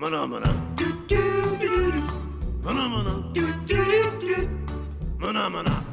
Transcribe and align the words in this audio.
Maná, 0.00 0.26
maná. 0.26 0.48
Maná. 5.50 5.84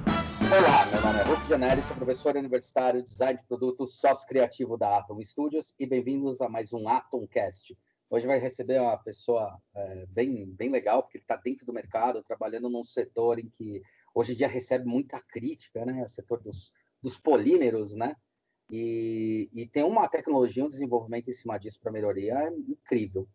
Olá, 0.49 0.85
meu 0.89 1.01
nome 1.01 1.19
é 1.19 1.23
Hulk 1.23 1.49
Janelli, 1.49 1.81
sou 1.81 1.93
professor 1.97 2.37
universitário, 2.37 3.03
design 3.03 3.37
de 3.37 3.45
produtos, 3.45 3.99
sócio 3.99 4.25
criativo 4.25 4.77
da 4.77 4.99
Atom 4.99 5.21
Studios 5.21 5.75
e 5.77 5.85
bem-vindos 5.85 6.39
a 6.39 6.47
mais 6.47 6.71
um 6.71 6.87
Atomcast. 6.87 7.77
Hoje 8.09 8.25
vai 8.25 8.39
receber 8.39 8.79
uma 8.79 8.95
pessoa 8.97 9.61
é, 9.75 10.05
bem, 10.05 10.45
bem 10.53 10.69
legal, 10.69 11.03
porque 11.03 11.17
ele 11.17 11.25
está 11.25 11.35
dentro 11.35 11.65
do 11.65 11.73
mercado, 11.73 12.23
trabalhando 12.23 12.69
num 12.69 12.85
setor 12.85 13.39
em 13.39 13.49
que 13.49 13.81
hoje 14.15 14.31
em 14.31 14.35
dia 14.37 14.47
recebe 14.47 14.85
muita 14.85 15.19
crítica, 15.19 15.83
né? 15.83 16.01
O 16.01 16.07
setor 16.07 16.41
dos, 16.41 16.71
dos 17.03 17.17
polímeros, 17.17 17.93
né? 17.93 18.15
E, 18.71 19.49
e 19.51 19.67
tem 19.67 19.83
uma 19.83 20.07
tecnologia, 20.07 20.63
um 20.63 20.69
desenvolvimento 20.69 21.29
em 21.29 21.33
cima 21.33 21.57
disso 21.57 21.77
para 21.81 21.91
melhoria 21.91 22.35
é 22.35 22.47
incrível. 22.47 23.27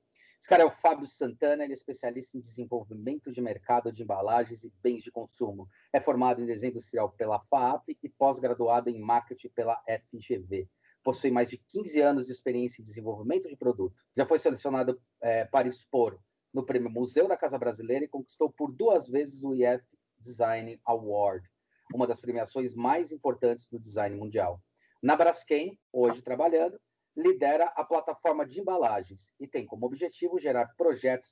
Esse 0.43 0.48
cara 0.48 0.64
é 0.64 0.66
o 0.66 0.72
Fábio 0.72 1.06
Santana, 1.06 1.62
ele 1.62 1.72
é 1.72 1.75
especialista 1.75 2.36
em 2.36 2.40
desenvolvimento 2.40 3.30
de 3.30 3.40
mercado 3.40 3.93
de 3.93 4.03
embalagens 4.03 4.64
e 4.64 4.72
bens 4.82 5.04
de 5.04 5.08
consumo. 5.08 5.68
É 5.93 6.00
formado 6.00 6.43
em 6.43 6.46
desenho 6.46 6.72
industrial 6.72 7.12
pela 7.12 7.39
FAAP 7.39 7.96
e 8.03 8.08
pós-graduado 8.08 8.90
em 8.90 9.00
marketing 9.00 9.50
pela 9.50 9.80
FGV 9.86 10.68
possui 11.04 11.30
mais 11.30 11.49
de 11.49 11.58
15 11.58 12.00
anos 12.00 12.26
de 12.26 12.32
experiência 12.32 12.80
em 12.80 12.85
desenvolvimento 12.85 13.49
de 13.49 13.57
produto. 13.57 13.94
Já 14.16 14.26
foi 14.26 14.39
selecionado 14.39 15.00
é, 15.21 15.44
para 15.44 15.68
expor 15.68 16.18
no 16.52 16.64
Prêmio 16.64 16.90
Museu 16.90 17.29
da 17.29 17.36
Casa 17.36 17.58
Brasileira 17.58 18.04
e 18.04 18.08
conquistou 18.08 18.50
por 18.52 18.72
duas 18.72 19.08
vezes 19.08 19.43
o 19.44 19.54
IF 19.54 19.85
Design 20.18 20.80
Award, 20.85 21.49
uma 21.94 22.07
das 22.07 22.21
premiações 22.21 22.74
mais 22.74 23.13
importantes 23.13 23.68
do 23.68 23.79
design 23.79 24.16
mundial. 24.16 24.61
Na 25.02 25.16
Braskem, 25.16 25.79
hoje 25.93 26.22
trabalhando, 26.22 26.80
lidera 27.16 27.66
a 27.76 27.84
plataforma 27.84 28.46
de 28.46 28.61
embalagens 28.61 29.34
e 29.39 29.46
tem 29.46 29.66
como 29.66 29.86
objetivo 29.86 30.39
gerar 30.39 30.75
projetos 30.76 31.30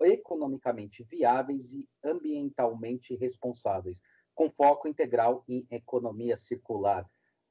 economicamente 0.00 1.02
viáveis 1.04 1.72
e 1.72 1.88
ambientalmente 2.04 3.16
responsáveis, 3.16 3.98
com 4.34 4.50
foco 4.50 4.86
integral 4.86 5.44
em 5.48 5.66
economia 5.70 6.36
circular. 6.36 7.08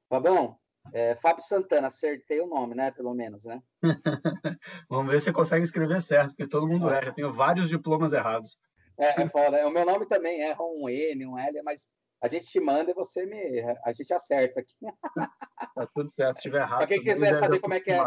Fabão, 0.08 0.60
é, 0.92 1.16
Fábio 1.16 1.44
Santana, 1.44 1.88
acertei 1.88 2.42
o 2.42 2.48
nome, 2.48 2.76
né? 2.76 2.92
Pelo 2.92 3.14
menos, 3.14 3.46
né? 3.46 3.62
Vamos 4.90 5.12
ver 5.12 5.20
se 5.20 5.26
você 5.26 5.34
consegue 5.34 5.64
escrever 5.64 6.02
certo, 6.02 6.30
porque 6.30 6.48
todo 6.48 6.68
mundo 6.68 6.90
erra. 6.90 7.08
Eu 7.08 7.14
tenho 7.14 7.34
vários 7.34 7.70
diplomas 7.70 8.12
errados. 8.12 8.58
É, 8.98 9.22
é 9.24 9.30
foda. 9.30 9.66
O 9.66 9.72
meu 9.72 9.86
nome 9.86 10.06
também 10.06 10.42
erra 10.42 10.62
um 10.62 10.90
N, 10.90 11.26
um 11.26 11.38
L, 11.38 11.62
mas 11.64 11.90
a 12.24 12.30
gente 12.30 12.46
te 12.46 12.60
manda 12.60 12.90
e 12.90 12.94
você 12.94 13.26
me. 13.26 13.62
A 13.84 13.92
gente 13.92 14.14
acerta 14.14 14.62
aqui. 14.62 14.78
Tá 15.76 15.88
tudo 15.88 16.10
certo, 16.12 16.34
se 16.34 16.40
estiver 16.40 16.62
errado. 16.62 16.78
Para 16.80 16.88
quem 16.88 17.02
quiser 17.02 17.34
saber 17.34 17.60
como 17.60 17.74
é 17.74 17.80
que 17.80 17.92
é. 17.92 18.00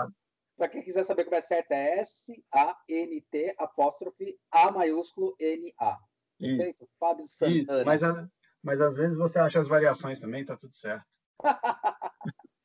Para 0.57 0.69
quem 0.69 0.83
quiser 0.83 1.03
saber 1.03 1.25
como 1.25 1.37
é 1.37 1.41
certo, 1.41 1.73
é 1.73 1.99
S-A-N-T 1.99 3.55
apóstrofe 3.59 4.39
A 4.53 4.71
maiúsculo 4.71 5.35
N-A. 5.41 5.99
Perfeito? 6.39 6.89
Fábio 6.99 7.27
Santana. 7.27 7.85
Mas, 7.85 8.03
mas 8.63 8.81
às 8.81 8.97
vezes 8.97 9.17
você 9.17 9.39
acha 9.39 9.59
as 9.59 9.67
variações 9.67 10.21
também, 10.21 10.45
tá 10.45 10.57
tudo 10.57 10.75
certo. 10.75 11.07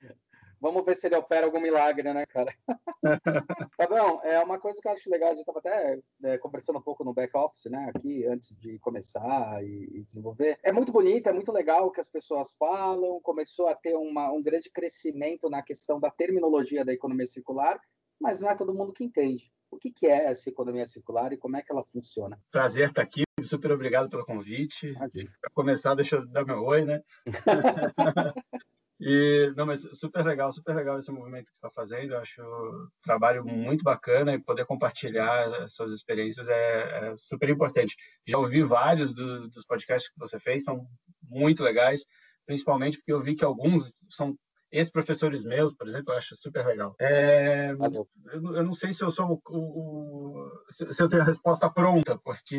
Vamos 0.62 0.86
ver 0.86 0.96
se 0.96 1.08
ele 1.08 1.16
opera 1.16 1.48
algum 1.48 1.60
milagre, 1.60 2.14
né, 2.14 2.24
cara? 2.28 2.54
Fabião, 3.76 4.22
é 4.24 4.40
uma 4.44 4.60
coisa 4.60 4.80
que 4.80 4.88
eu 4.88 4.92
acho 4.92 5.10
legal, 5.10 5.30
a 5.30 5.34
gente 5.34 5.42
estava 5.42 5.58
até 5.58 6.00
é, 6.24 6.38
conversando 6.38 6.78
um 6.78 6.84
pouco 6.84 7.04
no 7.04 7.16
back-office, 7.16 7.66
né, 7.66 7.92
aqui, 7.96 8.28
antes 8.28 8.56
de 8.60 8.78
começar 8.78 9.64
e, 9.64 9.90
e, 9.92 10.04
desenvolver. 10.04 10.60
É 10.62 10.72
muito 10.72 10.92
bonito, 10.92 11.28
é 11.28 11.34
muito 11.34 11.52
legal 11.52 11.88
o 11.88 11.92
que 11.92 12.00
as 12.00 12.10
pessoas 12.10 12.54
falam, 12.60 13.20
começou 13.22 13.68
a 13.68 13.76
ter 13.76 13.96
uma, 13.96 14.32
um 14.32 14.44
grande 14.44 14.70
crescimento 14.70 15.50
na 15.50 15.64
questão 15.64 16.00
da 16.00 16.12
terminologia 16.12 16.86
da 16.86 16.94
economia 16.94 17.26
circular, 17.26 17.82
mas 18.20 18.40
não 18.40 18.48
é 18.48 18.56
todo 18.56 18.74
mundo 18.74 18.94
que 18.94 19.04
entende. 19.04 19.52
O 19.72 19.80
que, 19.80 19.90
que 19.90 20.06
é 20.06 20.26
essa 20.26 20.48
economia 20.48 20.86
circular 20.86 21.34
e 21.34 21.38
como 21.38 21.58
é 21.58 21.64
que 21.64 21.72
ela 21.72 21.84
funciona? 21.86 22.38
Prazer 22.52 22.90
estar 22.90 23.02
aqui, 23.02 23.24
super 23.44 23.72
obrigado 23.72 24.12
pelo 24.12 24.26
convite. 24.26 24.94
Para 24.94 25.50
começar, 25.56 25.96
deixa 25.96 26.18
eu 26.18 26.28
dar 26.28 26.46
meu 26.46 26.64
oi, 26.64 26.86
né? 26.86 27.02
E, 29.04 29.52
não, 29.58 29.66
mas 29.66 29.82
super 29.94 30.24
legal, 30.24 30.52
super 30.52 30.76
legal 30.76 31.00
esse 31.00 31.12
movimento 31.12 31.46
que 31.46 31.58
você 31.58 31.66
está 31.66 31.72
fazendo. 31.72 32.14
Eu 32.14 32.20
acho 32.20 32.40
um 32.44 32.88
trabalho 33.04 33.44
muito 33.44 33.84
bacana 33.84 34.36
e 34.36 34.40
poder 34.40 34.64
compartilhar 34.66 35.68
suas 35.68 35.92
experiências 35.92 36.48
é, 36.48 37.10
é 37.10 37.16
super 37.18 37.50
importante. 37.50 37.96
Já 38.28 38.38
ouvi 38.38 38.62
vários 38.62 39.12
do, 39.16 39.48
dos 39.50 39.66
podcasts 39.66 40.12
que 40.12 40.20
você 40.20 40.40
fez, 40.40 40.64
são 40.64 40.86
muito 41.24 41.64
legais, 41.64 42.06
principalmente 42.46 42.98
porque 42.98 43.12
eu 43.12 43.22
vi 43.22 43.36
que 43.36 43.44
alguns 43.44 43.92
são 44.08 44.38
ex-professores 44.72 45.44
meus, 45.44 45.74
por 45.74 45.88
exemplo, 45.88 46.14
eu 46.14 46.18
acho 46.18 46.36
super 46.36 46.66
legal. 46.66 46.96
É, 47.00 47.72
eu, 47.72 48.08
eu, 48.56 48.64
não 48.64 48.74
sei 48.74 48.94
se 48.94 49.04
eu 49.04 49.12
sou 49.12 49.42
o, 49.48 49.58
o, 49.58 50.52
se 50.72 51.02
eu 51.02 51.10
tenho 51.10 51.22
a 51.22 51.26
resposta 51.26 51.70
pronta, 51.70 52.18
porque 52.18 52.56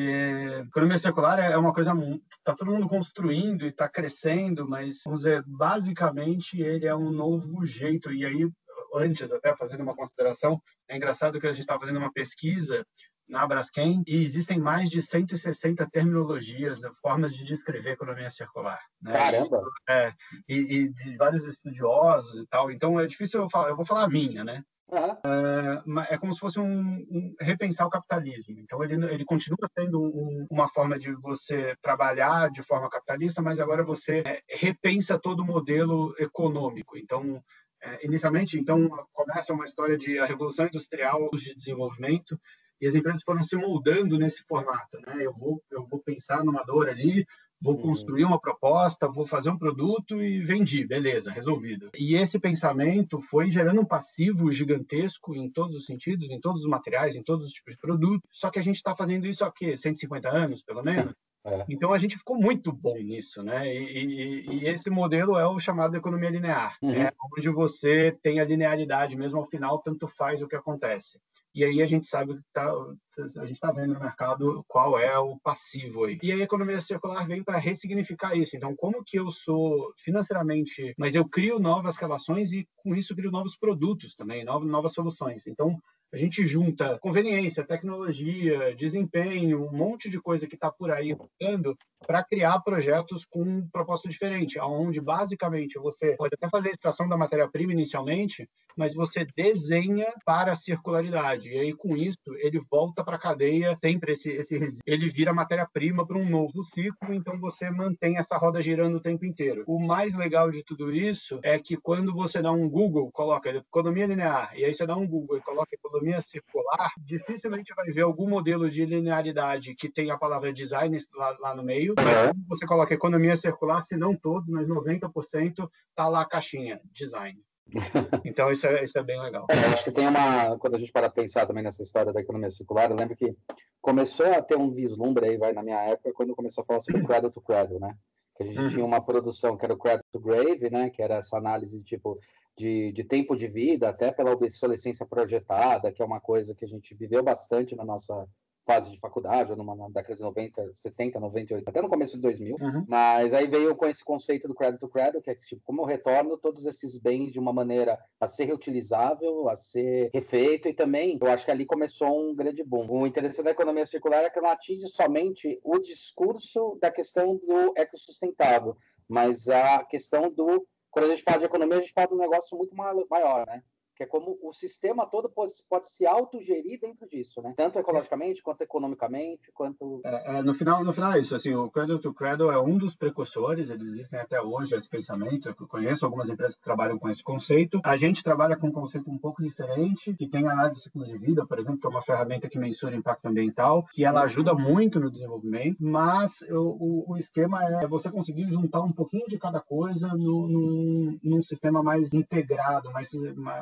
economia 0.66 0.98
circular 0.98 1.38
é 1.38 1.56
uma 1.56 1.72
coisa 1.72 1.94
que 1.94 2.36
está 2.38 2.54
todo 2.54 2.70
mundo 2.70 2.88
construindo 2.88 3.64
e 3.64 3.68
está 3.68 3.88
crescendo, 3.88 4.68
mas 4.68 5.00
vamos 5.04 5.20
dizer, 5.22 5.42
basicamente 5.46 6.60
ele 6.60 6.86
é 6.86 6.94
um 6.94 7.10
novo 7.10 7.64
jeito. 7.64 8.12
E 8.12 8.26
aí, 8.26 8.48
antes 8.94 9.32
até 9.32 9.56
fazendo 9.56 9.82
uma 9.82 9.96
consideração, 9.96 10.60
é 10.88 10.96
engraçado 10.96 11.40
que 11.40 11.46
a 11.46 11.52
gente 11.52 11.62
está 11.62 11.78
fazendo 11.78 11.98
uma 11.98 12.12
pesquisa 12.12 12.84
na 13.28 13.47
Braskem 13.47 14.03
e 14.06 14.22
existem 14.22 14.59
mais 14.59 14.91
de 14.91 15.00
160 15.00 15.88
terminologias, 15.91 16.81
né, 16.81 16.91
formas 17.00 17.34
de 17.34 17.44
descrever 17.44 17.93
economia 17.93 18.31
circular. 18.31 18.81
Né? 19.00 19.12
Caramba! 19.12 19.62
É, 19.88 20.12
e, 20.49 20.55
e, 20.56 20.88
de 20.93 21.16
vários 21.16 21.44
estudiosos 21.44 22.43
e 22.43 22.47
tal. 22.47 22.71
Então 22.71 22.99
é 23.00 23.06
difícil 23.06 23.41
eu 23.41 23.50
falar, 23.50 23.69
eu 23.69 23.77
vou 23.77 23.87
falar 23.87 24.05
a 24.05 24.09
minha, 24.09 24.44
né? 24.44 24.62
Uhum. 24.93 25.97
É, 25.97 26.15
é, 26.15 26.19
como 26.19 26.34
se 26.34 26.41
fosse 26.41 26.60
um, 26.60 26.97
um, 27.10 27.34
repensar 27.41 27.87
o 27.87 27.91
capitalismo. 27.91 28.59
Então 28.59 28.84
ele, 28.84 28.94
ele 29.06 29.25
continua 29.25 29.66
sendo 29.77 30.03
um, 30.03 30.47
uma 30.50 30.69
forma 30.69 30.99
de 30.99 31.12
você 31.15 31.75
trabalhar 31.81 32.50
de 32.50 32.62
forma 32.62 32.91
capitalista, 32.91 33.41
mas 33.41 33.59
agora 33.59 33.83
você 33.83 34.22
é, 34.27 34.43
repensa 34.50 35.19
todo 35.19 35.41
o 35.41 35.47
modelo 35.47 36.15
econômico. 36.19 36.99
Então 36.99 37.43
é, 37.83 38.04
inicialmente, 38.06 38.59
então 38.59 38.89
começa 39.12 39.54
uma 39.54 39.65
história 39.65 39.97
de 39.97 40.19
a 40.19 40.27
revolução 40.27 40.66
industrial 40.66 41.31
de 41.33 41.54
desenvolvimento 41.54 42.39
e 42.82 42.87
as 42.88 42.97
empresas 42.97 43.22
foram 43.22 43.44
se 43.44 43.54
moldando 43.54 44.19
nesse 44.19 44.43
formato, 44.43 44.98
né? 45.06 45.25
Eu 45.25 45.32
vou, 45.32 45.62
eu 45.70 45.87
vou 45.87 46.00
pensar 46.00 46.44
numa 46.44 46.65
dor 46.65 46.88
ali, 46.88 47.25
vou 47.60 47.76
uhum. 47.76 47.82
construir 47.82 48.25
uma 48.25 48.41
proposta, 48.41 49.06
vou 49.06 49.25
fazer 49.25 49.50
um 49.50 49.56
produto 49.56 50.20
e 50.20 50.41
vendi, 50.41 50.84
beleza, 50.84 51.31
resolvido. 51.31 51.91
E 51.97 52.16
esse 52.16 52.41
pensamento 52.41 53.21
foi 53.21 53.53
gerando 53.53 53.81
um 53.81 53.84
passivo 53.84 54.50
gigantesco 54.50 55.32
em 55.32 55.48
todos 55.48 55.76
os 55.76 55.87
sentidos, 55.87 56.28
em 56.28 56.41
todos 56.41 56.62
os 56.62 56.69
materiais, 56.69 57.15
em 57.15 57.22
todos 57.22 57.47
os 57.47 57.53
tipos 57.53 57.75
de 57.75 57.81
produto. 57.81 58.28
Só 58.32 58.50
que 58.50 58.59
a 58.59 58.62
gente 58.62 58.76
está 58.76 58.97
fazendo 58.97 59.28
isso 59.28 59.44
há 59.44 59.53
quê? 59.53 59.76
150 59.76 60.28
anos, 60.28 60.60
pelo 60.60 60.82
menos? 60.82 61.15
É. 61.44 61.64
Então 61.69 61.92
a 61.92 61.98
gente 61.98 62.16
ficou 62.16 62.36
muito 62.36 62.72
bom 62.72 62.97
nisso, 62.97 63.42
né? 63.42 63.66
E, 63.75 63.78
e, 63.78 64.54
e, 64.54 64.69
esse 64.69 64.88
modelo 64.88 65.36
é 65.36 65.47
o 65.47 65.58
chamado 65.58 65.97
economia 65.97 66.30
linear, 66.30 66.76
uhum. 66.80 66.92
é 66.92 67.12
onde 67.36 67.48
você 67.48 68.16
tem 68.22 68.38
a 68.38 68.44
linearidade 68.44 69.16
mesmo 69.16 69.38
ao 69.41 69.48
final, 69.48 69.80
tanto 69.80 70.06
faz 70.06 70.41
o 70.41 70.47
que 70.47 70.54
acontece. 70.54 71.19
E 71.54 71.64
aí 71.64 71.82
a 71.82 71.86
gente 71.86 72.06
sabe 72.06 72.34
que 72.34 72.42
tá, 72.53 72.72
a 72.72 73.44
gente 73.44 73.53
está 73.53 73.70
vendo 73.70 73.92
no 73.92 74.00
mercado 74.00 74.64
qual 74.66 74.98
é 74.98 75.19
o 75.19 75.38
passivo 75.41 76.04
aí. 76.04 76.19
E 76.22 76.32
a 76.32 76.38
economia 76.38 76.80
circular 76.80 77.26
vem 77.26 77.44
para 77.44 77.59
ressignificar 77.59 78.34
isso. 78.34 78.56
Então, 78.56 78.74
como 78.74 79.04
que 79.04 79.19
eu 79.19 79.30
sou 79.30 79.92
financeiramente, 79.98 80.94
mas 80.97 81.14
eu 81.14 81.28
crio 81.28 81.59
novas 81.59 81.97
relações 81.97 82.53
e 82.53 82.66
com 82.76 82.94
isso 82.94 83.14
crio 83.14 83.30
novos 83.30 83.54
produtos 83.54 84.14
também, 84.14 84.44
novas, 84.44 84.66
novas 84.66 84.94
soluções. 84.94 85.47
Então, 85.47 85.78
a 86.12 86.16
gente 86.18 86.46
junta 86.46 86.98
conveniência, 86.98 87.64
tecnologia, 87.64 88.74
desempenho, 88.76 89.66
um 89.66 89.72
monte 89.72 90.10
de 90.10 90.20
coisa 90.20 90.46
que 90.46 90.54
está 90.54 90.70
por 90.70 90.90
aí 90.90 91.12
rodando 91.12 91.74
para 92.06 92.22
criar 92.22 92.60
projetos 92.60 93.24
com 93.24 93.42
um 93.42 93.68
propósito 93.70 94.08
diferente, 94.08 94.58
onde 94.60 95.00
basicamente 95.00 95.78
você 95.78 96.14
pode 96.16 96.34
até 96.34 96.48
fazer 96.50 96.68
a 96.68 96.72
extração 96.72 97.08
da 97.08 97.16
matéria-prima 97.16 97.72
inicialmente, 97.72 98.48
mas 98.76 98.94
você 98.94 99.26
desenha 99.36 100.12
para 100.24 100.52
a 100.52 100.56
circularidade. 100.56 101.50
E 101.50 101.58
aí, 101.58 101.72
com 101.72 101.96
isso, 101.96 102.18
ele 102.38 102.60
volta 102.70 103.04
para 103.04 103.16
a 103.16 103.20
cadeia, 103.20 103.78
sempre 103.82 104.12
esse, 104.12 104.30
esse 104.30 104.58
ele 104.84 105.08
vira 105.08 105.32
matéria-prima 105.32 106.06
para 106.06 106.18
um 106.18 106.28
novo 106.28 106.62
ciclo, 106.62 107.15
então 107.15 107.38
você 107.38 107.70
mantém 107.70 108.18
essa 108.18 108.36
roda 108.36 108.60
girando 108.60 108.97
o 108.97 109.03
tempo 109.03 109.24
inteiro. 109.24 109.62
O 109.66 109.78
mais 109.78 110.15
legal 110.15 110.50
de 110.50 110.65
tudo 110.65 110.92
isso 110.92 111.38
é 111.42 111.58
que 111.58 111.76
quando 111.76 112.12
você 112.12 112.42
dá 112.42 112.50
um 112.50 112.68
Google, 112.68 113.10
coloca 113.12 113.50
economia 113.50 114.06
linear, 114.06 114.53
e 114.56 114.65
aí 114.65 114.74
você 114.74 114.86
dá 114.86 114.97
um 114.97 115.06
Google 115.06 115.38
e 115.38 115.42
coloca 115.42 115.74
economia 115.74 116.02
economia 116.03 116.21
circular, 116.21 116.91
dificilmente 116.99 117.72
vai 117.75 117.87
ver 117.87 118.03
algum 118.03 118.28
modelo 118.28 118.69
de 118.69 118.84
linearidade 118.84 119.75
que 119.75 119.89
tenha 119.89 120.15
a 120.15 120.19
palavra 120.19 120.53
design 120.53 120.99
lá, 121.15 121.37
lá 121.41 121.54
no 121.54 121.63
meio. 121.63 121.93
Uhum. 121.93 122.45
Você 122.49 122.66
coloca 122.66 122.93
economia 122.93 123.37
circular, 123.37 123.83
se 123.83 123.97
não 123.97 124.16
todos, 124.16 124.49
mas 124.49 124.66
90% 124.66 125.69
tá 125.95 126.09
lá 126.09 126.22
a 126.22 126.28
caixinha, 126.28 126.81
design. 126.93 127.41
Então 128.25 128.51
isso 128.51 128.66
é, 128.66 128.83
isso 128.83 128.99
é 128.99 129.03
bem 129.03 129.21
legal. 129.21 129.47
É, 129.49 129.72
acho 129.72 129.84
que 129.84 129.93
tem 129.93 130.07
uma. 130.07 130.59
Quando 130.59 130.75
a 130.75 130.78
gente 130.78 130.93
para 130.93 131.09
pensar 131.09 131.47
também 131.47 131.63
nessa 131.63 131.83
história 131.83 132.13
da 132.13 132.21
economia 132.21 132.51
circular, 132.51 132.91
eu 132.91 132.97
lembro 132.97 133.16
que 133.16 133.34
começou 133.81 134.27
a 134.27 134.43
ter 134.43 134.57
um 134.57 134.71
vislumbre 134.71 135.27
aí, 135.27 135.39
vai 135.39 135.53
na 135.53 135.63
minha 135.63 135.81
época, 135.83 136.13
quando 136.13 136.34
começou 136.34 136.63
a 136.63 136.65
falar 136.66 136.81
sobre 136.81 137.04
cradle 137.04 137.31
to 137.31 137.41
cradle, 137.41 137.78
né? 137.78 137.97
Que 138.37 138.43
a 138.43 138.47
gente 138.47 138.60
uhum. 138.60 138.69
tinha 138.69 138.84
uma 138.84 139.01
produção 139.01 139.57
que 139.57 139.65
era 139.65 139.75
o 139.75 139.78
cradle 139.78 140.04
to 140.13 140.21
grave, 140.21 140.71
né? 140.71 140.91
Que 140.91 141.03
era 141.03 141.16
essa 141.16 141.37
análise 141.37 141.78
de 141.78 141.84
tipo 141.84 142.19
de, 142.57 142.93
de 142.93 143.04
tempo 143.04 143.37
de 143.37 143.49
vida, 143.49 143.89
até 143.89 144.13
pela 144.13 144.33
obsolescência 144.33 145.07
projetada, 145.07 145.91
que 145.93 146.03
é 146.03 146.04
uma 146.04 146.21
coisa 146.21 146.54
que 146.54 146.65
a 146.65 146.69
gente 146.69 146.95
viveu 146.95 147.22
bastante 147.22 147.75
na 147.75 147.84
nossa 147.84 148.27
fase 148.65 148.91
de 148.91 148.99
faculdade, 148.99 149.51
ou 149.51 149.57
numa 149.57 149.75
na 149.75 149.89
década 149.89 150.16
de 150.16 150.22
90, 150.22 150.72
70, 150.75 151.19
98, 151.19 151.69
até 151.69 151.83
no 151.83 151.89
começo 151.89 152.15
de 152.15 152.22
2000. 152.22 152.57
Uhum. 152.60 152.84
Mas 152.89 153.34
aí 153.34 153.47
veio 153.47 153.75
com 153.75 153.87
esse 153.87 154.04
conceito 154.04 154.47
do 154.47 154.54
crédito 154.54 154.89
credit, 154.89 155.22
que 155.22 155.31
é 155.31 155.34
que, 155.34 155.47
tipo, 155.47 155.63
como 155.65 155.83
eu 155.83 155.87
retorno 155.87 156.39
todos 156.39 156.66
esses 156.66 156.97
bens 156.97 157.33
de 157.33 157.39
uma 157.39 157.53
maneira 157.53 157.99
a 158.21 158.28
ser 158.28 158.45
reutilizável, 158.45 159.49
a 159.49 159.57
ser 159.57 160.10
refeito, 160.15 160.69
e 160.69 160.75
também 160.75 161.19
eu 161.21 161.28
acho 161.28 161.45
que 161.45 161.51
ali 161.51 161.66
começou 161.66 162.31
um 162.31 162.34
grande 162.34 162.63
boom. 162.63 162.87
O 162.89 163.07
interessante 163.07 163.45
da 163.45 163.51
economia 163.51 163.87
circular 163.87 164.22
é 164.22 164.31
que 164.31 164.41
não 164.41 164.49
atinge 164.49 164.89
somente 164.89 165.60
o 165.65 165.78
discurso 165.78 166.78
da 166.81 166.91
questão 166.91 167.37
do 167.37 167.72
ecossustentável, 167.77 168.77
mas 169.09 169.49
a 169.49 169.84
questão 169.84 170.31
do. 170.31 170.66
Quando 170.92 171.06
a 171.06 171.09
gente 171.09 171.22
fala 171.24 171.39
de 171.39 171.47
economia, 171.47 171.78
a 171.78 171.80
gente 171.80 171.92
fala 171.92 172.06
de 172.06 172.15
um 172.15 172.18
negócio 172.18 172.56
muito 172.56 172.77
maior, 172.77 173.47
né? 173.47 173.65
Que 174.03 174.04
é 174.04 174.07
como 174.07 174.39
o 174.43 174.53
sistema 174.53 175.07
todo 175.07 175.28
pode, 175.28 175.53
pode 175.69 175.89
se 175.89 176.04
autogerir 176.04 176.81
dentro 176.81 177.09
disso, 177.09 177.41
né? 177.41 177.54
Tanto 177.57 177.78
ecologicamente, 177.78 178.43
quanto 178.43 178.63
economicamente, 178.63 179.53
quanto... 179.53 180.01
É, 180.04 180.39
é, 180.39 180.43
no, 180.43 180.54
final, 180.54 180.83
no 180.84 180.93
final 180.93 181.13
é 181.13 181.21
isso, 181.21 181.34
assim, 181.34 181.54
o 181.54 181.71
Cradle 181.71 182.01
to 182.01 182.13
Cradle 182.13 182.51
é 182.51 182.60
um 182.60 182.77
dos 182.77 182.97
precursores, 182.97 183.71
eles 183.71 183.89
existem 183.89 184.19
até 184.19 184.41
hoje, 184.41 184.75
esse 184.75 184.89
pensamento, 184.89 185.49
eu 185.49 185.54
conheço 185.69 186.04
algumas 186.04 186.28
empresas 186.28 186.57
que 186.57 186.63
trabalham 186.63 186.99
com 186.99 187.09
esse 187.09 187.22
conceito, 187.22 187.81
a 187.84 187.97
gente 187.97 188.22
trabalha 188.22 188.57
com 188.57 188.69
um 188.69 188.72
conceito 188.72 189.10
um 189.10 189.19
pouco 189.19 189.43
diferente, 189.43 190.15
que 190.15 190.28
tem 190.28 190.49
análise 190.49 190.77
de 190.77 190.83
ciclo 190.84 191.04
de 191.04 191.16
vida, 191.16 191.47
por 191.47 191.59
exemplo, 191.59 191.81
que 191.81 191.87
é 191.87 191.91
uma 191.91 192.03
ferramenta 192.03 192.49
que 192.49 192.59
mensura 192.59 192.97
impacto 192.97 193.27
ambiental, 193.27 193.87
que 193.93 194.04
ela 194.04 194.22
ajuda 194.22 194.54
muito 194.54 194.99
no 194.99 195.10
desenvolvimento, 195.10 195.77
mas 195.81 196.43
o, 196.51 197.04
o, 197.07 197.13
o 197.13 197.16
esquema 197.16 197.63
é 197.65 197.87
você 197.87 198.10
conseguir 198.10 198.49
juntar 198.51 198.81
um 198.81 198.93
pouquinho 198.93 199.27
de 199.27 199.39
cada 199.39 199.60
coisa 199.60 200.09
no, 200.09 200.49
num, 200.49 201.19
num 201.22 201.43
sistema 201.43 201.83
mais 201.83 202.13
integrado, 202.13 202.91
mais, 202.91 203.10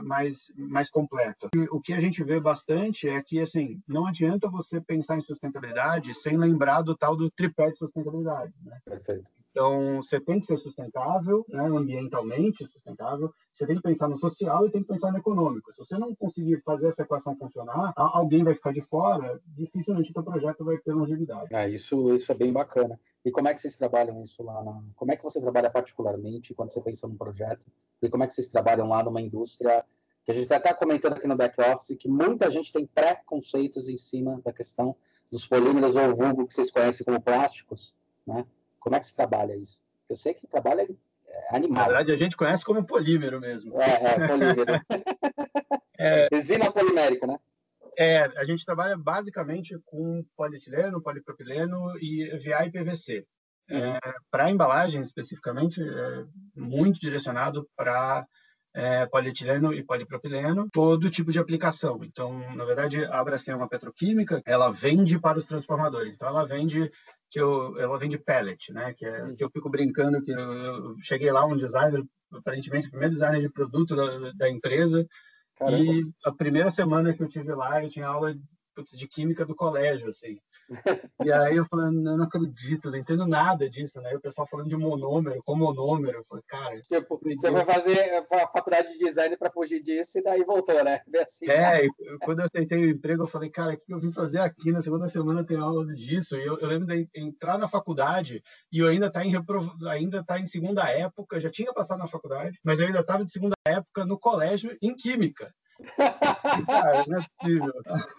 mais 0.02 0.29
mais, 0.30 0.52
mais 0.56 0.90
completo. 0.90 1.48
E 1.54 1.58
o 1.70 1.80
que 1.80 1.92
a 1.92 2.00
gente 2.00 2.22
vê 2.22 2.38
bastante 2.40 3.08
é 3.08 3.20
que, 3.22 3.40
assim, 3.40 3.82
não 3.86 4.06
adianta 4.06 4.48
você 4.48 4.80
pensar 4.80 5.16
em 5.16 5.20
sustentabilidade 5.20 6.14
sem 6.14 6.36
lembrar 6.36 6.82
do 6.82 6.96
tal 6.96 7.16
do 7.16 7.30
tripé 7.30 7.70
de 7.70 7.78
sustentabilidade, 7.78 8.52
né? 8.64 8.78
Perfeito. 8.84 9.30
Então, 9.50 9.96
você 9.96 10.20
tem 10.20 10.38
que 10.38 10.46
ser 10.46 10.56
sustentável, 10.58 11.44
né, 11.48 11.66
ambientalmente 11.66 12.64
sustentável, 12.64 13.34
você 13.52 13.66
tem 13.66 13.74
que 13.74 13.82
pensar 13.82 14.08
no 14.08 14.16
social 14.16 14.64
e 14.64 14.70
tem 14.70 14.80
que 14.80 14.86
pensar 14.86 15.10
no 15.10 15.18
econômico. 15.18 15.72
Se 15.72 15.78
você 15.78 15.98
não 15.98 16.14
conseguir 16.14 16.62
fazer 16.62 16.86
essa 16.86 17.02
equação 17.02 17.36
funcionar, 17.36 17.92
alguém 17.96 18.44
vai 18.44 18.54
ficar 18.54 18.72
de 18.72 18.80
fora, 18.80 19.40
dificilmente 19.48 20.10
o 20.10 20.12
seu 20.12 20.22
projeto 20.22 20.64
vai 20.64 20.78
ter 20.78 20.92
longevidade. 20.92 21.52
É, 21.52 21.68
isso, 21.68 22.14
isso 22.14 22.30
é 22.30 22.34
bem 22.34 22.52
bacana. 22.52 22.98
E 23.24 23.30
como 23.32 23.48
é 23.48 23.54
que 23.54 23.60
vocês 23.60 23.76
trabalham 23.76 24.22
isso 24.22 24.40
lá? 24.42 24.62
Na... 24.62 24.80
Como 24.94 25.12
é 25.12 25.16
que 25.16 25.24
você 25.24 25.40
trabalha 25.40 25.68
particularmente 25.68 26.54
quando 26.54 26.72
você 26.72 26.80
pensa 26.80 27.08
num 27.08 27.16
projeto? 27.16 27.66
E 28.00 28.08
como 28.08 28.22
é 28.22 28.26
que 28.28 28.32
vocês 28.32 28.46
trabalham 28.46 28.88
lá 28.88 29.02
numa 29.02 29.20
indústria 29.20 29.84
a 30.30 30.32
gente 30.32 30.52
está 30.52 30.74
comentando 30.74 31.14
aqui 31.14 31.26
no 31.26 31.36
back-office, 31.36 31.96
que 31.98 32.08
muita 32.08 32.50
gente 32.50 32.72
tem 32.72 32.86
preconceitos 32.86 33.88
em 33.88 33.98
cima 33.98 34.40
da 34.44 34.52
questão 34.52 34.96
dos 35.30 35.46
polímeros 35.46 35.96
ou 35.96 36.14
vulgo 36.14 36.46
que 36.46 36.54
vocês 36.54 36.70
conhecem 36.70 37.04
como 37.04 37.20
plásticos, 37.20 37.94
né? 38.26 38.46
Como 38.78 38.96
é 38.96 39.00
que 39.00 39.06
se 39.06 39.14
trabalha 39.14 39.56
isso? 39.56 39.82
Eu 40.08 40.16
sei 40.16 40.34
que 40.34 40.46
trabalha 40.46 40.82
é, 40.82 41.56
animal. 41.56 41.82
Na 41.82 41.86
verdade, 41.88 42.12
a 42.12 42.16
gente 42.16 42.36
conhece 42.36 42.64
como 42.64 42.84
polímero 42.84 43.40
mesmo. 43.40 43.80
É, 43.80 44.04
é 44.04 44.26
polímero. 44.26 44.72
é, 45.98 46.28
Resina 46.32 46.72
polimérica, 46.72 47.26
né? 47.26 47.38
É, 47.96 48.22
a 48.36 48.44
gente 48.44 48.64
trabalha 48.64 48.96
basicamente 48.96 49.78
com 49.84 50.24
polietileno, 50.36 51.02
polipropileno 51.02 51.98
e 52.00 52.26
VA 52.38 52.66
e 52.66 52.70
PVC. 52.70 53.26
Uhum. 53.70 53.78
É, 53.78 54.00
para 54.30 54.50
embalagem, 54.50 55.00
especificamente, 55.02 55.82
é 55.82 56.24
muito 56.56 56.98
direcionado 56.98 57.68
para 57.76 58.26
é, 58.74 59.06
polietileno 59.06 59.74
e 59.74 59.82
polipropileno, 59.82 60.68
todo 60.72 61.10
tipo 61.10 61.32
de 61.32 61.38
aplicação. 61.38 62.04
Então, 62.04 62.54
na 62.54 62.64
verdade, 62.64 63.04
a 63.04 63.22
Braskem 63.22 63.52
é 63.52 63.56
uma 63.56 63.68
petroquímica, 63.68 64.42
ela 64.44 64.70
vende 64.70 65.18
para 65.18 65.38
os 65.38 65.46
transformadores. 65.46 66.14
Então, 66.14 66.28
ela 66.28 66.46
vende 66.46 66.90
que 67.30 67.40
eu, 67.40 67.78
ela 67.80 67.98
vende 67.98 68.18
pellet, 68.18 68.72
né? 68.72 68.92
Que, 68.94 69.06
é, 69.06 69.34
que 69.34 69.44
eu 69.44 69.50
fico 69.50 69.70
brincando 69.70 70.20
que 70.20 70.32
eu, 70.32 70.38
eu, 70.38 70.96
cheguei 71.00 71.30
lá 71.30 71.44
um 71.44 71.56
designer, 71.56 72.04
aparentemente 72.32 72.88
o 72.88 72.90
primeiro 72.90 73.14
designer 73.14 73.40
de 73.40 73.50
produto 73.50 73.94
da, 73.94 74.32
da 74.32 74.50
empresa, 74.50 75.06
Caramba. 75.56 75.78
e 75.84 76.04
a 76.24 76.32
primeira 76.32 76.70
semana 76.70 77.14
que 77.14 77.22
eu 77.22 77.28
tive 77.28 77.52
lá, 77.52 77.82
eu 77.82 77.90
tinha 77.90 78.06
aula 78.06 78.34
de 78.34 79.08
química 79.08 79.44
do 79.44 79.54
colégio, 79.54 80.08
assim. 80.08 80.38
E 81.24 81.32
aí 81.32 81.56
eu 81.56 81.64
falando, 81.64 82.00
não, 82.00 82.16
não 82.16 82.24
acredito, 82.24 82.90
não 82.90 82.98
entendo 82.98 83.26
nada 83.26 83.68
disso, 83.68 84.00
né? 84.00 84.12
E 84.12 84.16
o 84.16 84.20
pessoal 84.20 84.46
falando 84.46 84.68
de 84.68 84.76
monômero, 84.76 85.42
com 85.42 85.56
monômero. 85.56 86.18
Eu 86.18 86.24
falei, 86.24 86.44
cara. 86.46 86.80
Tipo, 86.80 87.20
você 87.22 87.50
vai 87.50 87.64
fazer 87.64 88.24
a 88.32 88.48
faculdade 88.48 88.92
de 88.92 88.98
design 88.98 89.36
para 89.36 89.50
fugir 89.50 89.82
disso 89.82 90.18
e 90.18 90.22
daí 90.22 90.44
voltou, 90.44 90.82
né? 90.84 91.00
Assim, 91.22 91.50
é, 91.50 91.86
quando 92.22 92.40
eu 92.40 92.44
aceitei 92.44 92.78
o 92.78 92.90
emprego, 92.90 93.24
eu 93.24 93.26
falei, 93.26 93.50
cara, 93.50 93.74
o 93.74 93.76
que 93.76 93.92
eu 93.92 94.00
vim 94.00 94.12
fazer 94.12 94.38
aqui? 94.38 94.70
Na 94.70 94.82
segunda 94.82 95.08
semana 95.08 95.44
tem 95.44 95.56
aula 95.56 95.86
disso. 95.86 96.36
E 96.36 96.46
eu, 96.46 96.58
eu 96.58 96.68
lembro 96.68 96.86
de 96.86 97.08
entrar 97.14 97.58
na 97.58 97.68
faculdade 97.68 98.42
e 98.72 98.78
eu 98.78 98.86
ainda 98.86 99.10
tá 99.10 99.24
em 99.24 99.30
reprov... 99.30 99.68
ainda 99.88 100.24
tá 100.24 100.38
em 100.38 100.46
segunda 100.46 100.88
época, 100.88 101.40
já 101.40 101.50
tinha 101.50 101.72
passado 101.72 101.98
na 101.98 102.08
faculdade, 102.08 102.58
mas 102.64 102.80
eu 102.80 102.86
ainda 102.86 103.00
estava 103.00 103.24
de 103.24 103.32
segunda 103.32 103.54
época 103.66 104.04
no 104.04 104.18
colégio 104.18 104.76
em 104.80 104.94
química 104.94 105.52
cara, 106.66 107.04
não 107.06 107.18
é 107.18 107.26
possível. 107.38 107.72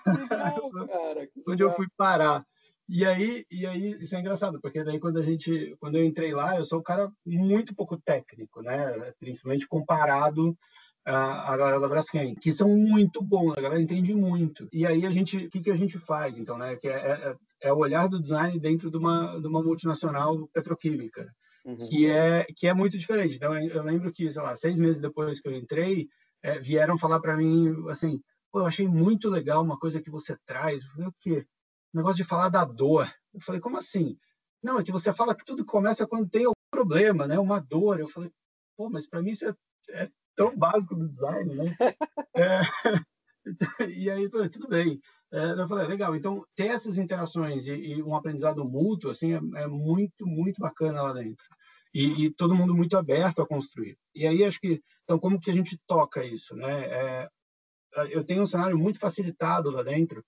Legal, 0.06 0.72
cara, 0.88 1.30
Onde 1.48 1.64
eu 1.64 1.74
fui 1.74 1.88
parar. 1.98 2.46
E 2.94 3.06
aí, 3.06 3.46
e 3.50 3.66
aí, 3.66 3.92
isso 4.02 4.16
é 4.16 4.20
engraçado, 4.20 4.60
porque 4.62 4.84
daí 4.84 5.00
quando 5.00 5.18
a 5.18 5.24
gente, 5.24 5.76
quando 5.80 5.96
eu 5.96 6.04
entrei 6.04 6.34
lá, 6.34 6.58
eu 6.58 6.66
sou 6.66 6.80
um 6.80 6.84
cara 6.84 7.10
muito 7.26 7.74
pouco 7.74 7.98
técnico, 7.98 8.62
né? 8.62 9.14
Principalmente 9.18 9.66
comparado 9.66 10.58
a, 11.06 11.54
a 11.54 11.58
galera 11.58 11.80
da 11.80 11.88
Braskem, 11.88 12.36
que 12.36 12.52
são 12.52 12.68
muito 12.68 13.22
bons, 13.22 13.58
a 13.58 13.62
galera 13.62 13.82
entende 13.82 14.14
muito. 14.14 14.68
E 14.74 14.86
aí 14.86 15.06
a 15.06 15.12
gente, 15.12 15.38
o 15.38 15.50
que, 15.50 15.62
que 15.62 15.72
a 15.72 15.76
gente 15.76 15.98
faz, 15.98 16.38
então, 16.38 16.58
né? 16.58 16.76
Que 16.76 16.90
é, 16.90 16.92
é, 16.92 17.36
é 17.70 17.74
o 17.74 17.78
olhar 17.78 18.08
do 18.08 18.20
design 18.20 18.60
dentro 18.60 18.92
de 18.92 18.98
uma, 18.98 19.40
de 19.40 19.48
uma 19.48 19.64
multinacional 19.64 20.48
petroquímica, 20.54 21.34
uhum. 21.66 21.78
que 21.78 22.08
é 22.08 22.46
que 22.56 22.68
é 22.68 22.74
muito 22.74 22.98
diferente. 22.98 23.36
Então, 23.36 23.58
eu 23.58 23.84
lembro 23.84 24.12
que, 24.12 24.32
sei 24.32 24.42
lá, 24.42 24.56
seis 24.56 24.78
meses 24.78 25.02
depois 25.02 25.40
que 25.40 25.48
eu 25.48 25.56
entrei, 25.56 26.10
é, 26.44 26.60
vieram 26.60 26.98
falar 26.98 27.20
para 27.20 27.38
mim 27.38 27.74
assim, 27.90 28.22
eu 28.54 28.66
achei 28.66 28.88
muito 28.88 29.30
legal 29.30 29.64
uma 29.64 29.80
coisa 29.80 30.02
que 30.02 30.10
você 30.10 30.36
traz. 30.46 30.84
Eu 30.84 30.90
falei, 30.92 31.08
o 31.08 31.16
quê? 31.20 31.48
O 31.94 31.98
negócio 31.98 32.18
de 32.18 32.24
falar 32.24 32.50
da 32.50 32.66
dor. 32.66 33.12
Eu 33.34 33.42
falei, 33.42 33.62
como 33.62 33.78
assim? 33.78 34.18
Não, 34.62 34.78
é 34.78 34.84
que 34.84 34.92
você 34.92 35.14
fala 35.14 35.36
que 35.36 35.46
tudo 35.46 35.66
começa 35.66 36.08
quando 36.08 36.30
tem 36.30 36.46
algum 36.46 36.54
problema, 36.70 37.26
né? 37.28 37.40
Uma 37.40 37.60
dor. 37.60 38.00
Eu 38.00 38.08
falei, 38.08 38.32
pô, 38.78 38.90
mas 38.90 39.08
para 39.08 39.22
mim 39.22 39.32
isso 39.32 39.48
é, 39.48 39.56
é, 39.92 40.10
tão 40.36 40.56
básico 40.56 40.96
do 40.96 41.08
design, 41.08 41.56
né? 41.56 41.76
é, 42.36 42.62
e 43.90 44.10
aí, 44.10 44.30
tudo 44.30 44.68
bem. 44.68 45.00
É, 45.32 45.54
eu 45.54 45.68
falei, 45.68 45.88
legal, 45.88 46.16
então 46.16 46.46
ter 46.56 46.68
essas 46.68 46.98
interações 46.98 47.66
e, 47.66 47.72
e 47.72 48.04
um 48.04 48.16
aprendizado 48.16 48.66
mútuo, 48.66 49.12
assim, 49.12 49.34
é, 49.34 49.40
é, 49.64 49.68
muito, 49.68 50.28
muito 50.28 50.60
bacana 50.60 51.02
lá 51.02 51.14
dentro. 51.14 51.46
E, 51.94 52.26
e, 52.26 52.32
todo 52.32 52.56
mundo 52.56 52.74
muito 52.74 52.98
aberto 52.98 53.42
a 53.42 53.48
construir. 53.48 53.98
E 54.16 54.26
aí 54.26 54.46
acho 54.46 54.60
que 54.62 54.82
então, 55.12 55.20
como 55.20 55.42
que 55.42 55.52
a 55.52 55.54
gente 55.54 55.78
toca 55.86 56.24
isso? 56.24 56.56
Né? 56.56 56.86
É, 56.86 57.30
eu 58.12 58.24
tenho 58.24 58.44
um 58.44 58.46
cenário 58.46 58.78
muito 58.78 58.98
facilitado 58.98 59.70
lá 59.70 59.84
dentro, 59.84 60.24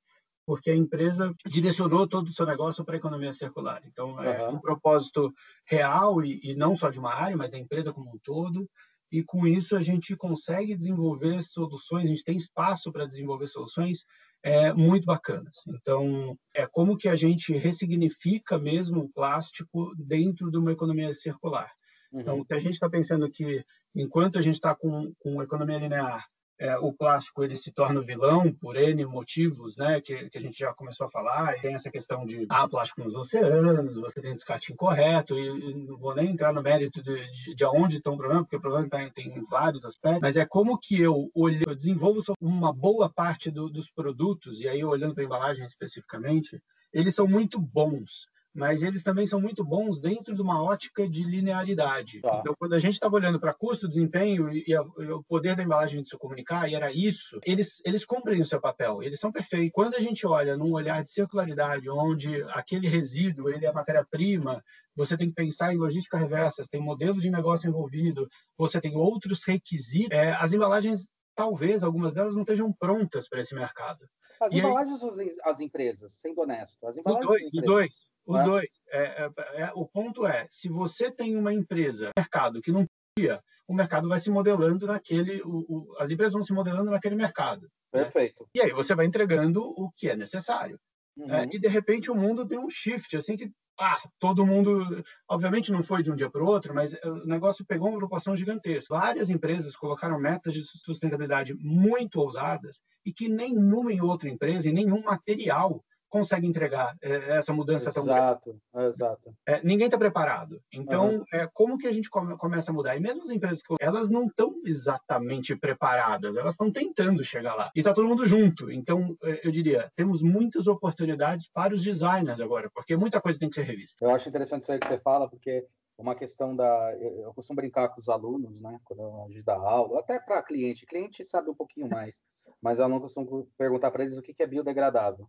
porque 0.46 0.70
a 0.70 0.76
empresa 0.76 1.34
direcionou 1.46 2.06
todo 2.06 2.28
o 2.28 2.34
seu 2.34 2.46
negócio 2.46 2.84
para 2.84 2.96
a 2.96 2.98
economia 2.98 3.32
circular. 3.32 3.82
Então, 3.86 4.22
é 4.22 4.46
um 4.50 4.60
propósito 4.60 5.34
real 5.66 6.22
e, 6.22 6.42
e, 6.44 6.54
não 6.54 6.76
só 6.76 6.90
de 6.90 7.00
uma 7.00 7.14
área, 7.14 7.38
mas 7.38 7.50
da 7.50 7.58
empresa 7.58 7.94
como 7.94 8.14
um 8.14 8.20
todo. 8.22 8.70
E 9.10 9.24
com 9.24 9.48
isso 9.48 9.74
a 9.78 9.82
gente 9.82 10.18
consegue 10.18 10.76
desenvolver 10.76 11.42
soluções, 11.44 12.04
a 12.04 12.08
gente 12.08 12.24
tem 12.26 12.36
espaço 12.36 12.92
para 12.92 13.06
desenvolver 13.06 13.48
soluções 13.48 14.04
é, 14.44 14.74
muito 14.74 15.06
bacanas. 15.06 15.56
Então, 15.68 16.38
é 16.54 16.68
como 16.68 16.98
que 16.98 17.08
a 17.08 17.16
gente 17.16 17.58
ressignifica 17.58 18.60
mesmo 18.60 19.02
o 19.02 19.10
plástico 19.10 19.94
dentro 19.98 20.52
de 20.52 20.58
uma 20.58 20.74
economia 20.74 21.14
circular. 21.14 21.72
Então, 22.14 22.38
uhum. 22.38 22.46
se 22.46 22.54
a 22.54 22.60
gente 22.60 22.74
está 22.74 22.90
pensando 22.90 23.30
que, 23.32 23.64
enquanto 23.96 24.38
a 24.38 24.42
gente 24.42 24.56
está 24.56 24.76
com, 24.76 25.14
com 25.18 25.42
economia 25.42 25.80
linear, 25.80 26.28
é, 26.64 26.78
o 26.78 26.94
plástico 26.94 27.44
ele 27.44 27.58
se 27.58 27.74
torna 27.74 28.00
vilão 28.00 28.50
por 28.54 28.78
N 28.78 29.06
motivos, 29.06 29.76
né, 29.76 30.00
que, 30.00 30.30
que 30.30 30.38
a 30.38 30.42
gente 30.42 30.58
já 30.58 30.74
começou 30.74 31.06
a 31.06 31.12
falar. 31.12 31.58
E 31.58 31.62
tem 31.62 31.74
essa 31.74 31.92
questão 31.92 32.26
de 32.26 32.46
ah, 32.48 32.66
plástico 32.70 33.04
nos 33.04 33.14
oceanos, 33.16 33.96
você 33.98 34.22
tem 34.22 34.34
descarte 34.34 34.72
incorreto, 34.72 35.38
e, 35.38 35.46
e 35.46 35.74
não 35.74 35.98
vou 35.98 36.16
nem 36.16 36.32
entrar 36.32 36.54
no 36.54 36.64
mérito 36.64 37.04
de, 37.04 37.30
de, 37.32 37.54
de 37.54 37.66
onde 37.66 37.98
está 37.98 38.10
o 38.10 38.16
problema, 38.16 38.44
porque 38.44 38.56
o 38.56 38.62
problema 38.62 38.88
tá, 38.88 39.10
tem 39.10 39.44
vários 39.50 39.84
aspectos, 39.84 40.22
mas 40.22 40.38
é 40.38 40.46
como 40.46 40.80
que 40.80 41.02
eu, 41.02 41.30
olho, 41.36 41.64
eu 41.68 41.76
desenvolvo 41.76 42.22
uma 42.40 42.72
boa 42.72 43.10
parte 43.10 43.52
do, 43.52 43.70
dos 43.70 43.90
produtos, 43.90 44.62
e 44.62 44.68
aí 44.70 44.86
olhando 44.86 45.14
para 45.14 45.24
a 45.24 45.26
embalagem 45.26 45.66
especificamente, 45.66 46.64
eles 46.94 47.14
são 47.14 47.28
muito 47.28 47.60
bons, 47.60 48.26
mas 48.54 48.84
eles 48.84 49.02
também 49.02 49.26
são 49.26 49.42
muito 49.42 49.64
bons 49.64 50.00
dentro 50.00 50.36
de 50.36 50.42
uma 50.42 50.62
ótica 50.62 51.10
de 51.10 51.24
linearidade. 51.24 52.22
Tá. 52.22 52.38
Então, 52.40 52.56
quando 52.58 52.74
a 52.74 52.80
gente 52.80 52.94
estava 52.94 53.16
olhando 53.16 53.40
para 53.40 53.54
custo, 53.54 53.88
desempenho 53.88 54.52
e, 54.52 54.64
e, 54.68 54.76
a, 54.76 54.84
e, 55.00 55.12
o 55.12 55.24
poder 55.24 55.56
da 55.56 55.64
embalagem 55.64 56.04
de 56.04 56.10
se 56.10 56.18
comunicar, 56.18 56.70
e 56.70 56.76
era 56.76 56.92
isso, 56.92 57.40
eles, 57.44 57.82
eles 57.84 58.06
cumprem 58.06 58.42
o 58.42 58.46
seu 58.46 58.62
papel, 58.62 59.02
eles 59.02 59.20
são 59.20 59.32
perfeitos. 59.32 59.72
Quando 59.74 59.96
a 59.96 60.00
gente 60.00 60.28
olha 60.28 60.56
num 60.56 60.72
olhar 60.72 61.04
de 61.04 61.12
circularidade, 61.12 61.90
onde 61.90 62.44
aquele 62.50 62.88
resíduo 62.88 63.50
ele 63.50 63.66
é 63.66 63.74
matéria-prima, 63.74 64.64
você 64.96 65.18
tem 65.18 65.30
que 65.30 65.36
pensar 65.36 65.74
em 65.74 65.78
logística 65.78 66.18
reversa, 66.18 66.64
tem 66.70 66.80
modelo 66.82 67.20
de 67.20 67.32
negócio 67.32 67.68
envolvido, 67.68 68.28
você 68.56 68.80
tem 68.80 68.96
outros 68.96 69.44
requisitos, 69.44 70.16
é, 70.16 70.32
as 70.34 70.54
embalagens, 70.54 71.08
talvez, 71.36 71.84
algumas 71.84 72.14
delas 72.14 72.36
não 72.36 72.42
estejam 72.42 72.72
prontas 72.72 73.28
para 73.28 73.40
esse 73.40 73.56
mercado. 73.56 74.06
As 74.44 74.52
e 74.52 74.60
embalagens 74.60 75.02
aí... 75.04 75.36
as 75.44 75.60
empresas, 75.62 76.14
sendo 76.14 76.42
honesto? 76.42 76.86
As 76.86 76.98
embalagens 76.98 77.30
os 77.30 77.40
dois, 77.40 77.54
os 77.54 77.64
dois. 77.64 78.08
Os 78.26 78.40
é? 78.40 78.44
dois. 78.44 78.70
É, 78.90 79.02
é, 79.02 79.62
é, 79.62 79.72
o 79.74 79.86
ponto 79.86 80.26
é, 80.26 80.48
se 80.50 80.70
você 80.70 81.12
tem 81.12 81.36
uma 81.36 81.54
empresa, 81.54 82.10
mercado 82.18 82.62
que 82.62 82.72
não 82.72 82.86
podia, 83.16 83.42
o 83.68 83.74
mercado 83.74 84.10
vai 84.10 84.20
se 84.20 84.30
modelando 84.30 84.86
naquele, 84.88 85.42
o, 85.44 85.66
o, 85.70 85.96
as 85.98 86.12
empresas 86.12 86.34
vão 86.34 86.44
se 86.44 86.54
modelando 86.54 86.92
naquele 86.92 87.16
mercado. 87.16 87.70
Né? 87.94 88.04
Perfeito. 88.04 88.44
Né? 88.44 88.50
E 88.56 88.62
aí 88.62 88.72
você 88.72 88.94
vai 88.96 89.06
entregando 89.06 89.62
o 89.62 89.92
que 89.96 90.10
é 90.10 90.16
necessário. 90.16 90.80
Uhum. 91.16 91.34
É, 91.34 91.46
e 91.52 91.60
de 91.60 91.68
repente 91.68 92.10
o 92.12 92.16
mundo 92.16 92.46
tem 92.46 92.58
um 92.58 92.70
shift, 92.70 93.16
assim 93.16 93.38
que 93.38 93.52
ah, 93.84 94.10
todo 94.18 94.46
mundo, 94.46 95.04
obviamente 95.28 95.72
não 95.72 95.84
foi 95.84 96.02
de 96.02 96.12
um 96.12 96.16
dia 96.16 96.30
para 96.30 96.44
o 96.44 96.48
outro, 96.48 96.74
mas 96.74 96.94
o 97.04 97.28
negócio 97.28 97.66
pegou 97.66 97.90
uma 97.90 97.98
proporção 97.98 98.36
gigantesca. 98.36 98.96
Várias 98.96 99.30
empresas 99.30 99.76
colocaram 99.76 100.20
metas 100.20 100.54
de 100.54 100.64
sustentabilidade 100.64 101.54
muito 101.56 102.20
ousadas 102.20 102.82
e 103.06 103.12
que 103.12 103.28
nenhuma 103.28 103.92
em 103.92 104.02
outra 104.02 104.30
empresa, 104.30 104.70
e 104.70 104.74
nenhum 104.74 105.04
material 105.04 105.84
consegue 106.14 106.46
entregar 106.46 106.96
é, 107.02 107.38
essa 107.38 107.52
mudança 107.52 107.90
exato, 107.90 108.06
tão 108.06 108.54
grande. 108.76 108.94
Exato, 108.94 109.36
é, 109.48 109.64
ninguém 109.64 109.88
está 109.88 109.98
preparado. 109.98 110.62
Então, 110.72 111.16
uhum. 111.16 111.24
é, 111.34 111.50
como 111.52 111.76
que 111.76 111.88
a 111.88 111.92
gente 111.92 112.08
come, 112.08 112.38
começa 112.38 112.70
a 112.70 112.74
mudar? 112.74 112.96
E 112.96 113.00
mesmo 113.00 113.24
as 113.24 113.32
empresas 113.32 113.64
que 113.64 113.74
elas 113.80 114.12
não 114.12 114.28
estão 114.28 114.62
exatamente 114.64 115.56
preparadas, 115.56 116.38
elas 116.38 116.54
estão 116.54 116.72
tentando 116.72 117.24
chegar 117.24 117.56
lá. 117.56 117.72
E 117.76 117.80
está 117.80 117.96
todo 117.96 118.08
mundo 118.08 118.28
junto. 118.28 118.72
Então, 118.72 119.18
é, 119.24 119.42
eu 119.44 119.50
diria, 119.50 119.92
temos 119.96 120.22
muitas 120.22 120.68
oportunidades 120.68 121.50
para 121.52 121.74
os 121.74 121.84
designers 121.84 122.40
agora, 122.40 122.70
porque 122.72 122.96
muita 122.96 123.20
coisa 123.20 123.40
tem 123.40 123.50
que 123.50 123.56
ser 123.56 123.64
revista. 123.64 124.06
Eu 124.06 124.12
acho 124.12 124.30
interessante 124.30 124.62
isso 124.62 124.72
aí 124.72 124.80
que 124.80 124.88
você 124.88 125.00
fala, 125.00 125.28
porque 125.28 125.66
uma 125.98 126.14
questão 126.14 126.56
da. 126.56 126.96
Eu, 127.00 127.22
eu 127.22 127.34
costumo 127.34 127.56
brincar 127.56 127.90
com 127.90 128.00
os 128.00 128.08
alunos, 128.08 128.62
né? 128.62 128.80
Quando 128.86 129.02
a 129.24 129.28
gente 129.30 129.44
dá 129.44 129.56
aula, 129.56 130.00
até 130.00 130.20
para 130.20 130.44
cliente. 130.44 130.86
Cliente 130.86 131.26
sabe 131.26 131.50
um 131.50 131.56
pouquinho 131.56 131.90
mais, 131.90 132.22
mas 132.62 132.78
eu 132.78 132.88
não 132.88 133.00
costumo 133.00 133.48
perguntar 133.58 133.90
para 133.90 134.04
eles 134.04 134.16
o 134.16 134.22
que 134.22 134.36
é 134.38 134.46
biodegradável. 134.46 135.28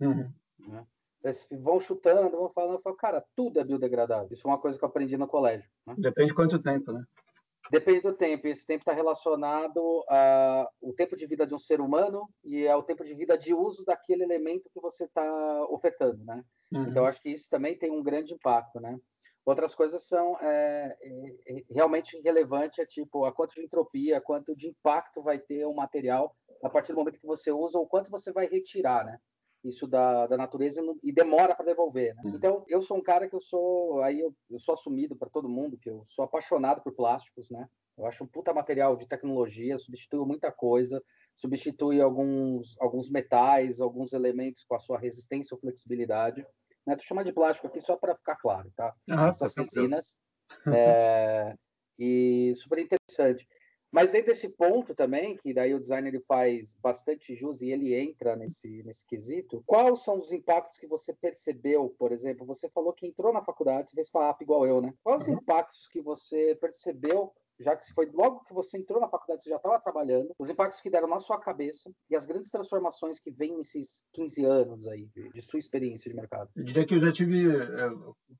Uhum. 0.00 0.30
Né? 0.58 0.86
Eles 1.24 1.46
vão 1.50 1.80
chutando, 1.80 2.30
vão 2.30 2.48
falando, 2.50 2.80
falo, 2.80 2.96
cara, 2.96 3.24
tudo 3.34 3.58
é 3.58 3.64
biodegradável. 3.64 4.28
Isso 4.30 4.46
é 4.46 4.50
uma 4.50 4.60
coisa 4.60 4.78
que 4.78 4.84
eu 4.84 4.88
aprendi 4.88 5.16
no 5.16 5.26
colégio. 5.26 5.68
Né? 5.86 5.94
Depende 5.98 6.28
de 6.28 6.34
quanto 6.34 6.62
tempo, 6.62 6.92
né? 6.92 7.04
Depende 7.70 8.02
do 8.02 8.12
tempo. 8.12 8.46
Esse 8.46 8.64
tempo 8.64 8.82
está 8.82 8.92
relacionado 8.92 10.04
ao 10.08 10.92
tempo 10.92 11.16
de 11.16 11.26
vida 11.26 11.46
de 11.46 11.54
um 11.54 11.58
ser 11.58 11.80
humano 11.80 12.28
e 12.44 12.68
ao 12.68 12.82
tempo 12.82 13.04
de 13.04 13.14
vida 13.14 13.36
de 13.36 13.52
uso 13.52 13.84
daquele 13.84 14.22
elemento 14.22 14.70
que 14.72 14.80
você 14.80 15.04
está 15.04 15.64
ofertando, 15.68 16.24
né? 16.24 16.44
Uhum. 16.72 16.84
Então, 16.84 17.06
acho 17.06 17.20
que 17.20 17.30
isso 17.30 17.48
também 17.50 17.76
tem 17.76 17.90
um 17.90 18.02
grande 18.02 18.34
impacto, 18.34 18.80
né? 18.80 18.96
Outras 19.44 19.74
coisas 19.74 20.06
são 20.06 20.36
é, 20.40 20.96
é, 21.00 21.62
realmente 21.70 22.20
relevantes, 22.20 22.80
é 22.80 22.86
tipo 22.86 23.24
a 23.24 23.32
quanto 23.32 23.54
de 23.54 23.62
entropia, 23.62 24.20
quanto 24.20 24.56
de 24.56 24.68
impacto 24.68 25.22
vai 25.22 25.38
ter 25.38 25.64
o 25.64 25.74
material 25.74 26.36
a 26.64 26.68
partir 26.68 26.92
do 26.92 26.98
momento 26.98 27.20
que 27.20 27.26
você 27.26 27.52
usa 27.52 27.78
ou 27.78 27.86
quanto 27.86 28.10
você 28.10 28.32
vai 28.32 28.46
retirar, 28.46 29.04
né? 29.04 29.18
Isso 29.68 29.86
da, 29.86 30.26
da 30.26 30.36
natureza 30.36 30.80
e 31.02 31.12
demora 31.12 31.54
para 31.54 31.66
devolver. 31.66 32.14
Né? 32.14 32.22
Uhum. 32.24 32.36
Então, 32.36 32.64
eu 32.68 32.80
sou 32.82 32.96
um 32.96 33.02
cara 33.02 33.28
que 33.28 33.34
eu 33.34 33.40
sou 33.40 34.00
aí 34.02 34.20
eu, 34.20 34.34
eu 34.50 34.58
sou 34.58 34.74
assumido 34.74 35.16
para 35.16 35.28
todo 35.28 35.48
mundo 35.48 35.78
que 35.78 35.90
eu 35.90 36.04
sou 36.08 36.24
apaixonado 36.24 36.82
por 36.82 36.94
plásticos, 36.94 37.50
né? 37.50 37.68
Eu 37.98 38.06
acho 38.06 38.24
um 38.24 38.26
puta 38.26 38.52
material 38.52 38.96
de 38.96 39.08
tecnologia, 39.08 39.78
substitui 39.78 40.24
muita 40.26 40.52
coisa, 40.52 41.02
substitui 41.34 42.00
alguns 42.00 42.76
alguns 42.78 43.10
metais, 43.10 43.80
alguns 43.80 44.12
elementos 44.12 44.64
com 44.64 44.74
a 44.74 44.78
sua 44.78 44.98
resistência 44.98 45.54
ou 45.54 45.60
flexibilidade. 45.60 46.46
Né? 46.86 46.94
Tu 46.96 47.04
chama 47.04 47.24
de 47.24 47.32
plástico 47.32 47.66
aqui 47.66 47.80
só 47.80 47.96
para 47.96 48.16
ficar 48.16 48.36
claro, 48.36 48.70
tá? 48.76 48.94
Uhum, 49.08 49.26
Essas 49.26 49.56
resinas. 49.56 50.18
É, 50.72 51.54
e 51.98 52.52
super 52.54 52.78
interessante. 52.78 53.46
Mas 53.96 54.12
dentro 54.12 54.26
desse 54.26 54.54
ponto 54.54 54.94
também, 54.94 55.38
que 55.38 55.54
daí 55.54 55.72
o 55.72 55.80
designer 55.80 56.12
ele 56.12 56.22
faz 56.28 56.76
bastante 56.82 57.34
jus 57.34 57.62
e 57.62 57.70
ele 57.70 57.94
entra 57.94 58.36
nesse, 58.36 58.82
nesse 58.82 59.06
quesito, 59.06 59.62
quais 59.64 60.04
são 60.04 60.20
os 60.20 60.30
impactos 60.32 60.78
que 60.78 60.86
você 60.86 61.14
percebeu, 61.14 61.88
por 61.98 62.12
exemplo? 62.12 62.44
Você 62.44 62.68
falou 62.68 62.92
que 62.92 63.06
entrou 63.06 63.32
na 63.32 63.42
faculdade, 63.42 63.88
você 63.88 63.94
fez 63.94 64.10
FAP 64.10 64.42
igual 64.42 64.66
eu, 64.66 64.82
né? 64.82 64.92
Quais 65.02 65.22
os 65.22 65.28
uhum. 65.28 65.36
impactos 65.36 65.88
que 65.88 66.02
você 66.02 66.54
percebeu 66.60 67.32
já 67.58 67.74
que 67.74 67.90
foi 67.94 68.04
logo 68.12 68.44
que 68.44 68.52
você 68.52 68.76
entrou 68.76 69.00
na 69.00 69.08
faculdade, 69.08 69.42
você 69.42 69.48
já 69.48 69.56
estava 69.56 69.80
trabalhando, 69.80 70.30
os 70.38 70.50
impactos 70.50 70.78
que 70.78 70.90
deram 70.90 71.08
na 71.08 71.18
sua 71.18 71.40
cabeça 71.40 71.90
e 72.10 72.14
as 72.14 72.26
grandes 72.26 72.50
transformações 72.50 73.18
que 73.18 73.30
vêm 73.30 73.56
nesses 73.56 74.04
15 74.12 74.44
anos 74.44 74.86
aí 74.86 75.06
de, 75.06 75.30
de 75.30 75.40
sua 75.40 75.58
experiência 75.58 76.10
de 76.10 76.16
mercado. 76.16 76.50
Eu 76.54 76.64
diria 76.64 76.84
que 76.84 76.94
eu 76.94 77.00
já 77.00 77.10
tive, 77.10 77.48
é, 77.48 77.88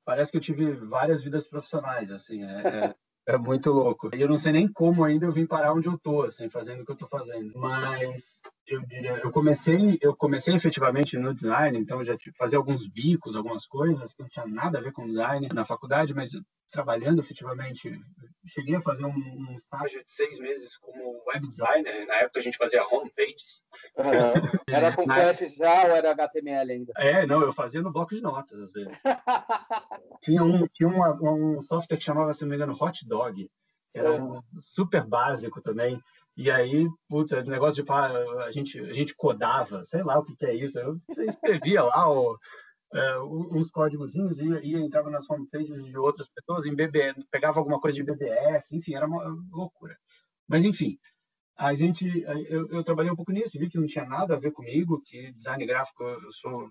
parece 0.05 0.29
que 0.29 0.37
eu 0.37 0.41
tive 0.41 0.71
várias 0.73 1.23
vidas 1.23 1.47
profissionais, 1.47 2.11
assim, 2.11 2.43
é, 2.43 2.93
é 3.27 3.37
muito 3.37 3.69
louco. 3.71 4.09
Eu 4.13 4.29
não 4.29 4.37
sei 4.37 4.53
nem 4.53 4.67
como 4.71 5.03
ainda 5.03 5.25
eu 5.25 5.31
vim 5.31 5.45
parar 5.45 5.73
onde 5.73 5.87
eu 5.87 5.97
tô, 5.97 6.23
assim, 6.23 6.49
fazendo 6.49 6.81
o 6.81 6.85
que 6.85 6.93
eu 6.93 6.95
tô 6.95 7.07
fazendo. 7.07 7.51
Mas 7.59 8.41
eu 8.65 8.81
diria, 8.85 9.19
eu 9.21 9.31
comecei, 9.31 9.97
eu 10.01 10.15
comecei 10.15 10.55
efetivamente 10.55 11.17
no 11.17 11.35
design, 11.35 11.77
então 11.77 12.03
já 12.03 12.15
fazia 12.37 12.57
alguns 12.57 12.87
bicos, 12.87 13.35
algumas 13.35 13.65
coisas 13.65 14.13
que 14.13 14.21
não 14.21 14.29
tinha 14.29 14.47
nada 14.47 14.79
a 14.79 14.81
ver 14.81 14.93
com 14.93 15.05
design 15.05 15.49
na 15.53 15.65
faculdade, 15.65 16.13
mas 16.13 16.31
trabalhando 16.71 17.19
efetivamente, 17.19 17.99
cheguei 18.45 18.75
a 18.75 18.81
fazer 18.81 19.05
um, 19.05 19.09
um 19.09 19.55
estágio 19.55 20.03
de 20.03 20.11
seis 20.11 20.39
meses 20.39 20.77
como 20.77 21.23
web 21.27 21.47
designer. 21.47 22.05
Na 22.05 22.15
época 22.15 22.39
a 22.39 22.43
gente 22.43 22.57
fazia 22.57 22.85
homepages. 22.87 23.61
Uhum. 23.97 24.59
Era 24.67 24.95
com 24.95 25.03
Flash 25.05 25.41
época... 25.41 25.57
já 25.57 25.83
ou 25.85 25.95
era 25.95 26.11
HTML 26.11 26.71
ainda? 26.71 26.93
É, 26.97 27.25
não, 27.25 27.41
eu 27.41 27.53
fazia 27.53 27.81
no 27.81 27.91
bloco 27.91 28.15
de 28.15 28.21
notas 28.21 28.59
às 28.59 28.71
vezes. 28.71 28.97
tinha 30.21 30.43
um, 30.43 30.67
tinha 30.67 30.89
uma, 30.89 31.13
um 31.21 31.61
software 31.61 31.97
que 31.97 32.03
chamava, 32.03 32.33
se 32.33 32.41
não 32.41 32.49
me 32.49 32.55
engano, 32.55 32.77
Hot 32.79 33.07
Dog, 33.07 33.49
que 33.91 33.99
era 33.99 34.21
um 34.21 34.41
super 34.61 35.05
básico 35.05 35.61
também. 35.61 35.99
E 36.35 36.51
aí, 36.51 36.87
putz, 37.09 37.31
o 37.31 37.41
negócio 37.43 37.81
de 37.81 37.87
falar, 37.87 38.11
a 38.43 38.51
gente, 38.51 38.79
a 38.79 38.93
gente 38.93 39.15
codava, 39.15 39.83
sei 39.85 40.03
lá 40.03 40.19
o 40.19 40.23
que, 40.23 40.35
que 40.35 40.45
é 40.45 40.53
isso. 40.53 40.77
Eu 40.77 40.99
escrevia 41.27 41.81
lá 41.81 42.07
o, 42.07 42.37
é, 42.93 43.19
uns 43.19 43.69
códigozinhos 43.69 44.39
e 44.39 44.45
ia, 44.45 44.79
entrava 44.79 45.09
nas 45.09 45.29
homepages 45.29 45.83
de 45.85 45.97
outras 45.97 46.27
pessoas, 46.29 46.65
em 46.65 46.75
BB, 46.75 47.15
pegava 47.29 47.59
alguma 47.59 47.79
coisa 47.79 47.95
de 47.95 48.03
BBS, 48.03 48.71
enfim, 48.71 48.95
era 48.95 49.05
uma 49.05 49.23
loucura. 49.51 49.97
Mas, 50.47 50.63
enfim, 50.63 50.97
a 51.57 51.73
gente, 51.73 52.07
eu, 52.49 52.67
eu, 52.69 52.83
trabalhei 52.83 53.11
um 53.11 53.15
pouco 53.15 53.31
nisso, 53.31 53.57
vi 53.57 53.69
que 53.69 53.79
não 53.79 53.87
tinha 53.87 54.05
nada 54.05 54.35
a 54.35 54.39
ver 54.39 54.51
comigo, 54.51 55.01
que 55.05 55.31
design 55.33 55.65
gráfico 55.65 56.03
eu 56.03 56.31
sou 56.31 56.69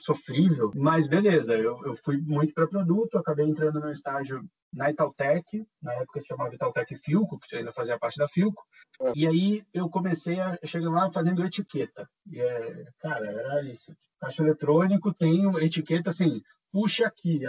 sofrível, 0.00 0.72
mas 0.74 1.06
beleza, 1.06 1.54
eu, 1.54 1.80
eu 1.84 1.96
fui 2.04 2.16
muito 2.20 2.52
para 2.52 2.66
produto, 2.66 3.18
acabei 3.18 3.46
entrando 3.46 3.78
no 3.78 3.90
estágio 3.90 4.42
na 4.72 4.90
Itautec, 4.90 5.66
na 5.82 5.92
época 5.94 6.20
se 6.20 6.26
chamava 6.26 6.54
Itautec 6.54 6.94
Filco, 6.96 7.38
que 7.38 7.56
ainda 7.56 7.72
fazia 7.72 7.98
parte 7.98 8.18
da 8.18 8.28
Filco, 8.28 8.62
é. 9.00 9.12
e 9.14 9.26
aí 9.26 9.66
eu 9.72 9.88
comecei 9.88 10.40
a 10.40 10.58
chegar 10.64 10.90
lá 10.90 11.10
fazendo 11.10 11.44
etiqueta, 11.44 12.08
e 12.26 12.40
é, 12.40 12.86
cara, 13.00 13.26
era 13.26 13.62
isso, 13.62 13.94
caixa 14.20 14.42
eletrônico 14.42 15.12
tem 15.12 15.44
etiqueta 15.62 16.10
assim, 16.10 16.42
puxa 16.70 17.06
aqui, 17.06 17.40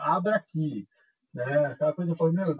abra 0.00 0.36
aqui, 0.36 0.86
né? 1.34 1.66
Aquela 1.66 1.92
coisa, 1.92 2.12
eu 2.12 2.16
falei, 2.16 2.34
meu, 2.34 2.56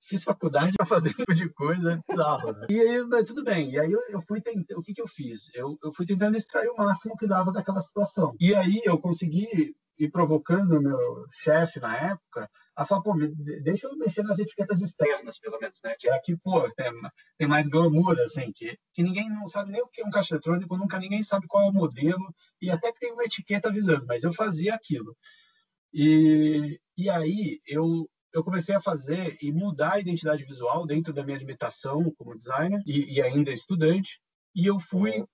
fiz 0.00 0.24
faculdade 0.24 0.76
para 0.76 0.86
fazer 0.86 1.10
um 1.10 1.12
tipo 1.12 1.34
de 1.34 1.48
coisa 1.48 2.02
bizarra, 2.08 2.52
né? 2.52 2.66
E 2.68 2.80
aí, 2.80 3.24
tudo 3.24 3.44
bem. 3.44 3.70
E 3.70 3.78
aí 3.78 3.90
eu, 3.90 4.02
eu 4.08 4.20
fui 4.22 4.40
tentando, 4.40 4.78
o 4.78 4.82
que 4.82 4.92
que 4.92 5.00
eu 5.00 5.06
fiz? 5.06 5.48
Eu, 5.54 5.78
eu 5.82 5.92
fui 5.92 6.04
tentando 6.04 6.36
extrair 6.36 6.68
o 6.68 6.76
máximo 6.76 7.16
que 7.16 7.26
dava 7.26 7.52
daquela 7.52 7.80
situação. 7.80 8.34
E 8.40 8.54
aí 8.54 8.80
eu 8.84 8.98
consegui 8.98 9.76
ir 9.98 10.10
provocando 10.10 10.72
o 10.72 10.82
meu 10.82 11.26
chefe 11.30 11.80
na 11.80 11.96
época 11.96 12.50
a 12.76 12.84
falar, 12.84 13.00
pô, 13.00 13.14
deixa 13.62 13.88
eu 13.88 13.96
mexer 13.96 14.22
nas 14.22 14.38
etiquetas 14.38 14.82
externas, 14.82 15.38
pelo 15.38 15.58
menos, 15.58 15.80
né? 15.82 15.94
Que 15.98 16.10
é 16.10 16.14
aqui, 16.14 16.36
pô, 16.36 16.70
tem, 16.72 16.92
tem 17.38 17.48
mais 17.48 17.66
glamour, 17.66 18.18
assim, 18.20 18.52
que, 18.52 18.78
que 18.92 19.02
ninguém 19.02 19.30
não 19.30 19.46
sabe 19.46 19.72
nem 19.72 19.82
o 19.82 19.88
que 19.88 20.02
é 20.02 20.06
um 20.06 20.10
caixa 20.10 20.34
eletrônico, 20.34 20.76
nunca 20.76 20.98
ninguém 20.98 21.22
sabe 21.22 21.46
qual 21.46 21.64
é 21.64 21.70
o 21.70 21.72
modelo, 21.72 22.34
e 22.60 22.70
até 22.70 22.92
que 22.92 23.00
tem 23.00 23.12
uma 23.12 23.24
etiqueta 23.24 23.70
avisando, 23.70 24.04
mas 24.06 24.24
eu 24.24 24.32
fazia 24.32 24.74
aquilo. 24.74 25.16
E, 25.90 26.78
e 26.98 27.08
aí 27.08 27.60
eu, 27.66 28.06
eu 28.30 28.44
comecei 28.44 28.74
a 28.74 28.80
fazer 28.80 29.38
e 29.40 29.50
mudar 29.50 29.94
a 29.94 30.00
identidade 30.00 30.44
visual 30.44 30.86
dentro 30.86 31.14
da 31.14 31.24
minha 31.24 31.38
limitação 31.38 32.12
como 32.18 32.36
designer 32.36 32.82
e, 32.86 33.14
e 33.14 33.22
ainda 33.22 33.50
estudante, 33.50 34.20
e 34.54 34.66
eu 34.66 34.78
fui 34.78 35.24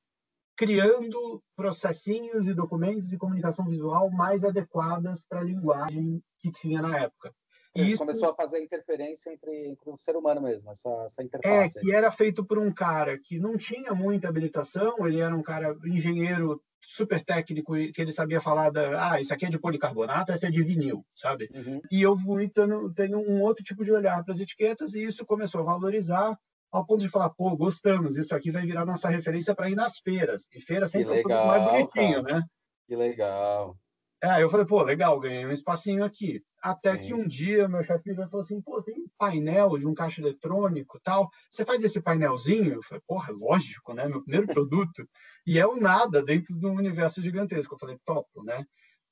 criando 0.56 1.42
processinhos 1.56 2.46
e 2.46 2.54
documentos 2.54 3.08
de 3.08 3.18
comunicação 3.18 3.66
visual 3.66 4.12
mais 4.12 4.44
adequadas 4.44 5.24
para 5.28 5.40
a 5.40 5.44
linguagem 5.44 6.22
que 6.42 6.50
tinha 6.50 6.82
na 6.82 6.98
época. 6.98 7.32
E 7.74 7.90
isso 7.90 7.98
começou 7.98 8.28
a 8.28 8.34
fazer 8.34 8.62
interferência 8.62 9.32
entre, 9.32 9.70
entre 9.70 9.90
o 9.90 9.96
ser 9.96 10.14
humano 10.14 10.42
mesmo, 10.42 10.70
essa, 10.70 10.90
essa 11.06 11.22
interface. 11.22 11.78
É, 11.78 11.80
que 11.80 11.92
era 11.92 12.10
feito 12.10 12.44
por 12.44 12.58
um 12.58 12.70
cara 12.70 13.18
que 13.18 13.38
não 13.38 13.56
tinha 13.56 13.94
muita 13.94 14.28
habilitação, 14.28 15.06
ele 15.06 15.20
era 15.20 15.34
um 15.34 15.42
cara 15.42 15.74
engenheiro 15.86 16.60
super 16.82 17.24
técnico 17.24 17.72
que 17.72 18.02
ele 18.02 18.12
sabia 18.12 18.40
falar 18.40 18.68
da, 18.68 19.12
ah, 19.12 19.20
isso 19.20 19.32
aqui 19.32 19.46
é 19.46 19.48
de 19.48 19.58
policarbonato, 19.58 20.32
esse 20.32 20.44
é 20.44 20.50
de 20.50 20.62
vinil, 20.62 21.02
sabe? 21.14 21.48
Uhum. 21.54 21.80
E 21.90 22.02
eu 22.02 22.18
fui 22.18 22.50
tendo, 22.50 22.92
tendo 22.92 23.18
um 23.18 23.40
outro 23.40 23.64
tipo 23.64 23.84
de 23.84 23.92
olhar 23.92 24.22
para 24.22 24.34
as 24.34 24.40
etiquetas 24.40 24.92
e 24.92 25.04
isso 25.04 25.24
começou 25.24 25.62
a 25.62 25.64
valorizar 25.64 26.36
ao 26.70 26.84
ponto 26.84 27.00
de 27.00 27.08
falar, 27.08 27.30
pô, 27.30 27.56
gostamos, 27.56 28.16
isso 28.16 28.34
aqui 28.34 28.50
vai 28.50 28.66
virar 28.66 28.84
nossa 28.84 29.08
referência 29.08 29.54
para 29.54 29.70
ir 29.70 29.74
nas 29.74 29.98
feiras. 29.98 30.48
E 30.54 30.60
feira 30.60 30.88
sempre 30.88 31.20
é 31.20 31.22
o 31.22 31.46
mais 31.46 31.62
bonitinho, 31.62 32.22
cara. 32.24 32.38
né? 32.38 32.44
Que 32.86 32.96
legal. 32.96 33.76
É, 34.24 34.40
eu 34.40 34.48
falei, 34.48 34.64
pô, 34.64 34.80
legal, 34.84 35.18
ganhei 35.18 35.44
um 35.44 35.50
espacinho 35.50 36.04
aqui. 36.04 36.40
Até 36.62 36.94
Sim. 36.94 37.00
que 37.00 37.14
um 37.14 37.26
dia 37.26 37.68
meu 37.68 37.82
chefe 37.82 38.08
me 38.08 38.14
falou 38.14 38.40
assim, 38.40 38.62
pô, 38.62 38.80
tem 38.80 38.94
um 39.00 39.08
painel 39.18 39.76
de 39.76 39.84
um 39.84 39.94
caixa 39.94 40.20
eletrônico 40.20 41.00
tal. 41.02 41.28
Você 41.50 41.64
faz 41.64 41.82
esse 41.82 42.00
painelzinho? 42.00 42.74
Eu 42.74 42.82
falei, 42.84 43.02
porra, 43.04 43.32
lógico, 43.32 43.92
né? 43.92 44.06
Meu 44.06 44.22
primeiro 44.22 44.46
produto. 44.54 45.08
e 45.44 45.58
é 45.58 45.66
o 45.66 45.74
nada 45.74 46.22
dentro 46.22 46.56
de 46.56 46.64
um 46.64 46.76
universo 46.76 47.20
gigantesco. 47.20 47.74
Eu 47.74 47.78
falei, 47.78 47.98
topo, 48.04 48.44
né? 48.44 48.64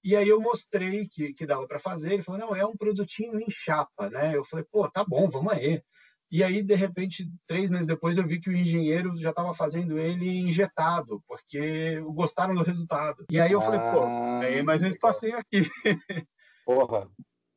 E 0.04 0.14
aí 0.14 0.28
eu 0.28 0.40
mostrei 0.40 1.08
que, 1.08 1.34
que 1.34 1.44
dava 1.44 1.66
para 1.66 1.80
fazer. 1.80 2.14
Ele 2.14 2.22
falou, 2.22 2.40
não, 2.40 2.54
é 2.54 2.64
um 2.64 2.76
produtinho 2.76 3.40
em 3.40 3.50
chapa, 3.50 4.08
né? 4.10 4.36
Eu 4.36 4.44
falei, 4.44 4.64
pô, 4.70 4.88
tá 4.88 5.04
bom, 5.04 5.28
vamos 5.28 5.52
aí. 5.52 5.82
E 6.30 6.44
aí, 6.44 6.62
de 6.62 6.74
repente, 6.76 7.28
três 7.46 7.68
meses 7.68 7.88
depois, 7.88 8.16
eu 8.16 8.26
vi 8.26 8.38
que 8.38 8.48
o 8.48 8.56
engenheiro 8.56 9.16
já 9.16 9.30
estava 9.30 9.52
fazendo 9.52 9.98
ele 9.98 10.38
injetado, 10.38 11.20
porque 11.26 12.00
gostaram 12.00 12.54
do 12.54 12.62
resultado. 12.62 13.24
E 13.28 13.40
aí 13.40 13.50
eu 13.50 13.60
falei, 13.60 13.80
pô, 13.80 14.02
ganhei 14.40 14.62
mais 14.62 14.80
um 14.80 14.86
espacinho 14.86 15.36
aqui. 15.36 15.68
Porra, 16.64 17.08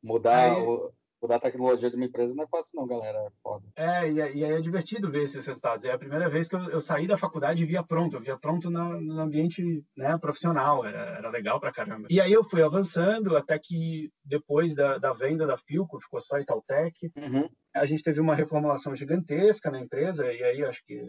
mudar 0.02 0.56
aí, 0.56 0.62
o, 0.62 0.92
mudar 1.24 1.36
a 1.36 1.40
tecnologia 1.40 1.88
de 1.88 1.96
uma 1.96 2.04
empresa 2.04 2.34
não 2.34 2.44
é 2.44 2.46
fácil, 2.46 2.70
não, 2.74 2.86
galera. 2.86 3.18
É 3.18 3.30
foda. 3.42 3.64
É, 3.76 4.08
e, 4.08 4.14
e 4.14 4.44
aí 4.44 4.52
é 4.52 4.60
divertido 4.60 5.10
ver 5.10 5.22
esses 5.22 5.44
resultados. 5.46 5.84
É 5.84 5.92
a 5.92 5.98
primeira 5.98 6.28
vez 6.28 6.46
que 6.46 6.54
eu, 6.54 6.60
eu 6.68 6.80
saí 6.80 7.06
da 7.06 7.16
faculdade 7.16 7.62
e 7.62 7.66
via 7.66 7.82
pronto. 7.82 8.16
Eu 8.16 8.20
via 8.20 8.36
pronto 8.36 8.70
na, 8.70 8.84
no 9.00 9.20
ambiente 9.20 9.82
né, 9.96 10.16
profissional. 10.18 10.84
Era, 10.84 11.16
era 11.16 11.30
legal 11.30 11.58
pra 11.58 11.72
caramba. 11.72 12.06
E 12.10 12.20
aí 12.20 12.32
eu 12.32 12.44
fui 12.44 12.62
avançando 12.62 13.36
até 13.36 13.58
que 13.58 14.10
depois 14.22 14.74
da, 14.74 14.98
da 14.98 15.12
venda 15.12 15.46
da 15.46 15.56
Filco, 15.56 16.00
ficou 16.00 16.20
só 16.20 16.38
Itautec, 16.38 17.10
uhum. 17.16 17.48
a 17.74 17.86
gente 17.86 18.02
teve 18.02 18.20
uma 18.20 18.34
reformulação 18.34 18.94
gigantesca 18.94 19.70
na 19.70 19.80
empresa. 19.80 20.30
E 20.30 20.42
aí 20.42 20.62
acho 20.62 20.84
que 20.84 21.02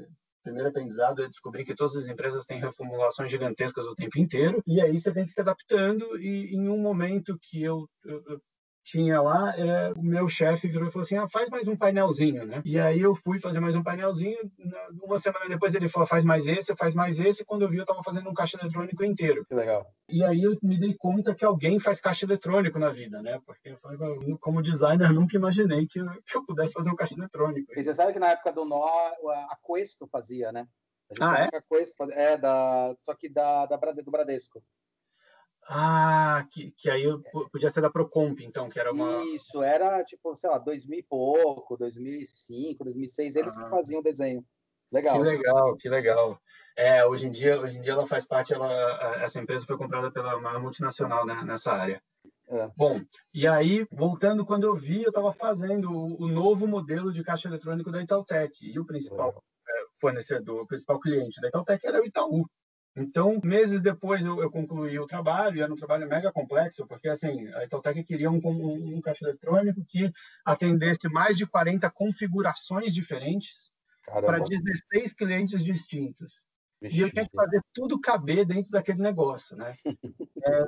primeiro 0.44 0.70
aprendizado 0.70 1.24
é 1.24 1.28
descobrir 1.28 1.66
que 1.66 1.74
todas 1.74 1.96
as 1.98 2.08
empresas 2.08 2.46
têm 2.46 2.60
reformulações 2.60 3.32
gigantescas 3.32 3.88
o 3.88 3.96
tempo 3.96 4.20
inteiro, 4.20 4.62
e 4.68 4.80
aí 4.80 5.00
você 5.00 5.12
tem 5.12 5.26
que 5.26 5.32
se 5.32 5.42
adaptando, 5.42 6.22
e 6.22 6.56
em 6.56 6.70
um 6.70 6.78
momento 6.78 7.36
que 7.42 7.64
eu, 7.64 7.90
eu 8.06 8.40
tinha 8.86 9.20
lá, 9.20 9.52
é, 9.58 9.94
o 9.94 10.04
meu 10.04 10.30
chefe 10.30 10.68
virou 10.68 10.88
e 10.88 10.92
falou 10.92 11.04
assim: 11.04 11.18
ah, 11.18 11.28
faz 11.28 11.50
mais 11.50 11.68
um 11.68 11.76
painelzinho, 11.76 12.46
né? 12.46 12.62
E 12.64 12.80
aí 12.80 13.02
eu 13.02 13.16
fui 13.16 13.40
fazer 13.40 13.60
mais 13.60 13.76
um 13.76 13.82
painelzinho. 13.82 14.38
Uma 15.02 15.18
semana 15.18 15.50
depois 15.50 15.74
ele 15.74 15.90
falou: 15.90 16.08
faz 16.08 16.24
mais 16.24 16.46
esse, 16.46 16.76
faz 16.76 16.94
mais 16.94 17.20
esse. 17.20 17.42
E 17.42 17.46
quando 17.46 17.64
eu 17.64 17.70
vi, 17.70 17.78
eu 17.78 17.82
estava 17.82 18.04
fazendo 18.04 18.30
um 18.30 18.34
caixa 18.34 18.60
eletrônico 18.62 19.04
inteiro. 19.04 19.44
Que 19.46 19.56
legal. 19.56 19.88
E 20.08 20.24
aí 20.24 20.44
eu 20.44 20.56
me 20.62 20.80
dei 20.80 20.94
conta 20.94 21.34
que 21.34 21.44
alguém 21.44 21.80
faz 21.80 22.00
caixa 22.00 22.26
eletrônico 22.26 22.78
na 22.78 22.92
vida, 22.92 23.24
né? 23.24 23.42
Porque 23.44 23.70
eu 23.70 23.78
falei, 23.78 23.98
como 24.40 24.62
designer, 24.62 25.12
nunca 25.12 25.36
imaginei 25.36 25.88
que 25.88 26.00
eu, 26.00 26.06
que 26.24 26.38
eu 26.38 26.46
pudesse 26.46 26.74
fazer 26.74 26.92
um 26.92 26.96
caixa 26.96 27.16
eletrônico. 27.18 27.72
E 27.76 27.84
você 27.84 27.94
sabe 27.94 28.14
que 28.14 28.20
na 28.20 28.30
época 28.30 28.54
do 28.54 28.66
Nó, 28.66 28.86
a 28.86 29.58
Questo 29.66 30.08
fazia, 30.08 30.52
né? 30.52 30.68
A 31.10 31.14
gente 31.14 31.24
ah, 31.24 31.50
é? 31.52 31.58
A 31.58 31.62
Questo 31.62 31.96
fazia, 31.98 32.16
é, 32.16 32.38
da, 32.38 32.96
só 33.04 33.16
que 33.16 33.28
da, 33.28 33.66
da, 33.66 33.78
do 33.78 34.12
Bradesco. 34.12 34.62
Ah, 35.68 36.46
que, 36.52 36.72
que 36.78 36.90
aí 36.90 37.06
podia 37.52 37.72
ser 37.72 37.82
da 37.82 37.90
Procomp, 37.90 38.40
então, 38.42 38.70
que 38.70 38.80
era 38.80 38.94
uma. 38.94 39.24
Isso, 39.26 39.64
era 39.64 40.04
tipo, 40.04 40.36
sei 40.36 40.50
lá, 40.50 40.60
2000 40.60 41.00
e 41.00 41.04
pouco, 41.04 41.76
2005, 41.76 42.84
2006, 42.84 43.36
eles 43.36 43.58
ah. 43.58 43.64
que 43.64 43.70
faziam 43.70 44.00
o 44.00 44.04
desenho. 44.04 44.46
Legal. 44.92 45.18
Que 45.18 45.24
legal, 45.24 45.78
que 45.78 45.90
legal. 45.90 46.40
É, 46.78 47.06
hoje 47.06 47.26
em 47.26 47.32
dia, 47.32 47.60
hoje 47.60 47.78
em 47.78 47.82
dia 47.82 47.94
ela 47.94 48.06
faz 48.06 48.26
parte, 48.26 48.54
ela, 48.54 48.70
essa 49.24 49.40
empresa 49.40 49.66
foi 49.66 49.78
comprada 49.78 50.12
pela 50.12 50.36
uma 50.36 50.60
multinacional 50.60 51.26
né, 51.26 51.42
nessa 51.44 51.72
área. 51.72 52.02
É. 52.48 52.70
Bom, 52.78 53.02
e 53.34 53.48
aí, 53.48 53.88
voltando, 53.92 54.46
quando 54.46 54.66
eu 54.66 54.76
vi, 54.76 55.02
eu 55.02 55.10
estava 55.10 55.34
fazendo 55.34 55.92
o, 55.92 56.24
o, 56.24 56.28
novo 56.28 56.68
modelo 56.68 57.12
de 57.12 57.24
caixa 57.24 57.48
eletrônico 57.48 57.92
da 57.92 58.04
Itautec. 58.04 58.54
E 58.62 58.78
o 58.80 58.86
principal 58.86 59.44
é, 59.68 59.74
fornecedor, 60.00 60.62
o 60.62 60.68
principal 60.68 61.00
cliente 61.00 61.42
da 61.42 61.48
Itautec 61.48 61.86
era 61.88 62.02
o 62.02 62.06
Itaú. 62.06 62.46
Então, 62.96 63.42
meses 63.44 63.82
depois 63.82 64.26
eu, 64.26 64.42
eu, 64.42 64.50
concluí 64.50 64.98
o 64.98 65.06
trabalho, 65.06 65.58
e 65.58 65.62
era 65.62 65.72
um 65.72 65.76
trabalho 65.76 66.08
mega 66.08 66.32
complexo, 66.32 66.88
porque 66.88 67.10
assim, 67.10 67.48
a 67.54 67.66
Itautec 67.66 68.02
queria 68.06 68.32
um, 68.32 68.40
um, 68.46 68.96
um 68.96 69.02
caixa 69.02 69.26
eletrônico 69.26 69.84
que 69.86 70.10
atendesse 70.46 71.10
mais 71.10 71.36
de 71.36 71.46
40 71.46 71.90
configurações 71.92 72.94
diferentes 72.94 73.70
para 74.06 74.40
16 74.40 75.14
clientes 75.14 75.64
distintos. 75.64 76.46
Vixe, 76.82 76.98
e 76.98 77.02
eu 77.02 77.12
tinha 77.12 77.26
que 77.26 77.36
fazer 77.36 77.62
tudo 77.74 78.00
caber 78.00 78.46
dentro 78.46 78.72
daquele 78.72 79.02
negócio, 79.02 79.58
né? 79.58 79.76
é, 80.46 80.64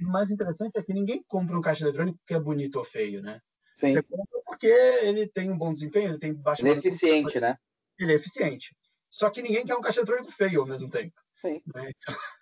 o 0.00 0.08
mais 0.08 0.30
interessante 0.30 0.76
é 0.76 0.82
que 0.82 0.92
ninguém 0.92 1.24
compra 1.26 1.58
um 1.58 1.62
caixa 1.62 1.84
eletrônico 1.84 2.18
porque 2.18 2.34
é 2.34 2.40
bonito 2.40 2.76
ou 2.76 2.84
feio, 2.84 3.22
né? 3.22 3.40
Sim. 3.74 3.92
Você 3.92 4.02
compra 4.02 4.40
porque 4.44 4.66
ele 4.66 5.26
tem 5.26 5.50
um 5.50 5.58
bom 5.58 5.72
desempenho, 5.72 6.10
ele 6.10 6.18
tem 6.18 6.32
baixa... 6.32 6.62
Ele 6.62 6.74
é 6.74 6.78
eficiente, 6.78 7.40
né? 7.40 7.56
Ele 7.98 8.12
é 8.12 8.16
eficiente. 8.16 8.76
Só 9.10 9.30
que 9.30 9.42
ninguém 9.42 9.64
quer 9.64 9.76
um 9.76 9.80
caixa 9.80 10.00
eletrônico 10.00 10.30
feio 10.30 10.60
ao 10.60 10.66
mesmo 10.66 10.88
tempo. 10.88 11.14
Sim. 11.42 11.60
Né? 11.74 11.90
Então, 11.90 12.16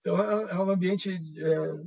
então 0.00 0.22
é, 0.22 0.50
é 0.50 0.58
um 0.58 0.70
ambiente 0.70 1.10
é, 1.10 1.84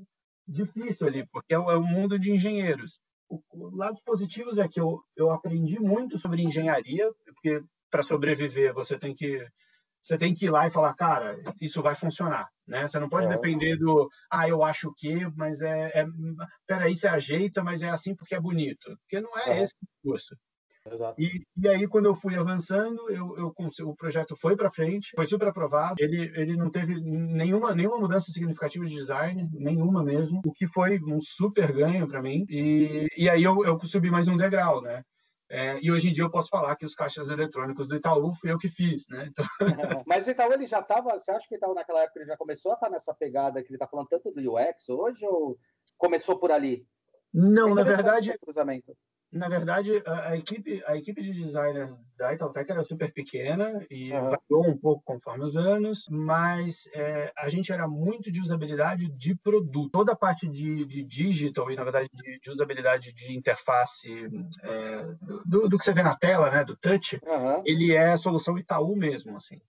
difícil 0.48 1.08
ali, 1.08 1.28
porque 1.28 1.54
é, 1.54 1.58
é 1.58 1.78
um 1.78 1.86
mundo 1.86 2.18
de 2.18 2.32
engenheiros. 2.32 3.00
O, 3.30 3.42
o, 3.52 3.76
lados 3.76 4.02
positivos 4.02 4.58
é 4.58 4.68
que 4.68 4.80
eu, 4.80 5.04
eu 5.16 5.32
aprendi 5.32 5.80
muito 5.80 6.18
sobre 6.18 6.42
engenharia, 6.42 7.12
porque 7.26 7.62
para 7.92 8.02
sobreviver 8.02 8.74
você 8.74 8.98
tem 8.98 9.14
que 9.14 9.46
você 10.02 10.18
tem 10.18 10.34
que 10.34 10.48
ir 10.48 10.50
lá 10.50 10.68
e 10.68 10.70
falar, 10.70 10.94
cara, 10.96 11.42
isso 11.62 11.82
vai 11.82 11.96
funcionar, 11.96 12.50
né? 12.68 12.86
Você 12.86 13.00
não 13.00 13.08
pode 13.08 13.28
é. 13.28 13.30
depender 13.30 13.78
do, 13.78 14.10
ah, 14.30 14.50
eu 14.50 14.62
acho 14.62 14.90
o 14.90 14.94
quê, 14.94 15.20
mas 15.34 15.62
é, 15.62 16.02
é, 16.02 16.06
peraí, 16.68 16.94
você 16.98 17.08
ajeita, 17.08 17.64
mas 17.64 17.82
é 17.82 17.90
assim 17.90 18.14
porque 18.14 18.36
é 18.36 18.40
bonito, 18.40 18.98
porque 18.98 19.22
não 19.22 19.32
é, 19.38 19.60
é. 19.60 19.62
esse 19.62 19.74
o 19.82 20.10
curso. 20.10 20.36
Exato. 20.92 21.22
E, 21.22 21.42
e 21.56 21.68
aí, 21.68 21.88
quando 21.88 22.08
eu 22.08 22.16
fui 22.16 22.36
avançando, 22.36 23.10
eu, 23.10 23.38
eu 23.38 23.54
o 23.88 23.96
projeto 23.96 24.36
foi 24.36 24.56
para 24.56 24.72
frente, 24.72 25.12
foi 25.16 25.26
super 25.26 25.48
aprovado. 25.48 25.96
Ele, 25.98 26.32
ele 26.36 26.58
não 26.58 26.70
teve 26.70 27.00
nenhuma, 27.00 27.74
nenhuma 27.74 27.98
mudança 27.98 28.32
significativa 28.32 28.86
de 28.86 28.96
design, 28.96 29.48
nenhuma 29.54 30.04
mesmo, 30.04 30.42
o 30.46 30.52
que 30.52 30.68
foi 30.68 31.00
um 31.02 31.22
super 31.22 31.72
ganho 31.72 32.08
para 32.08 32.22
mim. 32.22 32.46
E, 32.50 33.08
e 33.18 33.30
aí 33.30 33.44
eu, 33.44 33.64
eu 33.64 33.80
subi 33.86 34.12
mais 34.12 34.28
um 34.28 34.36
degrau, 34.36 34.82
né? 34.82 35.04
É, 35.50 35.80
e 35.82 35.92
hoje 35.92 36.10
em 36.10 36.12
dia 36.12 36.24
eu 36.24 36.32
posso 36.32 36.50
falar 36.50 36.76
que 36.76 36.86
os 36.86 36.96
caixas 36.96 37.30
eletrônicos 37.30 37.88
do 37.88 37.96
Itaú 37.96 38.34
fui 38.36 38.52
eu 38.52 38.58
que 38.58 38.68
fiz, 38.68 39.08
né? 39.10 39.30
Então... 39.30 39.46
Mas 40.08 40.26
o 40.28 40.32
Itaú 40.32 40.52
ele 40.52 40.66
já 40.66 40.80
estava, 40.80 41.12
você 41.12 41.32
acha 41.32 41.48
que 41.48 41.56
o 41.56 41.58
Itaú 41.58 41.74
naquela 41.74 42.02
época 42.02 42.20
ele 42.20 42.28
já 42.28 42.36
começou 42.36 42.72
a 42.72 42.76
estar 42.76 42.90
nessa 42.90 43.14
pegada 43.14 43.62
que 43.62 43.70
ele 43.70 43.76
está 43.76 43.88
falando 43.88 44.08
tanto 44.08 44.32
do 44.32 44.54
UX 44.54 44.90
hoje 44.90 45.26
ou 45.26 45.58
começou 45.98 46.40
por 46.40 46.52
ali? 46.52 46.86
Não, 47.34 47.74
na 47.74 47.84
verdade, 47.84 48.38
cruzamento 48.40 48.96
na 49.34 49.50
verdade, 49.50 50.02
a, 50.06 50.30
a, 50.30 50.38
equipe, 50.38 50.84
a 50.86 50.96
equipe 50.96 51.22
de 51.22 51.34
designers 51.34 51.92
da 52.16 52.34
Itautec 52.34 52.72
era 52.72 52.84
super 52.84 53.12
pequena 53.12 53.84
e 53.90 54.14
uhum. 54.14 54.30
variou 54.30 54.68
um 54.68 54.78
pouco 54.78 55.04
conforme 55.04 55.44
os 55.44 55.58
anos, 55.58 56.06
mas 56.08 56.88
é, 56.94 57.34
a 57.36 57.50
gente 57.50 57.74
era 57.74 57.88
muito 57.88 58.32
de 58.32 58.40
usabilidade 58.40 59.10
de 59.10 59.36
produto. 59.36 59.90
Toda 59.92 60.12
a 60.12 60.16
parte 60.16 60.48
de, 60.48 60.86
de 60.86 61.04
digital 61.04 61.72
e, 61.72 61.76
na 61.76 61.84
verdade, 61.84 62.10
de, 62.14 62.40
de 62.40 62.52
usabilidade 62.52 63.12
de 63.12 63.36
interface 63.36 64.30
é, 64.62 65.06
do, 65.46 65.68
do, 65.68 65.78
que 65.80 65.84
você 65.84 65.94
vê 65.94 66.04
na 66.04 66.16
tela, 66.16 66.52
né, 66.52 66.64
do 66.64 66.78
touch, 66.78 67.20
uhum. 67.26 67.64
ele 67.66 67.92
é 67.92 68.12
a 68.12 68.18
solução 68.18 68.58
Itaú 68.58 68.96
mesmo, 68.96 69.36
assim. 69.36 69.60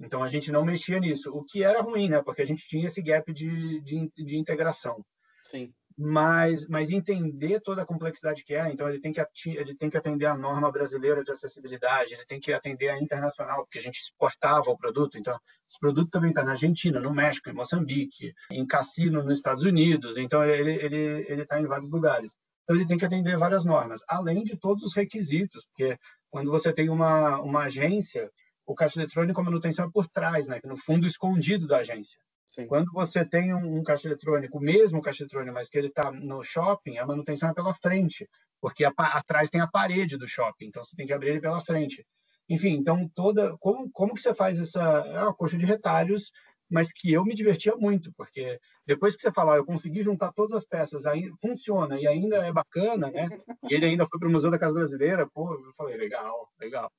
Então, 0.00 0.22
a 0.22 0.28
gente 0.28 0.50
não 0.50 0.64
mexia 0.64 0.98
nisso, 0.98 1.30
o 1.30 1.44
que 1.44 1.62
era 1.62 1.82
ruim, 1.82 2.08
né, 2.08 2.22
porque 2.22 2.40
a 2.40 2.46
gente 2.46 2.66
tinha 2.66 2.86
esse 2.86 3.02
gap 3.02 3.30
de, 3.34 3.82
de, 3.82 4.10
de 4.16 4.38
integração. 4.38 5.04
Sim 5.50 5.74
mas, 6.02 6.66
mas 6.66 6.90
entender 6.90 7.60
toda 7.60 7.82
a 7.82 7.86
complexidade 7.86 8.42
que 8.42 8.54
é, 8.54 8.72
então 8.72 8.88
ele 8.88 8.98
tem 8.98 9.12
que, 9.12 9.20
ele 9.50 9.76
tem 9.76 9.90
que 9.90 9.98
atender 9.98 10.24
a 10.24 10.34
norma 10.34 10.72
brasileira 10.72 11.22
de 11.22 11.30
acessibilidade, 11.30 12.14
ele 12.14 12.24
tem 12.24 12.40
que 12.40 12.54
atender 12.54 12.88
a 12.88 12.98
internacional, 12.98 13.64
porque 13.64 13.78
a 13.78 13.82
gente 13.82 14.00
exportava 14.00 14.70
o 14.70 14.78
produto, 14.78 15.18
então 15.18 15.38
esse 15.68 15.78
produto 15.78 16.08
também 16.10 16.30
está 16.30 16.42
na 16.42 16.52
Argentina, 16.52 16.98
no 16.98 17.12
México, 17.12 17.50
em 17.50 17.52
Moçambique, 17.52 18.32
em 18.50 18.66
cassino 18.66 19.22
nos 19.22 19.36
Estados 19.36 19.62
Unidos, 19.62 20.16
então 20.16 20.42
ele 20.42 20.72
está 20.72 20.86
ele, 20.86 21.26
ele 21.28 21.44
tá 21.44 21.60
em 21.60 21.66
vários 21.66 21.90
lugares. 21.90 22.34
Então 22.64 22.76
ele 22.76 22.86
tem 22.86 22.96
que 22.96 23.04
atender 23.04 23.36
várias 23.36 23.66
normas, 23.66 24.00
além 24.08 24.42
de 24.42 24.56
todos 24.56 24.82
os 24.82 24.94
requisitos, 24.94 25.66
porque 25.66 25.98
quando 26.30 26.50
você 26.50 26.72
tem 26.72 26.88
uma, 26.88 27.38
uma 27.40 27.64
agência, 27.64 28.30
o 28.64 28.74
caixa 28.74 28.98
eletrônico 28.98 29.38
a 29.38 29.44
manutenção 29.44 29.84
é 29.84 29.90
por 29.92 30.06
trás, 30.06 30.48
né, 30.48 30.60
no 30.64 30.78
fundo 30.78 31.06
escondido 31.06 31.66
da 31.66 31.78
agência. 31.78 32.18
Sim. 32.50 32.66
Quando 32.66 32.90
você 32.92 33.24
tem 33.24 33.54
um, 33.54 33.78
um, 33.78 33.84
caixa 33.84 34.08
eletrônico, 34.08 34.58
o 34.58 34.60
mesmo 34.60 35.00
caixa 35.00 35.22
eletrônico, 35.22 35.54
mas 35.54 35.68
que 35.68 35.78
ele 35.78 35.88
está 35.88 36.10
no 36.10 36.42
shopping, 36.42 36.98
a 36.98 37.06
manutenção 37.06 37.50
é 37.50 37.54
pela 37.54 37.72
frente, 37.72 38.28
porque 38.60 38.84
a, 38.84 38.92
atrás 38.96 39.50
tem 39.50 39.60
a 39.60 39.68
parede 39.68 40.16
do 40.16 40.26
shopping, 40.26 40.66
então 40.66 40.82
você 40.82 40.96
tem 40.96 41.06
que 41.06 41.12
abrir 41.12 41.30
ele 41.30 41.40
pela 41.40 41.60
frente. 41.60 42.04
Enfim, 42.48 42.70
então 42.70 43.08
toda 43.14 43.56
como, 43.58 43.88
como 43.92 44.14
que 44.14 44.20
você 44.20 44.34
faz 44.34 44.58
essa 44.58 44.82
é 44.82 45.22
uma 45.22 45.34
coxa 45.34 45.56
de 45.56 45.64
retalhos, 45.64 46.32
mas 46.68 46.92
que 46.92 47.12
eu 47.12 47.24
me 47.24 47.34
divertia 47.34 47.76
muito, 47.76 48.12
porque 48.16 48.58
depois 48.84 49.14
que 49.14 49.22
você 49.22 49.32
falar, 49.32 49.56
eu 49.56 49.64
consegui 49.64 50.02
juntar 50.02 50.32
todas 50.32 50.52
as 50.52 50.64
peças, 50.64 51.06
aí 51.06 51.30
funciona 51.40 52.00
e 52.00 52.06
ainda 52.06 52.36
é 52.44 52.52
bacana, 52.52 53.10
né? 53.10 53.28
E 53.70 53.74
ele 53.74 53.86
ainda 53.86 54.06
foi 54.08 54.18
para 54.18 54.28
o 54.28 54.32
Museu 54.32 54.50
da 54.50 54.58
Casa 54.58 54.74
Brasileira, 54.74 55.28
pô, 55.32 55.52
eu 55.54 55.72
falei, 55.74 55.96
legal, 55.96 56.48
legal. 56.58 56.90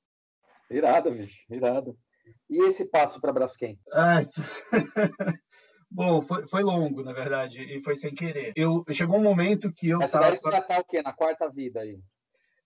Irado, 0.70 1.10
bicho, 1.10 1.38
irado. 1.50 1.96
E 2.48 2.62
esse 2.66 2.84
passo 2.84 3.20
para 3.20 3.32
Braskem? 3.32 3.78
Ah, 3.92 4.20
Bom, 5.90 6.22
foi, 6.22 6.46
foi 6.48 6.62
longo, 6.62 7.02
na 7.02 7.12
verdade, 7.12 7.62
e 7.62 7.82
foi 7.82 7.94
sem 7.94 8.14
querer. 8.14 8.52
Eu, 8.56 8.82
chegou 8.90 9.18
um 9.18 9.22
momento 9.22 9.70
que 9.70 9.90
eu 9.90 10.00
Essa 10.00 10.18
tava... 10.18 10.32
Essa 10.32 10.50
já 10.50 10.62
tá 10.62 10.78
o 10.78 10.84
quê? 10.84 11.02
Na 11.02 11.12
quarta 11.12 11.50
vida 11.50 11.80
aí? 11.80 12.00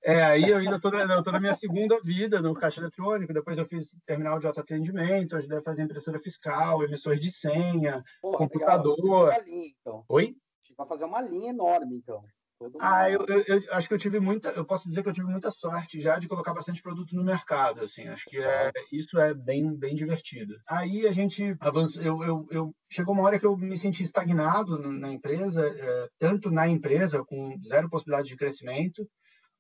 É, 0.04 0.22
aí 0.22 0.48
eu 0.48 0.58
ainda 0.58 0.76
estou 0.76 0.92
na, 0.92 1.20
na 1.20 1.40
minha 1.40 1.54
segunda 1.54 2.00
vida 2.00 2.40
no 2.40 2.54
caixa 2.54 2.80
eletrônico, 2.80 3.34
depois 3.34 3.58
eu 3.58 3.66
fiz 3.66 3.96
terminal 4.06 4.38
de 4.38 4.46
autoatendimento, 4.46 5.34
ajudei 5.34 5.58
a 5.58 5.62
fazer 5.62 5.82
impressora 5.82 6.20
fiscal, 6.20 6.84
emissores 6.84 7.18
de 7.18 7.32
senha, 7.32 8.04
Porra, 8.22 8.38
computador. 8.38 9.34
Linha, 9.44 9.72
então. 9.80 10.04
Oi? 10.08 10.36
Vai 10.76 10.86
fazer 10.86 11.06
uma 11.06 11.20
linha 11.20 11.50
enorme, 11.50 11.96
então. 11.96 12.22
Ah, 12.80 13.10
eu, 13.10 13.24
eu, 13.28 13.44
eu, 13.46 13.62
acho 13.72 13.86
que 13.86 13.94
eu 13.94 13.98
tive 13.98 14.18
muita, 14.18 14.48
eu 14.50 14.64
posso 14.64 14.88
dizer 14.88 15.02
que 15.02 15.08
eu 15.08 15.12
tive 15.12 15.26
muita 15.26 15.50
sorte 15.50 16.00
já 16.00 16.18
de 16.18 16.26
colocar 16.26 16.54
bastante 16.54 16.80
produto 16.80 17.14
no 17.14 17.22
mercado, 17.22 17.82
assim, 17.82 18.08
acho 18.08 18.24
que 18.24 18.38
é, 18.38 18.72
isso 18.90 19.18
é 19.18 19.34
bem, 19.34 19.74
bem 19.76 19.94
divertido. 19.94 20.54
Aí 20.66 21.06
a 21.06 21.12
gente 21.12 21.54
avançou, 21.60 22.02
eu, 22.02 22.22
eu, 22.22 22.46
eu 22.50 22.74
chegou 22.90 23.14
uma 23.14 23.24
hora 23.24 23.38
que 23.38 23.44
eu 23.44 23.56
me 23.56 23.76
senti 23.76 24.02
estagnado 24.02 24.78
na 24.78 25.12
empresa, 25.12 25.66
é, 25.66 26.08
tanto 26.18 26.50
na 26.50 26.66
empresa 26.66 27.22
com 27.24 27.54
zero 27.62 27.90
possibilidade 27.90 28.28
de 28.28 28.36
crescimento, 28.36 29.06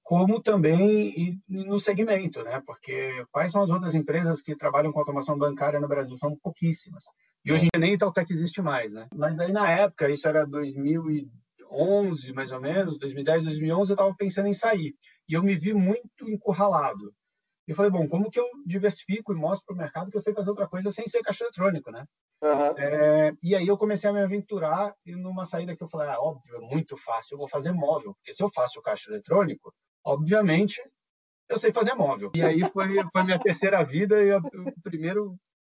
como 0.02 0.40
também 0.40 1.42
no 1.48 1.80
segmento, 1.80 2.40
né? 2.44 2.62
Porque 2.64 3.24
quais 3.32 3.50
são 3.50 3.60
as 3.60 3.70
outras 3.70 3.92
empresas 3.92 4.40
que 4.40 4.54
trabalham 4.54 4.92
com 4.92 5.00
automação 5.00 5.36
bancária 5.36 5.80
no 5.80 5.88
Brasil? 5.88 6.16
São 6.16 6.36
pouquíssimas. 6.36 7.02
E 7.44 7.52
hoje 7.52 7.64
em 7.64 7.68
dia 7.74 7.80
nem 7.80 7.94
Itautec 7.94 8.32
existe 8.32 8.62
mais, 8.62 8.92
né? 8.92 9.08
Mas 9.12 9.36
daí 9.36 9.52
na 9.52 9.68
época, 9.68 10.08
isso 10.08 10.28
era 10.28 10.46
2000 10.46 11.28
2011, 11.70 12.32
mais 12.32 12.52
ou 12.52 12.60
menos, 12.60 12.98
2010, 12.98 13.44
2011, 13.44 13.90
eu 13.90 13.94
estava 13.94 14.14
pensando 14.14 14.48
em 14.48 14.54
sair. 14.54 14.94
E 15.28 15.34
eu 15.34 15.42
me 15.42 15.56
vi 15.56 15.72
muito 15.74 16.28
encurralado. 16.28 17.12
E 17.68 17.74
falei, 17.74 17.90
bom, 17.90 18.06
como 18.08 18.30
que 18.30 18.38
eu 18.38 18.48
diversifico 18.64 19.32
e 19.32 19.36
mostro 19.36 19.66
para 19.66 19.74
o 19.74 19.78
mercado 19.78 20.10
que 20.10 20.16
eu 20.16 20.20
sei 20.20 20.32
fazer 20.32 20.50
outra 20.50 20.68
coisa 20.68 20.90
sem 20.92 21.06
ser 21.08 21.20
caixa 21.22 21.44
eletrônico, 21.44 21.90
né? 21.90 22.04
Uhum. 22.42 22.78
É, 22.78 23.32
e 23.42 23.56
aí 23.56 23.66
eu 23.66 23.76
comecei 23.76 24.08
a 24.08 24.12
me 24.12 24.20
aventurar 24.20 24.94
e 25.04 25.16
numa 25.16 25.44
saída 25.44 25.74
que 25.74 25.82
eu 25.82 25.88
falei, 25.88 26.08
ah, 26.08 26.20
óbvio, 26.20 26.56
é 26.56 26.60
muito 26.60 26.96
fácil, 26.96 27.34
eu 27.34 27.38
vou 27.38 27.48
fazer 27.48 27.72
móvel. 27.72 28.14
Porque 28.14 28.32
se 28.32 28.42
eu 28.42 28.50
faço 28.54 28.80
caixa 28.82 29.10
eletrônico, 29.10 29.74
obviamente, 30.04 30.80
eu 31.48 31.58
sei 31.58 31.72
fazer 31.72 31.94
móvel. 31.94 32.30
E 32.34 32.42
aí 32.42 32.60
foi, 32.70 32.94
foi 32.94 33.20
a 33.20 33.24
minha 33.24 33.38
terceira 33.38 33.82
vida 33.82 34.22
e 34.22 34.32
o 34.32 34.40
primeiro 34.82 35.36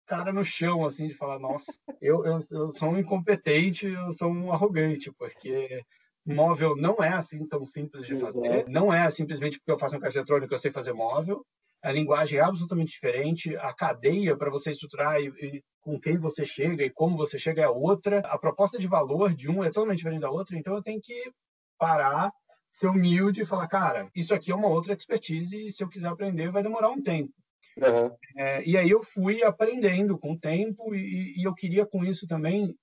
cara 0.08 0.32
no 0.32 0.44
chão, 0.44 0.86
assim, 0.86 1.08
de 1.08 1.14
falar, 1.14 1.38
nossa, 1.38 1.72
eu, 2.02 2.26
eu, 2.26 2.40
eu 2.50 2.74
sou 2.74 2.90
um 2.90 2.98
incompetente, 2.98 3.86
eu 3.86 4.14
sou 4.14 4.32
um 4.32 4.52
arrogante, 4.52 5.12
porque 5.12 5.84
móvel 6.26 6.76
não 6.76 6.96
é 7.04 7.14
assim 7.14 7.46
tão 7.46 7.66
simples 7.66 8.08
de 8.08 8.18
fazer, 8.18 8.66
não 8.68 8.92
é 8.92 9.10
simplesmente 9.10 9.60
porque 9.60 9.72
eu 9.72 9.80
faço 9.80 9.96
um 9.96 10.00
caixa 10.00 10.20
eletrônico 10.20 10.54
eu 10.54 10.58
sei 10.58 10.72
fazer 10.72 10.94
móvel, 10.94 11.46
a 11.82 11.92
linguagem 11.92 12.40
é 12.40 12.42
absolutamente 12.42 12.92
diferente, 12.92 13.56
a 13.58 13.74
cadeia 13.74 14.36
para 14.36 14.50
você 14.50 14.72
estruturar 14.72 15.22
e, 15.22 15.28
e, 15.28 15.64
com 15.82 16.00
quem 16.00 16.18
você 16.18 16.44
chega 16.44 16.84
e 16.84 16.90
como 16.90 17.16
você 17.16 17.38
chega 17.38 17.62
é 17.62 17.70
outra, 17.70 18.20
a 18.20 18.38
proposta 18.38 18.78
de 18.78 18.88
valor 18.88 19.34
de 19.34 19.50
um 19.50 19.64
é 19.64 19.68
totalmente 19.68 20.00
diferente 20.00 20.22
da 20.22 20.32
outra, 20.32 20.58
então 20.58 20.74
eu 20.74 20.84
tenho 20.84 21.00
que 21.02 21.32
parar, 21.78 22.32
ser 22.72 22.88
humilde 22.88 23.42
e 23.42 23.46
falar, 23.46 23.68
cara, 23.68 24.10
isso 24.16 24.34
aqui 24.34 24.52
é 24.52 24.56
uma 24.56 24.68
outra 24.68 24.94
expertise 24.94 25.68
e 25.68 25.72
se 25.72 25.84
eu 25.84 25.88
quiser 25.88 26.08
aprender 26.08 26.52
vai 26.52 26.64
demorar 26.64 26.90
um 26.90 27.02
tempo. 27.02 27.34
Uhum. 27.78 28.16
É, 28.36 28.64
e 28.66 28.76
aí 28.76 28.90
eu 28.90 29.04
fui 29.04 29.44
aprendendo 29.44 30.18
com 30.18 30.34
o 30.34 30.40
tempo 30.40 30.96
e, 30.96 31.40
e, 31.40 31.44
eu 31.44 31.54
queria 31.54 31.86
com 31.86 32.04
isso 32.04 32.28
também 32.28 32.76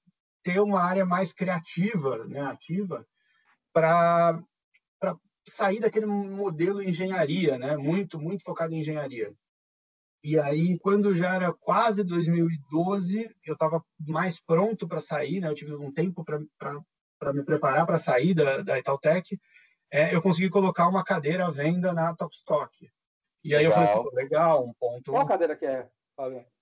ter 0.42 0.60
uma 0.60 0.82
área 0.82 1.04
mais 1.04 1.32
criativa, 1.32 2.24
né, 2.26 2.40
ativa, 2.42 3.04
para 3.72 4.40
sair 5.48 5.80
daquele 5.80 6.06
modelo 6.06 6.82
engenharia, 6.82 7.58
né, 7.58 7.76
muito 7.76 8.20
muito 8.20 8.44
focado 8.44 8.72
em 8.72 8.78
engenharia. 8.78 9.34
E 10.24 10.38
aí, 10.38 10.78
quando 10.78 11.14
já 11.14 11.34
era 11.34 11.52
quase 11.52 12.02
2012, 12.02 13.30
eu 13.44 13.52
estava 13.52 13.84
mais 14.00 14.40
pronto 14.40 14.88
para 14.88 14.98
sair, 14.98 15.38
né? 15.38 15.48
Eu 15.48 15.54
tive 15.54 15.74
um 15.74 15.92
tempo 15.92 16.24
para 16.24 17.32
me 17.34 17.44
preparar 17.44 17.84
para 17.84 17.98
sair 17.98 18.32
da, 18.32 18.62
da 18.62 18.78
Itautec. 18.78 19.38
É, 19.92 20.14
eu 20.14 20.22
consegui 20.22 20.48
colocar 20.48 20.88
uma 20.88 21.04
cadeira 21.04 21.46
à 21.46 21.50
venda 21.50 21.92
na 21.92 22.14
Topstock. 22.14 22.90
E 23.44 23.54
aí 23.54 23.66
legal. 23.66 23.82
eu 23.82 24.04
falei, 24.04 24.24
legal, 24.24 24.64
um 24.66 24.72
ponto. 24.72 25.12
Qual 25.12 25.26
cadeira 25.26 25.54
que 25.54 25.66
é, 25.66 25.86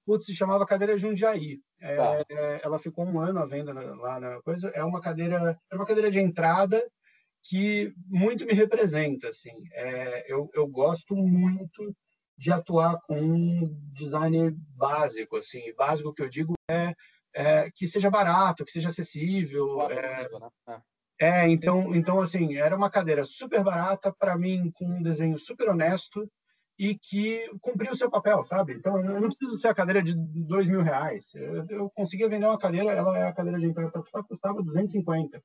Putz, 0.05 0.27
se 0.27 0.35
chamava 0.35 0.67
cadeira 0.67 0.99
Jundiaí. 0.99 1.61
É, 1.81 1.97
tá. 1.97 2.25
ela 2.63 2.79
ficou 2.79 3.05
um 3.05 3.21
ano 3.21 3.39
à 3.39 3.47
venda 3.47 3.73
lá 3.73 4.19
na 4.19 4.43
coisa. 4.43 4.69
É 4.71 4.83
uma 4.83 5.01
cadeira, 5.01 5.59
é 5.71 5.77
uma 5.77 5.87
cadeira 5.87 6.11
de 6.11 6.21
entrada 6.21 6.85
que 7.45 7.93
muito 8.09 8.45
me 8.45 8.53
representa, 8.53 9.29
assim. 9.29 9.53
É, 9.73 10.33
eu, 10.33 10.51
eu 10.55 10.67
gosto 10.67 11.15
muito 11.15 11.95
de 12.37 12.51
atuar 12.51 13.01
com 13.03 13.21
um 13.21 13.77
design 13.93 14.51
básico, 14.77 15.37
assim. 15.37 15.73
Básico 15.75 16.13
que 16.13 16.23
eu 16.23 16.29
digo 16.29 16.55
é, 16.69 16.95
é 17.35 17.71
que 17.71 17.87
seja 17.87 18.11
barato, 18.11 18.65
que 18.65 18.73
seja 18.73 18.89
acessível. 18.89 19.81
acessível 19.81 20.05
é, 20.05 20.41
né? 20.41 20.83
É. 21.21 21.43
é, 21.43 21.49
então, 21.49 21.95
então 21.95 22.21
assim, 22.21 22.57
era 22.57 22.77
uma 22.77 22.91
cadeira 22.91 23.25
super 23.25 23.63
barata 23.63 24.13
para 24.13 24.37
mim, 24.37 24.73
com 24.73 24.85
um 24.85 25.03
desenho 25.03 25.39
super 25.39 25.69
honesto 25.69 26.29
e 26.79 26.99
que 26.99 27.49
cumpriu 27.61 27.93
o 27.93 27.97
seu 27.97 28.11
papel, 28.11 28.43
sabe? 28.43 28.75
Então, 28.75 28.99
eu 28.99 29.21
não 29.21 29.29
preciso 29.29 29.57
ser 29.59 29.69
a 29.69 29.75
cadeira 29.75 30.03
de 30.03 30.15
dois 30.15 30.69
mil 30.69 30.83
reais. 30.83 31.35
Eu, 31.35 31.67
eu 31.69 31.91
conseguia 31.91 32.29
vender 32.29 32.47
uma 32.47 32.59
cadeira, 32.59 32.91
ela 32.91 33.19
é 33.19 33.25
a 33.25 33.33
cadeira 33.33 33.59
de 33.59 33.67
entrada 33.67 34.03
custava 34.29 34.63
250. 34.63 35.43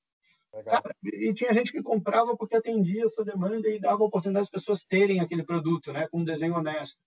Cara, 0.63 0.95
e 1.03 1.33
tinha 1.33 1.53
gente 1.53 1.71
que 1.71 1.83
comprava 1.83 2.35
porque 2.35 2.55
atendia 2.55 3.05
a 3.05 3.09
sua 3.09 3.23
demanda 3.23 3.69
e 3.69 3.79
dava 3.79 4.03
oportunidade 4.03 4.45
às 4.45 4.49
pessoas 4.49 4.83
terem 4.83 5.19
aquele 5.19 5.43
produto, 5.43 5.91
né, 5.91 6.07
com 6.07 6.21
um 6.21 6.23
desenho 6.23 6.55
honesto. 6.55 6.97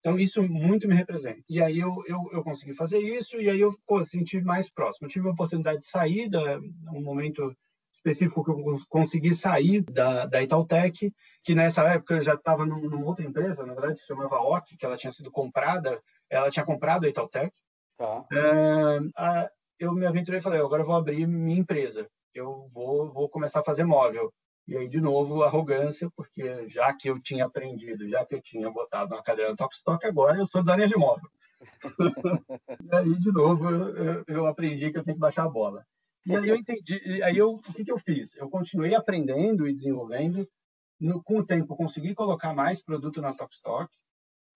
Então, 0.00 0.18
isso 0.18 0.42
muito 0.42 0.88
me 0.88 0.94
representa. 0.94 1.42
E 1.48 1.60
aí 1.60 1.78
eu, 1.78 2.02
eu, 2.06 2.18
eu 2.32 2.42
consegui 2.42 2.72
fazer 2.72 2.98
isso 2.98 3.40
e 3.40 3.48
aí 3.50 3.60
eu 3.60 3.76
pô, 3.86 4.04
senti 4.04 4.40
mais 4.40 4.70
próximo. 4.70 5.06
Eu 5.06 5.10
tive 5.10 5.28
a 5.28 5.32
oportunidade 5.32 5.80
de 5.80 5.86
sair, 5.86 6.28
da, 6.28 6.58
um 6.92 7.02
momento 7.02 7.54
específico 8.10 8.44
que 8.44 8.50
eu 8.50 8.78
consegui 8.88 9.34
sair 9.34 9.82
da, 9.82 10.26
da 10.26 10.42
Itautec, 10.42 11.12
que 11.44 11.54
nessa 11.54 11.82
época 11.82 12.14
eu 12.14 12.20
já 12.20 12.34
estava 12.34 12.64
numa 12.64 13.04
outra 13.04 13.24
empresa, 13.24 13.64
na 13.64 13.74
verdade, 13.74 14.00
se 14.00 14.06
chamava 14.06 14.40
OC, 14.40 14.76
que 14.76 14.86
ela 14.86 14.96
tinha 14.96 15.12
sido 15.12 15.30
comprada, 15.30 16.00
ela 16.30 16.50
tinha 16.50 16.64
comprado 16.64 17.04
a 17.04 17.08
Itautec. 17.08 17.52
Tá. 17.96 18.24
É, 18.32 18.98
a, 19.16 19.50
eu 19.78 19.92
me 19.92 20.06
aventurei 20.06 20.40
e 20.40 20.42
falei, 20.42 20.60
agora 20.60 20.82
eu 20.82 20.86
vou 20.86 20.96
abrir 20.96 21.26
minha 21.26 21.60
empresa, 21.60 22.08
eu 22.34 22.68
vou, 22.72 23.12
vou 23.12 23.28
começar 23.28 23.60
a 23.60 23.64
fazer 23.64 23.84
móvel. 23.84 24.32
E 24.66 24.76
aí, 24.76 24.86
de 24.86 25.00
novo, 25.00 25.42
arrogância, 25.42 26.10
porque 26.14 26.68
já 26.68 26.92
que 26.92 27.08
eu 27.08 27.18
tinha 27.18 27.46
aprendido, 27.46 28.06
já 28.06 28.24
que 28.26 28.34
eu 28.34 28.42
tinha 28.42 28.70
botado 28.70 29.14
uma 29.14 29.22
cadeira 29.22 29.50
no 29.50 29.56
top 29.56 29.74
stock, 29.74 30.04
agora 30.06 30.36
eu 30.36 30.46
sou 30.46 30.60
designer 30.60 30.88
de 30.88 30.96
móvel. 30.96 31.30
e 32.92 32.94
aí, 32.94 33.18
de 33.18 33.32
novo, 33.32 33.70
eu, 33.70 34.24
eu 34.28 34.46
aprendi 34.46 34.92
que 34.92 34.98
eu 34.98 35.02
tenho 35.02 35.16
que 35.16 35.20
baixar 35.20 35.44
a 35.44 35.48
bola. 35.48 35.86
E 36.28 36.36
aí 36.36 36.48
eu 36.48 36.56
entendi, 36.56 37.22
aí 37.22 37.38
eu, 37.38 37.52
o 37.52 37.72
que, 37.72 37.82
que 37.82 37.90
eu 37.90 37.98
fiz? 37.98 38.36
Eu 38.36 38.50
continuei 38.50 38.94
aprendendo 38.94 39.66
e 39.66 39.74
desenvolvendo. 39.74 40.46
No, 41.00 41.22
com 41.22 41.38
o 41.38 41.46
tempo, 41.46 41.76
consegui 41.76 42.14
colocar 42.14 42.52
mais 42.52 42.82
produto 42.82 43.22
na 43.22 43.32
Top 43.32 43.54
Stock. 43.54 43.90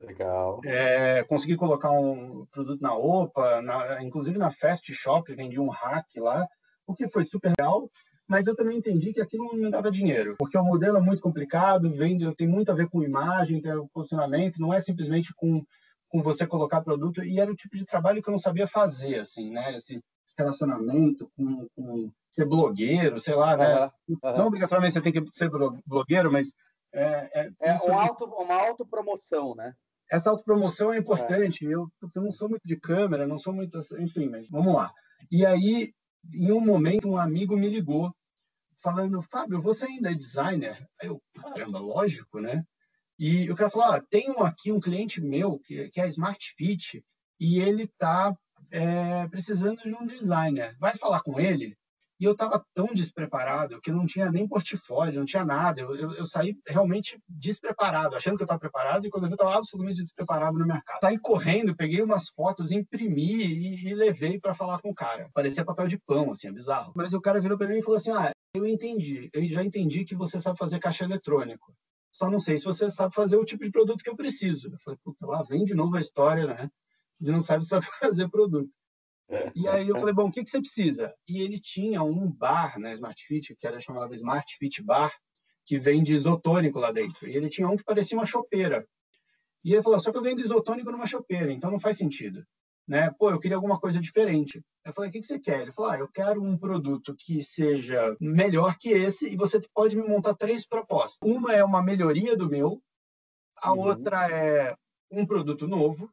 Legal. 0.01 0.61
É, 0.65 1.23
consegui 1.25 1.57
colocar 1.57 1.91
um 1.93 2.45
produto 2.47 2.81
na 2.81 2.95
OPA, 2.95 3.63
na, 3.63 4.03
inclusive 4.03 4.37
na 4.37 4.51
Fast 4.51 4.93
Shop, 4.93 5.33
vendi 5.35 5.59
um 5.59 5.71
hack 5.71 6.07
lá, 6.17 6.47
o 6.87 6.95
que 6.95 7.09
foi 7.09 7.25
super 7.25 7.53
legal. 7.57 7.89
Mas 8.29 8.47
eu 8.47 8.57
também 8.57 8.79
entendi 8.79 9.13
que 9.13 9.21
aquilo 9.21 9.45
não 9.45 9.55
me 9.55 9.71
dava 9.71 9.91
dinheiro, 9.91 10.37
porque 10.39 10.59
o 10.59 10.65
modelo 10.65 10.99
é 10.99 11.01
muito 11.01 11.23
complicado, 11.23 11.91
vende, 11.91 12.35
tem 12.35 12.49
muito 12.49 12.71
a 12.71 12.75
ver 12.75 12.89
com 12.89 13.03
imagem, 13.03 13.63
tem 13.63 13.73
o 13.75 13.89
posicionamento, 13.89 14.61
não 14.61 14.75
é 14.75 14.81
simplesmente 14.81 15.33
com, 15.35 15.65
com 16.09 16.23
você 16.23 16.47
colocar 16.47 16.83
produto. 16.83 17.23
E 17.25 17.41
era 17.41 17.51
o 17.51 17.57
tipo 17.57 17.77
de 17.77 17.85
trabalho 17.85 18.23
que 18.23 18.29
eu 18.29 18.33
não 18.33 18.39
sabia 18.39 18.67
fazer, 18.67 19.21
assim, 19.21 19.51
né? 19.51 19.77
Esse, 19.77 20.03
relacionamento 20.37 21.31
com, 21.37 21.66
com 21.75 22.11
ser 22.31 22.47
blogueiro, 22.47 23.18
sei 23.21 23.35
lá, 23.35 23.57
né? 23.57 23.85
Uhum, 24.09 24.18
uhum. 24.23 24.37
Não 24.38 24.47
obrigatoriamente 24.47 24.95
você 24.95 25.01
tem 25.01 25.12
que 25.12 25.25
ser 25.33 25.51
blogueiro, 25.87 26.33
mas 26.33 26.53
é, 26.92 27.40
é, 27.40 27.51
é 27.61 27.75
um 27.83 27.99
auto, 27.99 28.25
uma 28.25 28.55
autopromoção, 28.55 29.55
né? 29.55 29.75
Essa 30.11 30.31
autopromoção 30.31 30.92
é 30.92 30.99
importante. 30.99 31.66
É. 31.66 31.75
Eu, 31.75 31.88
eu 32.14 32.23
não 32.23 32.33
sou 32.33 32.49
muito 32.49 32.66
de 32.66 32.77
câmera, 32.77 33.27
não 33.27 33.38
sou 33.38 33.53
muito, 33.53 33.79
enfim, 33.99 34.29
mas 34.29 34.51
vamos 34.51 34.75
lá. 34.75 34.92
E 35.31 35.47
aí, 35.47 35.92
em 36.33 36.53
um 36.53 36.61
momento, 36.61 37.09
um 37.09 37.16
amigo 37.16 37.57
me 37.57 37.68
ligou 37.68 38.12
falando, 38.83 39.23
Fábio, 39.23 39.61
você 39.61 39.87
ainda 39.87 40.11
é 40.11 40.14
designer? 40.14 40.87
Aí 41.01 41.09
eu, 41.09 41.21
caramba, 41.40 41.79
lógico, 41.79 42.40
né? 42.40 42.64
E 43.18 43.51
o 43.51 43.55
cara 43.55 43.71
falou, 43.71 43.92
ah, 43.92 44.03
tem 44.11 44.35
aqui 44.38 44.73
um 44.73 44.81
cliente 44.81 45.21
meu 45.21 45.59
que, 45.61 45.88
que 45.90 46.01
é 46.01 46.09
Smart 46.09 46.55
Fit 46.57 47.05
e 47.38 47.61
ele 47.61 47.87
tá 47.99 48.37
é, 48.73 49.29
precisando 49.29 49.83
de 49.83 49.95
um 49.95 50.07
designer. 50.07 50.75
Vai 50.81 50.97
falar 50.97 51.21
com 51.21 51.39
ele? 51.39 51.77
E 52.19 52.25
eu 52.25 52.33
estava 52.33 52.65
tão 52.73 52.87
despreparado 52.95 53.81
que 53.81 53.91
não 53.91 54.07
tinha 54.07 54.31
nem 54.31 54.47
portfólio, 54.47 55.19
não 55.19 55.27
tinha 55.27 55.45
nada. 55.45 55.81
Eu, 55.81 55.95
eu, 55.97 56.13
eu 56.13 56.25
saí 56.25 56.57
realmente 56.67 57.21
despreparado, 57.29 58.15
achando 58.15 58.37
que 58.37 58.43
eu 58.43 58.47
estava 58.47 58.61
preparado, 58.61 59.05
e 59.05 59.11
quando 59.11 59.25
eu 59.25 59.29
vi, 59.29 59.33
eu 59.33 59.37
estava 59.37 59.57
absolutamente 59.57 60.03
despreparado 60.03 60.57
no 60.57 60.67
mercado. 60.67 61.01
Saí 61.01 61.19
correndo, 61.19 61.77
peguei 61.77 62.01
umas 62.01 62.29
fotos, 62.29 62.71
imprimi 62.71 63.35
e, 63.35 63.89
e 63.89 63.95
levei 63.95 64.39
para 64.39 64.55
falar 64.55 64.81
com 64.81 64.91
o 64.91 64.95
cara. 64.95 65.29
Parecia 65.35 65.65
papel 65.65 65.89
de 65.89 65.99
pão, 65.99 66.31
assim, 66.31 66.47
é 66.47 66.53
bizarro. 66.53 66.93
Mas 66.95 67.13
o 67.13 67.21
cara 67.21 67.41
virou 67.41 67.59
para 67.59 67.67
mim 67.67 67.79
e 67.79 67.83
falou 67.83 67.97
assim: 67.97 68.13
Ah, 68.13 68.31
eu 68.55 68.67
entendi, 68.67 69.29
eu 69.33 69.45
já 69.49 69.65
entendi 69.65 70.05
que 70.05 70.15
você 70.15 70.39
sabe 70.39 70.57
fazer 70.59 70.79
caixa 70.79 71.05
eletrônico. 71.05 71.75
Só 72.13 72.31
não 72.31 72.39
sei 72.39 72.59
se 72.59 72.65
você 72.65 72.89
sabe 72.91 73.15
fazer 73.15 73.37
o 73.37 73.45
tipo 73.45 73.65
de 73.65 73.71
produto 73.71 74.05
que 74.05 74.11
eu 74.11 74.17
preciso. 74.17 74.69
Eu 74.69 74.79
falei, 74.79 74.99
puta, 75.03 75.27
lá 75.27 75.43
vem 75.43 75.65
de 75.65 75.75
novo 75.75 75.97
a 75.97 76.01
história, 76.01 76.47
né? 76.47 76.71
De 77.23 77.31
não 77.31 77.41
sabe 77.41 77.65
só 77.65 77.81
fazer 78.01 78.29
produto. 78.29 78.71
E 79.55 79.67
aí 79.67 79.89
eu 79.89 79.99
falei, 79.99 80.13
bom, 80.13 80.29
o 80.29 80.31
que, 80.31 80.43
que 80.43 80.51
você 80.51 80.61
precisa? 80.61 81.15
E 81.27 81.41
ele 81.41 81.59
tinha 81.59 82.03
um 82.03 82.31
bar 82.31 82.79
na 82.79 82.93
Smart 82.93 83.25
Fit, 83.25 83.57
que 83.57 83.67
era 83.67 83.81
chamado 83.81 84.13
Smart 84.13 84.57
Fit 84.59 84.83
Bar, 84.83 85.11
que 85.65 85.79
vende 85.79 86.15
isotônico 86.15 86.79
lá 86.79 86.93
dentro. 86.93 87.27
E 87.27 87.35
ele 87.35 87.49
tinha 87.49 87.69
um 87.69 87.77
que 87.77 87.85
parecia 87.85 88.19
uma 88.19 88.27
chopeira. 88.27 88.87
E 89.65 89.73
ele 89.73 89.83
falou, 89.83 90.01
só 90.01 90.11
que 90.11 90.19
eu 90.19 90.23
vendo 90.23 90.43
isotônico 90.43 90.91
numa 90.91 91.07
chopeira, 91.07 91.53
então 91.53 91.71
não 91.71 91.81
faz 91.81 91.97
sentido. 91.97 92.45
Né? 92.87 93.11
Pô, 93.13 93.31
eu 93.31 93.39
queria 93.39 93.57
alguma 93.57 93.79
coisa 93.81 94.01
diferente. 94.01 94.61
Eu 94.85 94.93
falei, 94.93 95.09
o 95.09 95.13
que, 95.13 95.21
que 95.21 95.27
você 95.27 95.39
quer? 95.39 95.63
Ele 95.63 95.73
falou, 95.73 95.93
ah, 95.93 95.99
eu 95.99 96.09
quero 96.09 96.43
um 96.43 96.59
produto 96.59 97.15
que 97.17 97.43
seja 97.43 98.15
melhor 98.21 98.77
que 98.77 98.91
esse 98.91 99.33
e 99.33 99.37
você 99.37 99.61
pode 99.73 99.97
me 99.97 100.03
montar 100.03 100.35
três 100.35 100.67
propostas. 100.67 101.19
Uma 101.23 101.55
é 101.55 101.65
uma 101.65 101.83
melhoria 101.83 102.37
do 102.37 102.51
meu, 102.51 102.83
a 103.57 103.73
uhum. 103.73 103.79
outra 103.79 104.29
é 104.29 104.77
um 105.11 105.25
produto 105.25 105.67
novo 105.69 106.13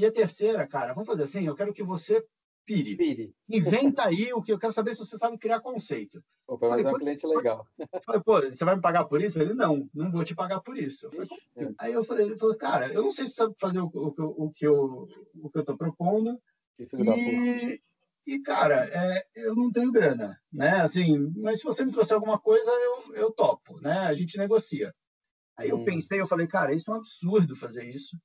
e 0.00 0.06
a 0.06 0.12
terceira, 0.12 0.66
cara, 0.66 0.92
vamos 0.92 1.06
fazer 1.06 1.22
assim, 1.22 1.46
eu 1.46 1.54
quero 1.54 1.72
que 1.72 1.82
você 1.82 2.24
pire. 2.64 2.96
pire. 2.96 3.34
Inventa 3.48 4.06
aí 4.06 4.32
o 4.32 4.42
que 4.42 4.52
eu 4.52 4.58
quero 4.58 4.72
saber 4.72 4.94
se 4.94 5.00
você 5.00 5.18
sabe 5.18 5.38
criar 5.38 5.60
conceito. 5.60 6.22
Pelo 6.46 6.70
menos 6.72 6.86
é 6.86 6.90
um 6.90 6.98
cliente 6.98 7.26
legal. 7.26 7.66
Falei, 8.04 8.20
pô, 8.22 8.40
você 8.40 8.64
vai 8.64 8.76
me 8.76 8.80
pagar 8.80 9.04
por 9.04 9.20
isso? 9.20 9.40
Ele, 9.40 9.54
não, 9.54 9.88
não 9.94 10.10
vou 10.10 10.24
te 10.24 10.34
pagar 10.34 10.60
por 10.60 10.76
isso. 10.76 11.06
Eu 11.06 11.10
falei, 11.10 11.28
é. 11.56 11.74
Aí 11.78 11.92
eu 11.92 12.04
falei, 12.04 12.26
ele 12.26 12.36
falou, 12.36 12.56
cara, 12.56 12.92
eu 12.92 13.02
não 13.02 13.12
sei 13.12 13.26
se 13.26 13.32
você 13.32 13.42
sabe 13.42 13.54
fazer 13.58 13.80
o, 13.80 13.90
o, 13.92 14.46
o 14.46 14.52
que 14.52 14.66
eu 14.66 15.08
o 15.40 15.50
que 15.50 15.58
eu 15.58 15.64
tô 15.64 15.76
propondo. 15.76 16.40
E, 17.18 17.80
e, 18.26 18.40
cara, 18.40 18.88
é, 18.90 19.26
eu 19.36 19.54
não 19.54 19.70
tenho 19.70 19.92
grana, 19.92 20.40
né? 20.52 20.80
Assim, 20.80 21.32
mas 21.36 21.58
se 21.58 21.64
você 21.64 21.84
me 21.84 21.92
trouxer 21.92 22.14
alguma 22.14 22.38
coisa, 22.38 22.70
eu, 22.70 23.14
eu 23.14 23.30
topo, 23.30 23.80
né? 23.80 23.98
A 23.98 24.14
gente 24.14 24.38
negocia. 24.38 24.94
Aí 25.56 25.68
eu 25.68 25.76
hum. 25.76 25.84
pensei, 25.84 26.20
eu 26.20 26.26
falei, 26.26 26.46
cara, 26.46 26.74
isso 26.74 26.90
é 26.90 26.94
um 26.94 26.96
absurdo 26.96 27.54
fazer 27.54 27.84
isso. 27.84 28.16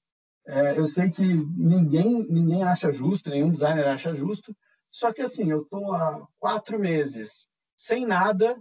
É, 0.48 0.78
eu 0.78 0.86
sei 0.86 1.10
que 1.10 1.24
ninguém, 1.24 2.26
ninguém 2.30 2.64
acha 2.64 2.92
justo, 2.92 3.30
nenhum 3.30 3.50
designer 3.50 3.88
acha 3.88 4.14
justo, 4.14 4.56
só 4.92 5.12
que 5.12 5.22
assim, 5.22 5.50
eu 5.50 5.64
estou 5.64 5.94
há 5.94 6.26
quatro 6.40 6.80
meses 6.80 7.48
sem 7.76 8.06
nada, 8.06 8.56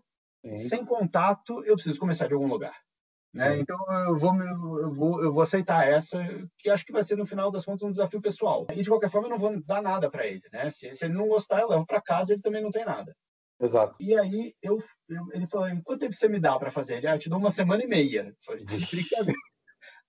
Sim. 0.44 0.56
sem 0.58 0.84
contato, 0.84 1.62
eu 1.64 1.74
preciso 1.74 2.00
começar 2.00 2.26
de 2.26 2.34
algum 2.34 2.48
lugar. 2.48 2.74
Né? 3.34 3.58
Então 3.58 3.76
eu 4.06 4.16
vou, 4.16 4.32
eu, 4.42 4.92
vou, 4.92 5.24
eu 5.24 5.32
vou 5.32 5.42
aceitar 5.42 5.86
essa, 5.86 6.24
que 6.58 6.70
acho 6.70 6.86
que 6.86 6.92
vai 6.92 7.02
ser 7.02 7.16
no 7.16 7.26
final 7.26 7.50
das 7.50 7.64
contas 7.64 7.82
um 7.82 7.90
desafio 7.90 8.20
pessoal. 8.20 8.64
E 8.72 8.82
de 8.82 8.88
qualquer 8.88 9.10
forma 9.10 9.26
eu 9.26 9.30
não 9.32 9.38
vou 9.38 9.60
dar 9.64 9.82
nada 9.82 10.08
para 10.08 10.26
ele. 10.26 10.42
Né? 10.52 10.70
Se, 10.70 10.94
se, 10.94 11.04
ele 11.04 11.14
não 11.14 11.26
gostar, 11.26 11.60
eu 11.60 11.68
levo 11.68 11.84
para 11.84 12.00
casa, 12.00 12.32
ele 12.32 12.42
também 12.42 12.62
não 12.62 12.70
tem 12.70 12.84
nada. 12.84 13.14
Exato. 13.60 13.96
E 14.00 14.16
aí 14.16 14.54
eu, 14.62 14.82
eu 15.08 15.24
ele 15.32 15.46
falou: 15.48 15.68
quanto 15.82 16.00
tempo 16.00 16.12
você 16.12 16.28
me 16.28 16.40
dá 16.40 16.56
para 16.58 16.70
fazer? 16.70 16.96
Ele, 16.96 17.08
ah, 17.08 17.16
eu 17.16 17.18
te 17.18 17.28
dou 17.28 17.38
uma 17.38 17.50
semana 17.50 17.82
e 17.82 17.86
meia. 17.88 18.28
Eu 18.28 18.34
falei, 18.44 18.64
brincadeira. 18.64 19.38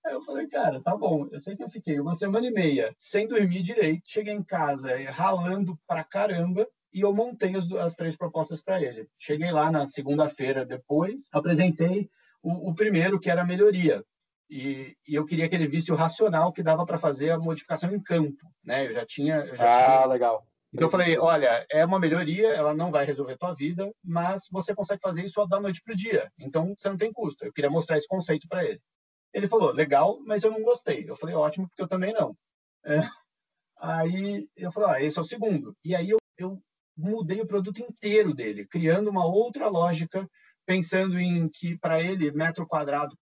Aí 0.06 0.12
eu 0.12 0.22
falei, 0.22 0.46
cara, 0.46 0.80
tá 0.80 0.96
bom. 0.96 1.26
Eu 1.32 1.40
sei 1.40 1.56
que 1.56 1.64
eu 1.64 1.68
fiquei 1.68 1.98
uma 1.98 2.14
semana 2.14 2.46
e 2.46 2.50
meia 2.52 2.94
sem 2.96 3.26
dormir 3.26 3.60
direito. 3.60 4.04
Cheguei 4.06 4.32
em 4.32 4.42
casa 4.42 4.90
ralando 5.10 5.76
pra 5.84 6.04
caramba 6.04 6.66
e 6.94 7.00
eu 7.00 7.12
montei 7.12 7.56
as, 7.56 7.70
as 7.72 7.96
três 7.96 8.16
propostas 8.16 8.62
para 8.62 8.80
ele. 8.80 9.08
Cheguei 9.18 9.50
lá 9.50 9.68
na 9.68 9.84
segunda-feira 9.88 10.64
depois, 10.64 11.22
apresentei 11.32 12.08
o, 12.40 12.70
o, 12.70 12.74
primeiro, 12.74 13.18
que 13.18 13.28
era 13.28 13.42
a 13.42 13.46
melhoria. 13.46 14.04
E, 14.48 14.96
e, 15.08 15.16
eu 15.16 15.24
queria 15.24 15.48
que 15.48 15.56
ele 15.56 15.66
visse 15.66 15.90
o 15.90 15.96
racional 15.96 16.52
que 16.52 16.62
dava 16.62 16.86
para 16.86 16.98
fazer 16.98 17.30
a 17.30 17.38
modificação 17.38 17.92
em 17.92 18.00
campo. 18.00 18.46
Né? 18.64 18.86
Eu 18.86 18.92
já 18.92 19.04
tinha. 19.04 19.38
Eu 19.38 19.56
já 19.56 19.64
ah, 19.64 19.96
tinha... 19.96 20.06
legal. 20.06 20.46
Então 20.72 20.86
eu 20.86 20.90
falei, 20.90 21.18
olha, 21.18 21.66
é 21.68 21.84
uma 21.84 21.98
melhoria, 21.98 22.48
ela 22.48 22.72
não 22.72 22.92
vai 22.92 23.04
resolver 23.04 23.32
a 23.32 23.38
tua 23.38 23.54
vida, 23.54 23.90
mas 24.04 24.44
você 24.52 24.72
consegue 24.74 25.00
fazer 25.00 25.24
isso 25.24 25.44
da 25.46 25.58
noite 25.58 25.82
para 25.82 25.94
o 25.94 25.96
dia. 25.96 26.30
Então 26.38 26.74
você 26.76 26.88
não 26.88 26.96
tem 26.96 27.12
custo. 27.12 27.44
Eu 27.44 27.52
queria 27.52 27.70
mostrar 27.70 27.96
esse 27.96 28.06
conceito 28.06 28.46
para 28.46 28.64
ele. 28.64 28.80
Ele 29.36 29.48
falou, 29.48 29.70
legal, 29.70 30.18
mas 30.24 30.42
eu 30.42 30.50
não 30.50 30.62
gostei. 30.62 31.04
Eu 31.06 31.14
falei, 31.14 31.34
ótimo, 31.34 31.68
porque 31.68 31.82
eu 31.82 31.86
também 31.86 32.10
não. 32.14 32.34
É. 32.86 33.00
Aí 33.78 34.48
eu 34.56 34.72
falei, 34.72 34.88
ah, 34.88 35.02
esse 35.04 35.18
é 35.18 35.20
o 35.20 35.24
segundo. 35.24 35.76
E 35.84 35.94
aí 35.94 36.08
eu, 36.08 36.16
eu 36.38 36.58
mudei 36.96 37.42
o 37.42 37.46
produto 37.46 37.80
inteiro 37.82 38.32
dele, 38.32 38.66
criando 38.66 39.10
uma 39.10 39.26
outra 39.26 39.68
lógica, 39.68 40.26
pensando 40.64 41.20
em 41.20 41.50
que 41.50 41.76
para 41.78 42.00
ele 42.00 42.32
metro 42.32 42.66
quadrado, 42.66 43.14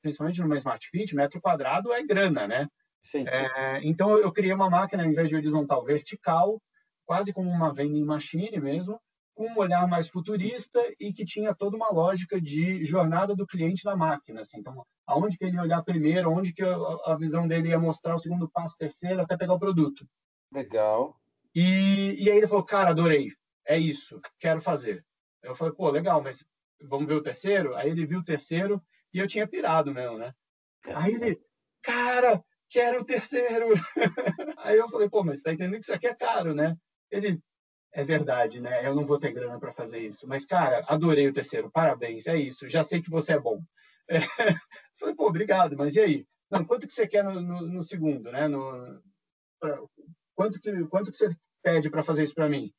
principalmente 0.00 0.40
no 0.40 0.56
Smart 0.56 0.88
Fit, 0.88 1.16
metro 1.16 1.40
quadrado 1.40 1.92
é 1.92 2.00
grana, 2.04 2.46
né? 2.46 2.68
Sim. 3.02 3.24
É, 3.26 3.80
então 3.82 4.16
eu 4.16 4.30
criei 4.30 4.52
uma 4.52 4.70
máquina, 4.70 5.04
em 5.04 5.14
vez 5.14 5.28
de 5.28 5.34
horizontal, 5.34 5.84
vertical, 5.84 6.62
quase 7.04 7.32
como 7.32 7.50
uma 7.50 7.74
vending 7.74 8.04
machine 8.04 8.60
mesmo, 8.60 9.00
com 9.36 9.46
um 9.46 9.58
olhar 9.58 9.86
mais 9.86 10.08
futurista 10.08 10.80
e 10.98 11.12
que 11.12 11.24
tinha 11.24 11.54
toda 11.54 11.76
uma 11.76 11.90
lógica 11.90 12.40
de 12.40 12.82
jornada 12.86 13.36
do 13.36 13.46
cliente 13.46 13.84
na 13.84 13.94
máquina. 13.94 14.40
Assim. 14.40 14.58
Então, 14.58 14.84
aonde 15.06 15.36
que 15.36 15.44
ele 15.44 15.56
ia 15.56 15.62
olhar 15.62 15.84
primeiro, 15.84 16.32
onde 16.32 16.54
que 16.54 16.62
a, 16.62 17.14
visão 17.16 17.46
dele 17.46 17.68
ia 17.68 17.78
mostrar 17.78 18.16
o 18.16 18.18
segundo 18.18 18.48
passo, 18.48 18.74
terceiro, 18.78 19.20
até 19.20 19.36
pegar 19.36 19.52
o 19.52 19.58
produto. 19.58 20.08
Legal. 20.50 21.20
E, 21.54 22.16
e 22.18 22.30
aí 22.30 22.38
ele 22.38 22.48
falou, 22.48 22.64
cara, 22.64 22.90
adorei, 22.90 23.30
é 23.66 23.78
isso, 23.78 24.18
quero 24.40 24.60
fazer. 24.60 25.04
Eu 25.42 25.54
falei, 25.54 25.74
pô, 25.74 25.90
legal, 25.90 26.22
mas 26.22 26.42
vamos 26.82 27.06
ver 27.06 27.14
o 27.14 27.22
terceiro? 27.22 27.76
Aí 27.76 27.90
ele 27.90 28.06
viu 28.06 28.20
o 28.20 28.24
terceiro 28.24 28.82
e 29.12 29.18
eu 29.18 29.28
tinha 29.28 29.46
pirado 29.46 29.92
mesmo, 29.92 30.16
né? 30.16 30.32
Aí 30.94 31.12
ele, 31.12 31.38
cara, 31.82 32.42
quero 32.70 33.02
o 33.02 33.04
terceiro. 33.04 33.68
aí 34.58 34.78
eu 34.78 34.88
falei, 34.88 35.10
pô, 35.10 35.22
mas 35.22 35.38
você 35.38 35.44
tá 35.44 35.52
entendendo 35.52 35.74
que 35.74 35.84
isso 35.84 35.94
aqui 35.94 36.06
é 36.06 36.14
caro, 36.14 36.54
né? 36.54 36.74
Ele, 37.10 37.38
é 37.96 38.04
verdade, 38.04 38.60
né? 38.60 38.86
Eu 38.86 38.94
não 38.94 39.06
vou 39.06 39.18
ter 39.18 39.32
grana 39.32 39.58
para 39.58 39.72
fazer 39.72 40.00
isso. 40.00 40.28
Mas, 40.28 40.44
cara, 40.44 40.84
adorei 40.86 41.26
o 41.28 41.32
terceiro. 41.32 41.70
Parabéns, 41.70 42.26
é 42.26 42.36
isso. 42.36 42.68
Já 42.68 42.84
sei 42.84 43.00
que 43.00 43.08
você 43.08 43.32
é 43.32 43.40
bom. 43.40 43.62
É. 44.06 44.18
Falei, 45.00 45.14
pô, 45.14 45.26
obrigado, 45.26 45.74
mas 45.78 45.96
e 45.96 46.00
aí? 46.00 46.26
Não, 46.50 46.62
quanto 46.62 46.86
que 46.86 46.92
você 46.92 47.08
quer 47.08 47.24
no, 47.24 47.40
no, 47.40 47.62
no 47.62 47.82
segundo, 47.82 48.30
né? 48.30 48.46
No, 48.48 49.00
pra, 49.58 49.80
quanto, 50.34 50.60
que, 50.60 50.84
quanto 50.88 51.10
que 51.10 51.16
você 51.16 51.34
pede 51.62 51.88
para 51.88 52.02
fazer 52.02 52.22
isso 52.22 52.34
para 52.34 52.50
mim? 52.50 52.70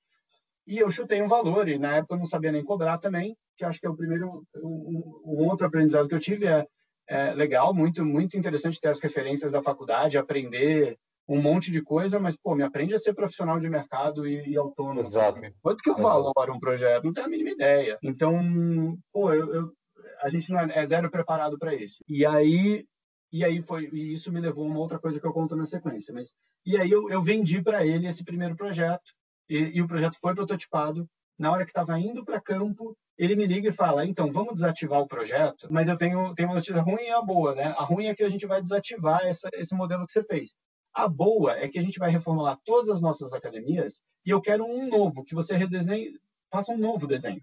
E 0.68 0.78
eu 0.78 0.92
chutei 0.92 1.20
um 1.20 1.28
valor, 1.28 1.68
e 1.68 1.80
na 1.80 1.96
época 1.96 2.14
eu 2.14 2.20
não 2.20 2.28
sabia 2.28 2.52
nem 2.52 2.64
cobrar 2.64 3.00
também, 3.00 3.36
que 3.58 3.66
acho 3.66 3.80
que 3.80 3.88
é 3.88 3.90
o 3.90 3.98
primeiro, 3.98 4.46
um, 4.58 5.22
um 5.26 5.48
outro 5.48 5.66
aprendizado 5.66 6.08
que 6.08 6.14
eu 6.14 6.20
tive 6.20 6.46
é, 6.46 6.68
é 7.08 7.34
legal, 7.34 7.74
muito, 7.74 8.06
muito 8.06 8.38
interessante 8.38 8.80
ter 8.80 8.90
as 8.90 9.00
referências 9.00 9.52
da 9.52 9.64
faculdade, 9.64 10.18
aprender 10.18 10.96
um 11.28 11.42
monte 11.42 11.72
de 11.72 11.82
coisa, 11.82 12.20
mas, 12.20 12.38
pô, 12.38 12.56
me 12.56 12.64
aprende 12.64 12.94
a 12.94 13.00
ser 13.00 13.14
profissional 13.14 13.60
de 13.60 13.70
mercado 13.70 14.26
e, 14.28 14.50
e 14.50 14.58
autônomo. 14.58 15.02
Exato. 15.02 15.42
Quanto 15.62 15.82
que 15.84 15.90
eu 15.90 15.96
valoro 15.96 16.54
um 16.54 16.60
projeto? 16.60 17.04
Não 17.04 17.14
tenho 17.14 17.28
a 17.28 17.30
mínima 17.30 17.50
ideia. 17.50 17.98
Então, 18.02 18.98
pô, 19.12 19.34
eu, 19.34 19.54
eu 19.54 19.74
a 20.22 20.30
gente 20.30 20.50
não 20.52 20.60
é, 20.60 20.72
é 20.74 20.86
zero 20.86 21.10
preparado 21.10 21.58
para 21.58 21.76
isso. 21.76 22.04
E 22.08 22.26
aí, 22.26 22.86
e 23.32 23.44
aí 23.44 23.62
foi, 23.62 23.90
e 23.92 24.14
isso 24.14 24.32
me 24.32 24.40
levou 24.40 24.66
a 24.66 24.68
uma 24.68 24.80
outra 24.80 25.00
coisa 25.00 25.20
que 25.20 25.26
eu 25.26 25.34
conto 25.34 25.56
na 25.56 25.66
sequência. 25.66 26.14
Mas, 26.14 26.34
e 26.66 26.78
aí 26.78 26.90
eu, 26.90 27.10
eu 27.10 27.22
vendi 27.22 27.62
para 27.62 27.86
ele 27.86 28.08
esse 28.08 28.24
primeiro 28.24 28.56
projeto, 28.56 29.12
e, 29.50 29.78
e 29.78 29.82
o 29.82 29.88
projeto 29.88 30.18
foi 30.20 30.34
prototipado. 30.34 31.08
Na 31.38 31.52
hora 31.52 31.64
que 31.64 31.70
estava 31.70 32.00
indo 32.00 32.26
para 32.26 32.42
campo, 32.42 32.98
ele 33.18 33.36
me 33.36 33.46
liga 33.46 33.70
e 33.70 33.74
fala: 33.74 34.06
então, 34.06 34.32
vamos 34.32 34.56
desativar 34.56 35.00
o 35.00 35.08
projeto, 35.08 35.68
mas 35.70 35.88
eu 35.88 35.98
tenho, 35.98 36.34
tenho 36.34 36.50
uma 36.50 36.56
notícia 36.56 36.82
ruim 36.82 37.04
e 37.04 37.12
a 37.12 37.22
boa, 37.22 37.54
né? 37.54 37.76
A 37.78 37.84
ruim 37.84 38.08
é 38.08 38.16
que 38.16 38.24
a 38.24 38.30
gente 38.30 38.48
vai 38.48 38.62
desativar 38.62 39.22
essa, 39.24 39.50
esse 39.54 39.76
modelo 39.76 40.06
que 40.06 40.14
você 40.14 40.24
fez. 40.24 40.52
A 40.98 41.08
boa 41.08 41.56
é 41.56 41.68
que 41.68 41.78
a 41.78 41.82
gente 41.84 42.00
vai 42.00 42.10
reformular 42.10 42.58
todas 42.66 42.90
as 42.90 43.00
nossas 43.00 43.32
academias 43.32 44.00
e 44.26 44.32
eu 44.32 44.42
quero 44.42 44.66
um 44.66 44.90
novo, 44.90 45.24
que 45.24 45.36
você 45.36 45.56
redesenhe, 45.56 46.20
faça 46.50 46.72
um 46.72 46.78
novo 46.78 47.06
desenho. 47.06 47.40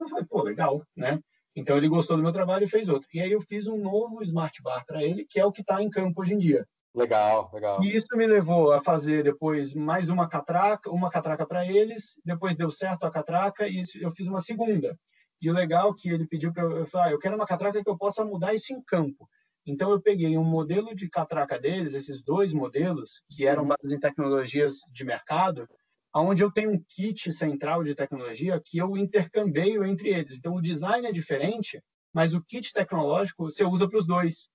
Eu 0.00 0.08
falei, 0.08 0.24
pô, 0.24 0.40
legal, 0.44 0.86
né? 0.94 1.18
Então 1.56 1.76
ele 1.76 1.88
gostou 1.88 2.16
do 2.16 2.22
meu 2.22 2.30
trabalho 2.30 2.62
e 2.62 2.68
fez 2.68 2.88
outro. 2.88 3.08
E 3.12 3.20
aí 3.20 3.32
eu 3.32 3.40
fiz 3.40 3.66
um 3.66 3.76
novo 3.76 4.22
Smart 4.22 4.62
Bar 4.62 4.84
para 4.86 5.02
ele, 5.02 5.24
que 5.24 5.40
é 5.40 5.44
o 5.44 5.50
que 5.50 5.62
está 5.62 5.82
em 5.82 5.90
campo 5.90 6.20
hoje 6.20 6.34
em 6.34 6.38
dia. 6.38 6.64
Legal, 6.94 7.50
legal. 7.52 7.82
E 7.82 7.96
isso 7.96 8.16
me 8.16 8.24
levou 8.24 8.72
a 8.72 8.80
fazer 8.80 9.24
depois 9.24 9.74
mais 9.74 10.08
uma 10.08 10.28
catraca, 10.28 10.88
uma 10.88 11.10
catraca 11.10 11.44
para 11.44 11.66
eles. 11.66 12.20
Depois 12.24 12.56
deu 12.56 12.70
certo 12.70 13.02
a 13.02 13.10
catraca 13.10 13.66
e 13.66 13.82
eu 14.00 14.12
fiz 14.12 14.28
uma 14.28 14.42
segunda. 14.42 14.96
E 15.42 15.50
o 15.50 15.52
legal 15.52 15.90
é 15.90 15.94
que 15.98 16.08
ele 16.08 16.24
pediu 16.24 16.52
para 16.52 16.62
eu, 16.62 16.76
eu 16.78 16.86
falei, 16.86 17.08
ah, 17.08 17.12
eu 17.14 17.18
quero 17.18 17.34
uma 17.34 17.46
catraca 17.46 17.82
que 17.82 17.90
eu 17.90 17.98
possa 17.98 18.24
mudar 18.24 18.54
isso 18.54 18.72
em 18.72 18.80
campo. 18.80 19.28
Então 19.66 19.90
eu 19.90 20.00
peguei 20.00 20.38
um 20.38 20.44
modelo 20.44 20.94
de 20.94 21.08
catraca 21.08 21.58
deles, 21.58 21.92
esses 21.92 22.22
dois 22.22 22.52
modelos, 22.52 23.22
que 23.28 23.44
eram 23.44 23.62
uhum. 23.62 23.68
baseados 23.68 23.92
em 23.92 24.00
tecnologias 24.00 24.76
de 24.92 25.04
mercado, 25.04 25.68
onde 26.14 26.42
eu 26.42 26.52
tenho 26.52 26.70
um 26.70 26.82
kit 26.88 27.32
central 27.32 27.82
de 27.82 27.94
tecnologia 27.94 28.60
que 28.64 28.78
eu 28.78 28.96
intercambeio 28.96 29.84
entre 29.84 30.10
eles. 30.10 30.38
Então 30.38 30.54
o 30.54 30.62
design 30.62 31.06
é 31.06 31.12
diferente, 31.12 31.82
mas 32.14 32.32
o 32.32 32.42
kit 32.42 32.72
tecnológico 32.72 33.50
você 33.50 33.64
usa 33.64 33.88
para 33.88 33.98
os 33.98 34.06
dois. 34.06 34.48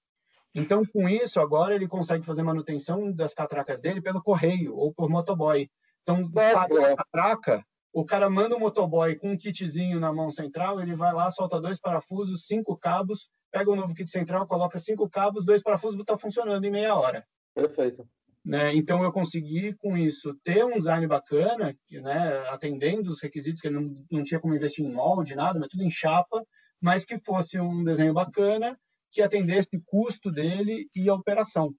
Então 0.55 0.83
com 0.85 1.07
isso 1.07 1.39
agora 1.39 1.75
ele 1.75 1.87
consegue 1.87 2.25
fazer 2.25 2.41
manutenção 2.41 3.11
das 3.11 3.33
catracas 3.33 3.81
dele 3.81 4.01
pelo 4.01 4.23
correio 4.23 4.75
ou 4.75 4.93
por 4.93 5.09
motoboy. 5.09 5.69
Então 6.03 6.29
a 6.35 6.95
catraca, 6.95 7.63
o 7.93 8.05
cara 8.05 8.29
manda 8.29 8.55
o 8.55 8.57
um 8.57 8.61
motoboy 8.61 9.15
com 9.17 9.31
um 9.31 9.37
kitzinho 9.37 9.99
na 9.99 10.11
mão 10.13 10.31
central, 10.31 10.79
ele 10.81 10.95
vai 10.95 11.13
lá, 11.13 11.29
solta 11.29 11.59
dois 11.59 11.79
parafusos, 11.79 12.45
cinco 12.45 12.77
cabos, 12.77 13.29
pega 13.51 13.69
o 13.69 13.73
um 13.73 13.75
novo 13.75 13.93
kit 13.93 14.09
central, 14.09 14.47
coloca 14.47 14.79
cinco 14.79 15.09
cabos, 15.09 15.45
dois 15.45 15.61
parafusos, 15.61 15.99
está 15.99 16.17
funcionando 16.17 16.63
em 16.63 16.71
meia 16.71 16.95
hora. 16.95 17.25
Perfeito. 17.53 18.07
Né? 18.43 18.73
Então 18.75 19.03
eu 19.03 19.11
consegui 19.11 19.73
com 19.75 19.95
isso 19.95 20.33
ter 20.43 20.65
um 20.65 20.73
design 20.77 21.05
bacana, 21.05 21.77
né, 21.91 22.49
atendendo 22.49 23.11
os 23.11 23.21
requisitos 23.21 23.61
que 23.61 23.69
não, 23.69 23.93
não 24.09 24.23
tinha 24.23 24.39
como 24.39 24.55
investir 24.55 24.83
em 24.83 24.91
molde, 24.91 25.35
nada, 25.35 25.59
mas 25.59 25.69
tudo 25.69 25.83
em 25.83 25.91
chapa, 25.91 26.43
mas 26.81 27.05
que 27.05 27.19
fosse 27.19 27.59
um 27.59 27.83
desenho 27.83 28.13
bacana 28.13 28.79
que 29.11 29.21
atendesse 29.21 29.69
o 29.75 29.83
custo 29.85 30.31
dele 30.31 30.89
e 30.95 31.07
a 31.09 31.13
operação. 31.13 31.75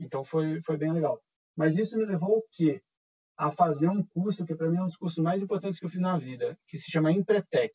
Então 0.00 0.24
foi 0.24 0.62
foi 0.62 0.76
bem 0.76 0.92
legal. 0.92 1.20
Mas 1.56 1.76
isso 1.76 1.98
me 1.98 2.06
levou 2.06 2.38
o 2.38 2.44
quê? 2.52 2.80
a 3.38 3.52
fazer 3.52 3.88
um 3.88 4.02
curso 4.02 4.44
que 4.44 4.54
para 4.54 4.68
mim 4.68 4.78
é 4.78 4.82
um 4.82 4.86
dos 4.86 4.96
cursos 4.96 5.22
mais 5.22 5.40
importantes 5.40 5.78
que 5.78 5.86
eu 5.86 5.90
fiz 5.90 6.00
na 6.00 6.18
vida, 6.18 6.58
que 6.66 6.76
se 6.76 6.90
chama 6.90 7.12
Empretec. 7.12 7.72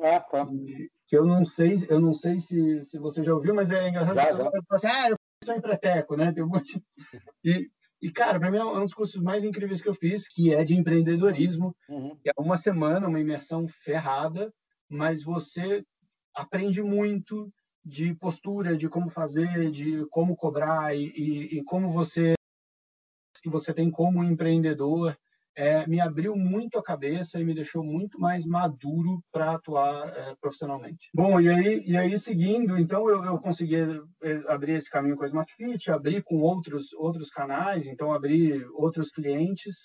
Ah, 0.00 0.20
tá. 0.20 0.46
que 1.06 1.16
eu 1.16 1.24
não 1.24 1.44
sei, 1.44 1.86
eu 1.88 2.00
não 2.00 2.12
sei 2.12 2.40
se, 2.40 2.82
se 2.82 2.98
você 2.98 3.22
já 3.22 3.34
ouviu, 3.34 3.54
mas 3.54 3.70
é 3.70 3.88
engraçado. 3.88 4.16
Já, 4.16 4.36
já. 4.36 4.50
Assim, 4.70 4.86
ah, 4.86 5.10
eu 5.10 5.16
sou 5.44 5.54
empreteco, 5.54 6.16
né? 6.16 6.32
Tem 6.32 6.42
um 6.42 6.48
monte... 6.48 6.82
e, 7.44 7.70
e, 8.02 8.10
cara, 8.10 8.38
para 8.38 8.50
mim 8.50 8.58
é 8.58 8.64
um 8.64 8.84
dos 8.84 8.94
cursos 8.94 9.22
mais 9.22 9.44
incríveis 9.44 9.80
que 9.80 9.88
eu 9.88 9.94
fiz, 9.94 10.26
que 10.26 10.52
é 10.52 10.64
de 10.64 10.74
empreendedorismo. 10.74 11.74
Uhum. 11.88 12.18
É 12.24 12.32
uma 12.36 12.56
semana, 12.56 13.08
uma 13.08 13.20
imersão 13.20 13.68
ferrada, 13.68 14.52
mas 14.88 15.22
você 15.22 15.84
aprende 16.34 16.82
muito 16.82 17.52
de 17.84 18.14
postura, 18.14 18.76
de 18.76 18.88
como 18.88 19.08
fazer, 19.08 19.70
de 19.70 20.06
como 20.06 20.36
cobrar 20.36 20.96
e, 20.96 21.12
e, 21.16 21.58
e 21.58 21.64
como 21.64 21.92
você 21.92 22.34
que 23.42 23.50
você 23.50 23.74
tem 23.74 23.90
como 23.90 24.24
empreendedor 24.24 25.16
é, 25.56 25.86
me 25.86 26.00
abriu 26.00 26.34
muito 26.34 26.78
a 26.78 26.82
cabeça 26.82 27.40
e 27.40 27.44
me 27.44 27.54
deixou 27.54 27.84
muito 27.84 28.18
mais 28.18 28.44
maduro 28.44 29.22
para 29.30 29.52
atuar 29.52 30.08
é, 30.08 30.34
profissionalmente. 30.40 31.10
Bom, 31.14 31.40
e 31.40 31.48
aí, 31.48 31.84
e 31.86 31.96
aí 31.96 32.18
seguindo, 32.18 32.76
então 32.78 33.08
eu, 33.08 33.24
eu 33.24 33.38
consegui 33.38 33.76
é, 33.76 34.42
abrir 34.48 34.72
esse 34.72 34.90
caminho 34.90 35.16
com 35.16 35.24
a 35.24 35.26
Smart 35.26 35.54
Fit, 35.54 35.90
abrir 35.90 36.22
com 36.22 36.40
outros 36.40 36.92
outros 36.94 37.30
canais, 37.30 37.86
então 37.86 38.12
abri 38.12 38.64
outros 38.72 39.10
clientes, 39.10 39.76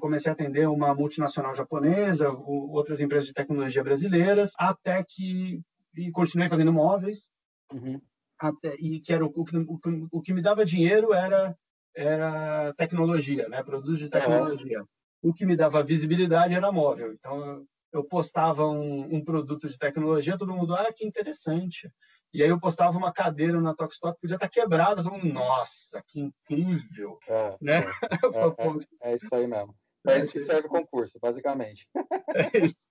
comecei 0.00 0.30
a 0.30 0.32
atender 0.32 0.66
uma 0.68 0.94
multinacional 0.94 1.54
japonesa, 1.54 2.30
outras 2.30 3.00
empresas 3.00 3.28
de 3.28 3.34
tecnologia 3.34 3.84
brasileiras, 3.84 4.52
até 4.58 5.04
que 5.06 5.60
e 5.94 6.10
continuei 6.10 6.48
fazendo 6.48 6.72
móveis. 6.72 7.28
Uhum. 7.72 8.00
Até, 8.38 8.74
e 8.76 9.00
que 9.00 9.12
era 9.12 9.24
o, 9.24 9.28
o, 9.28 10.08
o, 10.10 10.22
que 10.22 10.32
me 10.32 10.42
dava 10.42 10.64
dinheiro 10.64 11.12
era 11.12 11.54
era 11.94 12.72
tecnologia, 12.74 13.48
né? 13.48 13.62
Produtos 13.62 13.98
de 13.98 14.08
tecnologia. 14.08 14.80
Uhum. 14.80 14.86
O 15.22 15.32
que 15.32 15.46
me 15.46 15.56
dava 15.56 15.82
visibilidade 15.82 16.54
era 16.54 16.72
móvel. 16.72 17.12
Então, 17.12 17.64
eu 17.92 18.02
postava 18.02 18.66
um, 18.66 19.16
um, 19.16 19.24
produto 19.24 19.68
de 19.68 19.78
tecnologia, 19.78 20.38
todo 20.38 20.54
mundo, 20.54 20.74
ah, 20.74 20.92
que 20.92 21.06
interessante. 21.06 21.90
E 22.32 22.42
aí 22.42 22.48
eu 22.48 22.58
postava 22.58 22.96
uma 22.96 23.12
cadeira 23.12 23.60
na 23.60 23.74
Tokstok, 23.74 24.18
podia 24.18 24.36
estar 24.36 24.48
quebrada, 24.48 25.02
todo 25.02 25.12
mundo, 25.12 25.32
nossa, 25.32 26.02
que 26.06 26.20
incrível. 26.20 27.18
É, 27.28 27.56
né? 27.60 27.84
É, 29.02 29.08
é, 29.08 29.12
é, 29.12 29.14
isso 29.14 29.34
aí 29.34 29.46
mesmo. 29.46 29.74
É 30.04 30.18
isso 30.18 30.32
que 30.32 30.40
serve 30.40 30.66
o 30.66 30.70
concurso, 30.70 31.18
basicamente. 31.20 31.86
É 32.54 32.66
isso. 32.66 32.90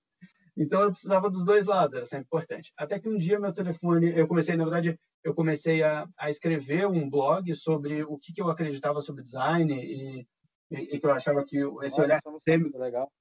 Então 0.56 0.82
eu 0.82 0.91
precisava 0.91 1.30
dos 1.30 1.44
dois 1.44 1.65
lados, 1.65 1.96
era 1.96 2.06
sempre 2.06 2.26
importante. 2.26 2.72
Até 2.78 3.00
que 3.00 3.10
um 3.10 3.17
dia 3.17 3.39
meu 3.39 3.52
telefone, 3.52 4.15
eu 4.17 4.28
comecei, 4.28 4.56
na 4.56 4.63
verdade, 4.63 5.00
eu 5.24 5.34
comecei 5.34 5.82
a, 5.82 6.08
a 6.17 6.30
escrever 6.30 6.88
um 6.88 7.10
blog 7.10 7.54
sobre 7.56 8.04
o 8.04 8.17
que, 8.17 8.34
que 8.34 8.41
eu 8.41 8.50
acreditava 8.50 9.02
sobre 9.02 9.24
design 9.24 9.74
e, 9.74 10.28
e, 10.71 10.95
e 10.95 10.99
que 10.99 11.05
eu 11.05 11.12
achava 11.12 11.43
que 11.43 11.57
esse 11.84 11.95
Olha, 11.95 12.05
olhar 12.05 12.21
sistêmico, 12.21 12.77
legal. 12.77 13.12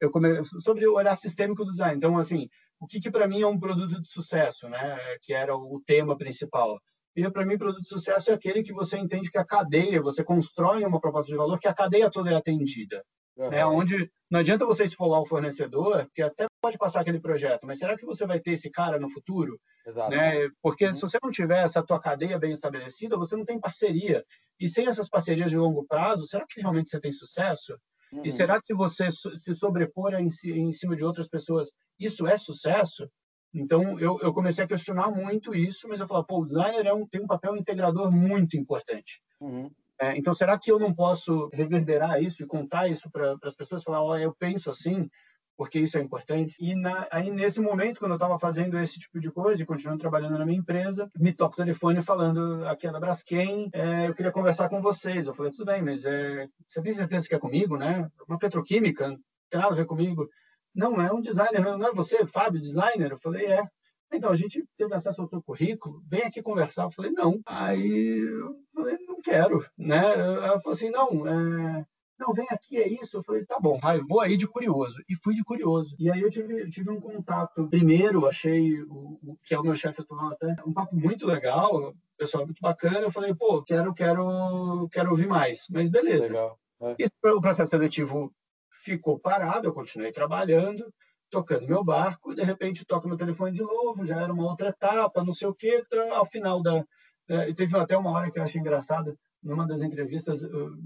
Eu 0.00 0.10
come, 0.10 0.44
sobre 0.62 0.86
o 0.86 0.94
olhar 0.94 1.16
sistêmico 1.16 1.64
do 1.64 1.70
design. 1.70 1.96
Então, 1.96 2.18
assim, 2.18 2.48
o 2.80 2.86
que, 2.86 3.00
que 3.00 3.10
para 3.10 3.28
mim 3.28 3.42
é 3.42 3.46
um 3.46 3.58
produto 3.58 4.00
de 4.00 4.10
sucesso, 4.10 4.68
né? 4.68 4.98
Que 5.22 5.32
era 5.32 5.56
o 5.56 5.82
tema 5.86 6.16
principal. 6.16 6.78
E 7.14 7.30
para 7.30 7.46
mim, 7.46 7.56
produto 7.56 7.82
de 7.82 7.88
sucesso 7.88 8.30
é 8.30 8.34
aquele 8.34 8.62
que 8.62 8.72
você 8.72 8.98
entende 8.98 9.30
que 9.30 9.38
a 9.38 9.44
cadeia, 9.44 10.02
você 10.02 10.22
constrói 10.22 10.84
uma 10.84 11.00
proposta 11.00 11.30
de 11.30 11.36
valor 11.36 11.58
que 11.58 11.68
a 11.68 11.74
cadeia 11.74 12.10
toda 12.10 12.30
é 12.30 12.34
atendida. 12.34 13.02
Uhum. 13.36 13.50
Né? 13.50 13.66
Onde 13.66 14.10
não 14.30 14.40
adianta 14.40 14.64
você 14.64 14.84
esfolar 14.84 15.20
o 15.20 15.26
fornecedor, 15.26 16.08
que 16.14 16.22
até 16.22 16.46
pode 16.60 16.78
passar 16.78 17.00
aquele 17.00 17.20
projeto, 17.20 17.66
mas 17.66 17.78
será 17.78 17.96
que 17.96 18.06
você 18.06 18.26
vai 18.26 18.40
ter 18.40 18.52
esse 18.52 18.70
cara 18.70 18.98
no 18.98 19.10
futuro? 19.10 19.60
Exato. 19.86 20.10
Né? 20.10 20.48
Porque 20.62 20.86
uhum. 20.86 20.92
se 20.94 21.00
você 21.00 21.18
não 21.22 21.30
tiver 21.30 21.62
essa 21.62 21.82
tua 21.82 22.00
cadeia 22.00 22.38
bem 22.38 22.52
estabelecida, 22.52 23.16
você 23.16 23.36
não 23.36 23.44
tem 23.44 23.60
parceria. 23.60 24.24
E 24.58 24.68
sem 24.68 24.86
essas 24.86 25.08
parcerias 25.08 25.50
de 25.50 25.58
longo 25.58 25.86
prazo, 25.86 26.26
será 26.26 26.44
que 26.48 26.60
realmente 26.60 26.88
você 26.88 27.00
tem 27.00 27.12
sucesso? 27.12 27.78
Uhum. 28.12 28.22
E 28.24 28.30
será 28.30 28.60
que 28.60 28.74
você 28.74 29.10
se 29.10 29.54
sobrepor 29.54 30.14
em, 30.14 30.28
em 30.46 30.72
cima 30.72 30.96
de 30.96 31.04
outras 31.04 31.28
pessoas, 31.28 31.70
isso 31.98 32.26
é 32.26 32.38
sucesso? 32.38 33.08
Então, 33.54 33.98
eu, 33.98 34.18
eu 34.20 34.34
comecei 34.34 34.64
a 34.64 34.68
questionar 34.68 35.10
muito 35.10 35.54
isso, 35.54 35.88
mas 35.88 36.00
eu 36.00 36.06
falei, 36.06 36.24
pô, 36.26 36.40
o 36.40 36.44
designer 36.44 36.86
é 36.86 36.92
um, 36.92 37.06
tem 37.06 37.22
um 37.22 37.26
papel 37.26 37.56
integrador 37.56 38.10
muito 38.10 38.56
importante. 38.56 39.20
Uhum. 39.40 39.70
É, 40.00 40.16
então, 40.16 40.34
será 40.34 40.58
que 40.58 40.70
eu 40.70 40.78
não 40.78 40.94
posso 40.94 41.48
reverberar 41.52 42.22
isso 42.22 42.42
e 42.42 42.46
contar 42.46 42.88
isso 42.88 43.10
para 43.10 43.36
as 43.42 43.54
pessoas? 43.54 43.82
Falar, 43.82 44.02
oh, 44.02 44.16
eu 44.16 44.34
penso 44.34 44.68
assim, 44.70 45.08
porque 45.56 45.78
isso 45.78 45.96
é 45.96 46.02
importante. 46.02 46.54
E 46.60 46.74
na, 46.74 47.08
aí, 47.10 47.30
nesse 47.30 47.60
momento, 47.60 47.98
quando 47.98 48.12
eu 48.12 48.16
estava 48.16 48.38
fazendo 48.38 48.78
esse 48.78 48.98
tipo 48.98 49.18
de 49.18 49.30
coisa 49.30 49.62
e 49.62 49.66
continuando 49.66 50.00
trabalhando 50.00 50.38
na 50.38 50.44
minha 50.44 50.58
empresa, 50.58 51.10
me 51.18 51.32
toca 51.32 51.54
o 51.54 51.64
telefone 51.64 52.02
falando 52.02 52.66
aqui 52.66 52.86
é 52.86 52.92
da 52.92 53.00
Braskem, 53.00 53.70
é, 53.72 54.08
eu 54.08 54.14
queria 54.14 54.32
conversar 54.32 54.68
com 54.68 54.82
vocês. 54.82 55.26
Eu 55.26 55.34
falei, 55.34 55.50
tudo 55.50 55.64
bem, 55.64 55.82
mas 55.82 56.04
é, 56.04 56.46
você 56.66 56.82
tem 56.82 56.92
certeza 56.92 57.28
que 57.28 57.34
é 57.34 57.38
comigo, 57.38 57.76
né? 57.78 58.08
Uma 58.28 58.38
petroquímica, 58.38 59.08
não 59.08 59.18
tem 59.50 59.60
nada 59.60 59.72
a 59.72 59.76
ver 59.76 59.86
comigo. 59.86 60.28
Não, 60.74 61.00
é 61.00 61.10
um 61.10 61.22
designer, 61.22 61.60
não 61.62 61.88
é 61.88 61.92
você, 61.92 62.26
Fábio, 62.26 62.60
designer? 62.60 63.12
Eu 63.12 63.18
falei, 63.18 63.46
é. 63.46 63.64
Então, 64.12 64.30
a 64.30 64.36
gente 64.36 64.64
teve 64.76 64.94
acesso 64.94 65.20
ao 65.20 65.28
teu 65.28 65.42
currículo, 65.42 66.02
vem 66.08 66.22
aqui 66.22 66.42
conversar. 66.42 66.84
Eu 66.84 66.90
falei, 66.90 67.10
não. 67.10 67.40
Aí 67.44 68.18
eu 68.18 68.56
falei, 68.74 68.98
não 69.06 69.20
quero, 69.20 69.64
né? 69.76 70.14
Ela 70.18 70.60
falou 70.60 70.74
assim, 70.74 70.90
não, 70.90 71.26
é... 71.26 71.84
não, 72.18 72.32
vem 72.32 72.46
aqui, 72.50 72.78
é 72.78 72.88
isso. 72.88 73.16
Eu 73.16 73.22
falei, 73.24 73.44
tá 73.44 73.58
bom, 73.60 73.78
vai, 73.78 74.00
vou 74.00 74.20
aí 74.20 74.36
de 74.36 74.46
curioso. 74.46 75.02
E 75.08 75.16
fui 75.16 75.34
de 75.34 75.44
curioso. 75.44 75.94
E 75.98 76.10
aí 76.10 76.20
eu 76.20 76.30
tive, 76.30 76.70
tive 76.70 76.90
um 76.90 77.00
contato. 77.00 77.68
Primeiro, 77.68 78.26
achei, 78.26 78.80
o, 78.82 79.18
o 79.22 79.36
que 79.42 79.54
é 79.54 79.58
o 79.58 79.62
meu 79.62 79.74
chefe 79.74 80.00
atual 80.02 80.32
até, 80.32 80.56
um 80.66 80.72
papo 80.72 80.94
muito 80.96 81.26
legal, 81.26 81.94
pessoal 82.16 82.44
muito 82.44 82.60
bacana. 82.60 83.00
Eu 83.00 83.10
falei, 83.10 83.34
pô, 83.34 83.62
quero, 83.62 83.92
quero, 83.92 84.88
quero 84.90 85.10
ouvir 85.10 85.26
mais. 85.26 85.66
Mas 85.68 85.88
beleza. 85.88 86.28
Legal. 86.28 86.58
É. 86.80 86.96
E 86.98 87.28
o 87.30 87.40
processo 87.40 87.70
seletivo 87.70 88.32
ficou 88.70 89.18
parado, 89.18 89.66
eu 89.66 89.72
continuei 89.72 90.12
trabalhando 90.12 90.86
tocando 91.30 91.66
meu 91.66 91.84
barco, 91.84 92.32
e 92.32 92.36
de 92.36 92.42
repente 92.42 92.84
toca 92.84 93.08
meu 93.08 93.16
telefone 93.16 93.52
de 93.52 93.62
novo, 93.62 94.06
já 94.06 94.20
era 94.20 94.32
uma 94.32 94.48
outra 94.48 94.68
etapa, 94.68 95.24
não 95.24 95.32
sei 95.34 95.48
o 95.48 95.54
quê, 95.54 95.84
tá, 95.88 96.16
ao 96.16 96.26
final 96.26 96.62
da... 96.62 96.84
É, 97.28 97.52
teve 97.52 97.76
até 97.76 97.96
uma 97.96 98.10
hora 98.10 98.30
que 98.30 98.38
eu 98.38 98.42
achei 98.44 98.60
engraçado, 98.60 99.18
numa 99.42 99.66
das 99.66 99.80
entrevistas, 99.80 100.40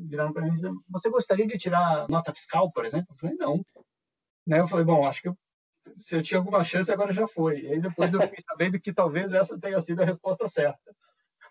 viraram 0.09 0.33
para 0.33 0.42
mim 0.42 0.50
e 0.50 0.55
disseram, 0.55 0.76
você 0.88 1.11
gostaria 1.11 1.46
de 1.46 1.59
tirar 1.59 2.09
nota 2.09 2.33
fiscal, 2.33 2.70
por 2.72 2.85
exemplo? 2.85 3.09
Eu 3.11 3.16
falei, 3.16 3.37
não. 3.37 3.64
Né? 4.46 4.61
Eu 4.61 4.68
falei, 4.68 4.85
bom, 4.85 5.07
acho 5.07 5.22
que 5.22 5.29
eu, 5.29 5.37
se 5.96 6.16
eu 6.16 6.22
tinha 6.22 6.38
alguma 6.38 6.64
chance, 6.64 6.90
agora 6.90 7.12
já 7.12 7.26
foi. 7.26 7.61
E 7.61 7.68
aí 7.68 7.81
depois 7.81 8.12
eu 8.12 8.20
fiquei 8.22 8.42
sabendo 8.42 8.81
que 8.81 8.92
talvez 8.92 9.33
essa 9.33 9.59
tenha 9.59 9.81
sido 9.81 10.03
a 10.03 10.07
resposta 10.07 10.48
certa. 10.48 10.94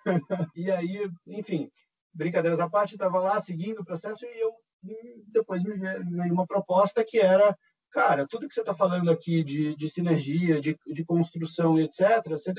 e 0.56 0.72
aí, 0.72 1.10
enfim, 1.28 1.70
brincadeiras 2.14 2.60
à 2.60 2.70
parte, 2.70 2.96
estava 2.96 3.20
lá 3.20 3.40
seguindo 3.40 3.82
o 3.82 3.86
processo 3.86 4.26
e 4.26 4.40
eu 4.40 4.54
depois 5.28 5.64
me 5.64 5.76
veio 5.76 6.34
uma 6.34 6.48
proposta 6.48 7.04
que 7.04 7.20
era 7.20 7.58
cara, 7.92 8.28
tudo 8.28 8.48
que 8.48 8.54
você 8.54 8.62
está 8.62 8.74
falando 8.74 9.10
aqui 9.10 9.44
de, 9.44 9.76
de 9.76 9.90
sinergia, 9.90 10.60
de, 10.62 10.78
de 10.86 11.06
construção 11.06 11.78
e 11.78 11.84
etc., 11.84 12.02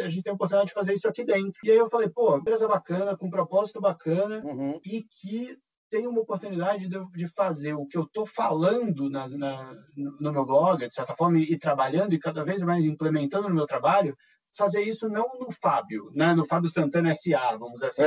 a 0.02 0.08
gente 0.08 0.22
tem 0.22 0.30
a 0.30 0.34
oportunidade 0.34 0.68
de 0.68 0.74
fazer 0.74 0.94
isso 0.94 1.08
aqui 1.08 1.24
dentro. 1.24 1.52
E 1.64 1.70
aí 1.70 1.76
eu 1.76 1.88
falei, 1.88 2.08
pô, 2.08 2.36
empresa 2.36 2.66
bacana, 2.66 3.16
com 3.16 3.30
propósito 3.30 3.80
bacana, 3.80 4.42
uhum. 4.44 4.80
e 4.84 5.02
que 5.02 5.56
tem 5.90 6.06
uma 6.06 6.20
oportunidade 6.20 6.88
de, 6.88 6.98
de 7.12 7.28
fazer 7.28 7.74
o 7.74 7.86
que 7.86 7.98
eu 7.98 8.04
estou 8.04 8.24
falando 8.24 9.10
na, 9.10 9.28
na, 9.28 9.74
no 9.96 10.32
meu 10.32 10.46
blog, 10.46 10.86
de 10.86 10.92
certa 10.92 11.14
forma, 11.16 11.38
e, 11.38 11.52
e, 11.52 11.58
trabalhando 11.58 12.14
e 12.14 12.18
cada 12.18 12.44
vez 12.44 12.62
mais 12.62 12.84
implementando 12.84 13.48
no 13.48 13.54
meu 13.54 13.66
trabalho, 13.66 14.16
fazer 14.56 14.82
isso 14.82 15.08
não 15.08 15.28
no 15.38 15.50
Fábio, 15.50 16.10
né? 16.14 16.34
no 16.34 16.44
Fábio 16.44 16.70
Santana 16.70 17.14
SA, 17.14 17.56
vamos 17.56 17.74
dizer 17.74 17.86
assim, 17.86 18.02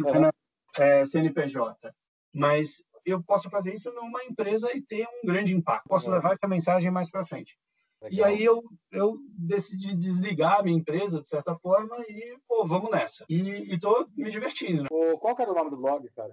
uhum. 0.00 0.20
Né? 0.20 0.30
É, 0.76 1.04
CNPJ, 1.04 1.92
mas 2.32 2.82
eu 3.04 3.22
posso 3.22 3.50
fazer 3.50 3.72
isso 3.72 3.92
numa 3.92 4.24
empresa 4.24 4.74
e 4.74 4.82
ter 4.82 5.06
um 5.06 5.26
grande 5.26 5.54
impacto. 5.54 5.88
Posso 5.88 6.10
levar 6.10 6.32
essa 6.32 6.48
mensagem 6.48 6.90
mais 6.90 7.10
para 7.10 7.26
frente. 7.26 7.58
Legal. 8.02 8.18
E 8.18 8.24
aí 8.24 8.44
eu, 8.44 8.62
eu 8.90 9.16
decidi 9.38 9.94
desligar 9.94 10.60
a 10.60 10.62
minha 10.62 10.76
empresa, 10.76 11.20
de 11.20 11.28
certa 11.28 11.54
forma, 11.56 11.96
e, 12.08 12.36
pô, 12.46 12.66
vamos 12.66 12.90
nessa. 12.90 13.24
E, 13.28 13.74
estou 13.74 14.06
me 14.16 14.30
divertindo. 14.30 14.82
Né? 14.82 14.88
Qual 15.20 15.34
era 15.38 15.50
o 15.50 15.54
nome 15.54 15.70
do 15.70 15.76
blog, 15.76 16.08
cara? 16.14 16.32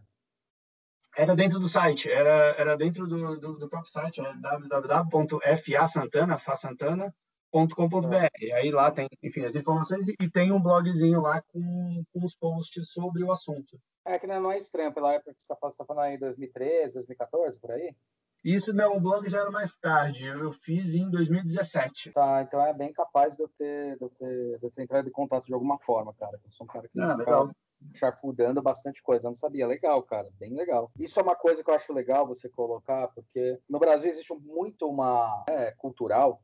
Era 1.15 1.35
dentro 1.35 1.59
do 1.59 1.67
site, 1.67 2.09
era, 2.09 2.55
era 2.57 2.77
dentro 2.77 3.05
do, 3.05 3.37
do, 3.37 3.57
do 3.57 3.69
próprio 3.69 3.91
site, 3.91 4.21
é 4.21 4.33
www.fasantana, 4.33 7.13
.com.br. 7.51 8.29
E 8.39 8.51
aí 8.53 8.71
lá 8.71 8.91
tem, 8.91 9.07
enfim, 9.21 9.45
as 9.45 9.55
informações 9.55 10.05
e 10.07 10.29
tem 10.29 10.51
um 10.51 10.61
blogzinho 10.61 11.21
lá 11.21 11.41
com, 11.41 12.03
com 12.13 12.25
os 12.25 12.35
posts 12.35 12.91
sobre 12.91 13.23
o 13.23 13.31
assunto. 13.31 13.79
É 14.05 14.17
que 14.17 14.25
não 14.25 14.51
é 14.51 14.57
estranho 14.57 14.93
pela 14.93 15.13
época 15.13 15.33
que 15.33 15.43
você 15.43 15.53
está 15.53 15.69
tá 15.69 15.85
falando 15.85 16.05
aí, 16.05 16.17
2013, 16.17 16.95
2014, 16.95 17.59
por 17.59 17.71
aí? 17.71 17.95
Isso 18.43 18.73
não, 18.73 18.97
o 18.97 18.99
blog 18.99 19.27
já 19.29 19.41
era 19.41 19.51
mais 19.51 19.77
tarde, 19.77 20.25
eu 20.25 20.51
fiz 20.51 20.95
em 20.95 21.07
2017. 21.11 22.11
Tá, 22.11 22.41
então 22.41 22.65
é 22.65 22.73
bem 22.73 22.91
capaz 22.91 23.35
de 23.35 23.43
eu 23.43 23.49
ter, 23.49 23.97
de 23.97 24.03
eu 24.03 24.09
ter, 24.09 24.57
de 24.57 24.65
eu 24.65 24.71
ter 24.71 24.81
entrado 24.81 25.07
em 25.07 25.11
contato 25.11 25.45
de 25.45 25.53
alguma 25.53 25.77
forma, 25.77 26.11
cara. 26.15 26.39
Eu 26.43 26.51
sou 26.51 26.65
um 26.65 26.67
cara 26.67 26.87
que 26.87 26.99
ah, 26.99 27.13
legal. 27.13 27.51
charfudando 27.93 28.59
bastante 28.59 29.03
coisa, 29.03 29.27
eu 29.27 29.29
não 29.29 29.35
sabia. 29.35 29.67
Legal, 29.67 30.01
cara, 30.01 30.27
bem 30.39 30.55
legal. 30.55 30.91
Isso 30.97 31.19
é 31.19 31.23
uma 31.23 31.35
coisa 31.35 31.63
que 31.63 31.69
eu 31.69 31.75
acho 31.75 31.93
legal 31.93 32.25
você 32.25 32.49
colocar, 32.49 33.09
porque 33.09 33.59
no 33.69 33.77
Brasil 33.77 34.09
existe 34.09 34.33
muito 34.33 34.89
uma 34.89 35.43
é, 35.47 35.71
cultural 35.73 36.41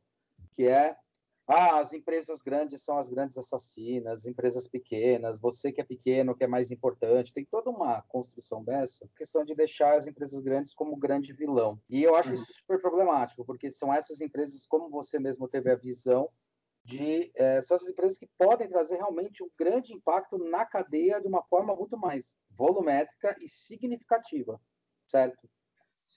que 0.58 0.66
é 0.66 0.96
ah, 1.46 1.78
as 1.78 1.92
empresas 1.92 2.42
grandes 2.42 2.82
são 2.82 2.98
as 2.98 3.08
grandes 3.08 3.38
assassinas, 3.38 4.18
as 4.18 4.26
empresas 4.26 4.66
pequenas, 4.66 5.38
você 5.40 5.70
que 5.70 5.80
é 5.80 5.84
pequeno 5.84 6.34
que 6.34 6.42
é 6.42 6.48
mais 6.48 6.72
importante. 6.72 7.32
Tem 7.32 7.44
toda 7.44 7.70
uma 7.70 8.02
construção 8.02 8.64
dessa, 8.64 9.08
questão 9.16 9.44
de 9.44 9.54
deixar 9.54 9.96
as 9.96 10.08
empresas 10.08 10.42
grandes 10.42 10.74
como 10.74 10.96
grande 10.96 11.32
vilão. 11.32 11.80
E 11.88 12.02
eu 12.02 12.16
acho 12.16 12.30
uhum. 12.30 12.34
isso 12.34 12.52
super 12.54 12.80
problemático, 12.80 13.44
porque 13.44 13.70
são 13.70 13.94
essas 13.94 14.20
empresas, 14.20 14.66
como 14.66 14.90
você 14.90 15.20
mesmo 15.20 15.46
teve 15.48 15.70
a 15.70 15.76
visão, 15.76 16.28
de 16.84 17.30
é, 17.36 17.62
são 17.62 17.76
essas 17.76 17.88
empresas 17.88 18.18
que 18.18 18.28
podem 18.36 18.68
trazer 18.68 18.96
realmente 18.96 19.42
um 19.42 19.48
grande 19.56 19.94
impacto 19.94 20.38
na 20.38 20.66
cadeia 20.66 21.20
de 21.20 21.28
uma 21.28 21.44
forma 21.44 21.74
muito 21.76 21.96
mais 21.96 22.34
volumétrica 22.50 23.36
e 23.40 23.48
significativa, 23.48 24.60
certo? 25.06 25.48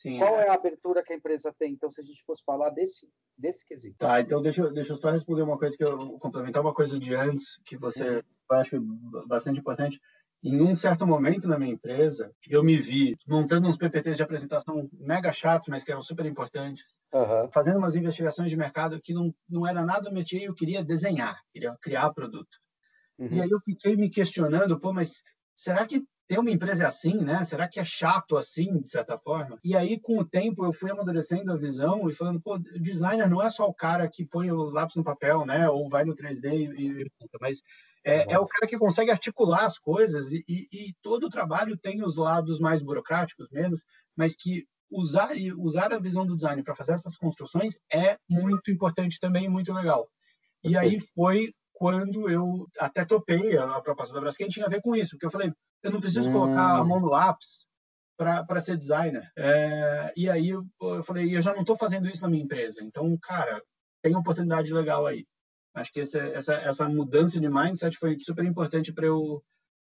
Sim, 0.02 0.18
Qual 0.18 0.39
é. 0.39 0.45
é 0.45 0.49
a 0.49 0.54
abertura 0.54 1.04
que 1.04 1.14
a 1.14 1.16
empresa 1.16 1.54
tem? 1.58 1.74
Então, 1.74 1.89
se 1.91 2.02
a 2.02 2.04
gente 2.04 2.24
fosse 2.24 2.43
falar 2.43 2.72
desse, 2.72 3.08
desse 3.38 3.64
quesito. 3.66 3.97
Tá, 3.99 4.20
então 4.20 4.41
deixa, 4.41 4.68
deixa 4.72 4.93
eu 4.93 4.97
só 4.97 5.12
responder 5.12 5.43
uma 5.43 5.60
coisa 5.60 5.78
que 5.78 5.84
eu 5.84 6.18
complementar 6.18 6.62
uma 6.62 6.74
coisa 6.74 6.97
de 6.97 7.14
antes, 7.14 7.60
que 7.66 7.78
você 7.78 8.18
uhum. 8.18 8.22
acho 8.52 8.82
bastante 9.28 9.60
importante. 9.60 9.99
Em 10.43 10.60
um 10.60 10.76
certo 10.76 11.06
momento 11.06 11.47
na 11.47 11.60
minha 11.60 11.74
empresa, 11.74 12.34
eu 12.49 12.64
me 12.64 12.78
vi 12.78 13.16
montando 13.28 13.70
uns 13.70 13.78
PPTs 13.78 14.18
de 14.18 14.24
apresentação 14.24 14.89
mega 14.93 15.32
chatos, 15.32 15.68
mas 15.68 15.84
que 15.84 15.91
eram 15.91 16.02
super 16.02 16.26
importantes, 16.26 16.84
uhum. 17.14 17.52
fazendo 17.52 17.78
umas 17.78 17.95
investigações 17.95 18.49
de 18.49 18.58
mercado 18.58 18.99
que 18.99 19.14
não, 19.14 19.32
não 19.47 19.68
era 19.68 19.86
nada 19.86 20.10
do 20.10 20.16
métier, 20.16 20.43
eu 20.43 20.56
queria 20.56 20.84
desenhar, 20.84 21.39
queria 21.54 21.78
criar 21.80 22.12
produto. 22.12 22.58
Uhum. 23.20 23.28
E 23.28 23.41
aí 23.41 23.49
eu 23.52 23.60
fiquei 23.60 23.95
me 23.95 24.10
questionando, 24.10 24.80
pô, 24.80 24.91
mas 24.91 25.22
será 25.56 25.86
que 25.86 26.04
ter 26.32 26.40
uma 26.40 26.50
empresa 26.50 26.86
é 26.86 26.88
assim, 26.88 27.18
né? 27.18 27.44
Será 27.44 27.68
que 27.68 27.78
é 27.78 27.84
chato 27.84 28.38
assim, 28.38 28.80
de 28.80 28.88
certa 28.88 29.18
forma? 29.18 29.60
E 29.62 29.76
aí, 29.76 30.00
com 30.00 30.18
o 30.18 30.24
tempo, 30.24 30.64
eu 30.64 30.72
fui 30.72 30.90
amadurecendo 30.90 31.52
a 31.52 31.58
visão 31.58 32.10
e 32.10 32.14
falando, 32.14 32.40
pô, 32.40 32.58
designer 32.58 33.30
não 33.30 33.42
é 33.42 33.50
só 33.50 33.68
o 33.68 33.74
cara 33.74 34.08
que 34.08 34.26
põe 34.26 34.50
o 34.50 34.70
lápis 34.70 34.96
no 34.96 35.04
papel, 35.04 35.46
né? 35.46 35.68
Ou 35.68 35.90
vai 35.90 36.06
no 36.06 36.16
3D 36.16 36.54
e, 36.54 37.02
e 37.02 37.12
mas 37.42 37.58
é, 38.06 38.32
é, 38.32 38.40
o 38.40 38.48
cara 38.48 38.66
que 38.66 38.78
consegue 38.78 39.12
articular 39.12 39.66
as 39.66 39.78
coisas 39.78 40.32
e, 40.32 40.42
e, 40.48 40.68
e, 40.72 40.94
todo 41.02 41.26
o 41.26 41.30
trabalho 41.30 41.78
tem 41.78 42.02
os 42.02 42.16
lados 42.16 42.62
mais 42.62 42.82
burocráticos, 42.82 43.50
menos, 43.52 43.84
mas 44.16 44.34
que 44.34 44.66
usar 44.90 45.36
e 45.36 45.52
usar 45.52 45.92
a 45.92 46.00
visão 46.00 46.26
do 46.26 46.36
design 46.36 46.64
para 46.64 46.76
fazer 46.76 46.94
essas 46.94 47.18
construções 47.18 47.78
é 47.92 48.16
muito 48.30 48.72
importante 48.72 49.20
também, 49.20 49.50
muito 49.50 49.74
legal. 49.74 50.08
E 50.64 50.78
aí 50.78 50.98
foi 51.14 51.54
quando 51.82 52.30
eu 52.30 52.68
até 52.78 53.04
topei 53.04 53.58
a 53.58 53.82
proposta 53.82 54.14
da 54.14 54.22
Braskem 54.22 54.48
tinha 54.48 54.68
a 54.68 54.70
ver 54.70 54.84
com 54.84 54.96
isso, 54.96 55.16
porque 55.16 55.26
eu 55.26 55.32
falei, 55.32 55.52
eu 55.82 55.90
não 55.90 56.00
preciso 56.00 56.30
hum. 56.30 56.34
colocar 56.34 56.78
a 56.78 56.84
mão 56.84 57.00
no 57.00 57.10
lápis 57.10 57.66
para 58.16 58.62
ser 58.62 58.78
designer. 58.78 59.28
É, 59.36 60.14
e 60.16 60.30
aí 60.30 60.50
eu, 60.50 60.64
eu 60.80 61.04
falei, 61.04 61.36
eu 61.36 61.42
já 61.42 61.52
não 61.56 61.62
estou 61.62 61.76
fazendo 61.76 62.08
isso 62.08 62.22
na 62.22 62.30
minha 62.30 62.44
empresa. 62.44 62.84
Então, 62.84 63.18
cara, 63.18 63.60
tem 64.00 64.16
oportunidade 64.16 64.72
legal 64.72 65.08
aí. 65.08 65.26
Acho 65.74 65.92
que 65.92 66.02
essa, 66.02 66.20
essa, 66.20 66.54
essa 66.54 66.88
mudança 66.88 67.40
de 67.40 67.50
mindset 67.50 67.98
foi 67.98 68.16
super 68.20 68.46
importante 68.46 68.94
para 68.94 69.08
eu, 69.08 69.44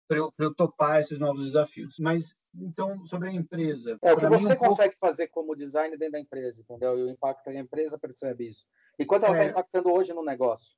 eu, 0.09 0.33
eu 0.37 0.53
topar 0.53 0.99
esses 0.99 1.17
novos 1.17 1.45
desafios. 1.45 1.95
Mas, 1.97 2.35
então, 2.53 3.05
sobre 3.05 3.29
a 3.29 3.31
empresa. 3.31 3.97
É, 4.03 4.11
o 4.11 4.17
que 4.17 4.27
você 4.27 4.49
mim, 4.49 4.57
consegue 4.57 4.97
pouco... 4.97 5.07
fazer 5.07 5.27
como 5.27 5.55
designer 5.55 5.97
dentro 5.97 6.11
da 6.11 6.19
empresa, 6.19 6.59
entendeu? 6.59 6.99
E 6.99 7.03
o 7.03 7.09
impacto 7.09 7.41
que 7.41 7.51
a 7.51 7.61
empresa 7.61 7.97
percebe 7.97 8.49
isso. 8.49 8.65
E 8.99 9.05
quanto 9.05 9.27
ela 9.27 9.35
está 9.35 9.45
é... 9.45 9.49
impactando 9.51 9.93
hoje 9.93 10.11
no 10.11 10.25
negócio? 10.25 10.75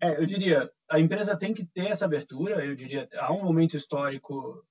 É, 0.00 0.20
eu 0.20 0.26
diria, 0.26 0.70
a 0.90 1.00
empresa 1.00 1.36
tem 1.36 1.54
que 1.54 1.64
ter 1.64 1.86
essa 1.86 2.04
abertura. 2.04 2.64
Eu 2.64 2.74
diria, 2.74 3.08
há 3.14 3.32
um 3.32 3.42
momento 3.42 3.76
histórico 3.76 4.62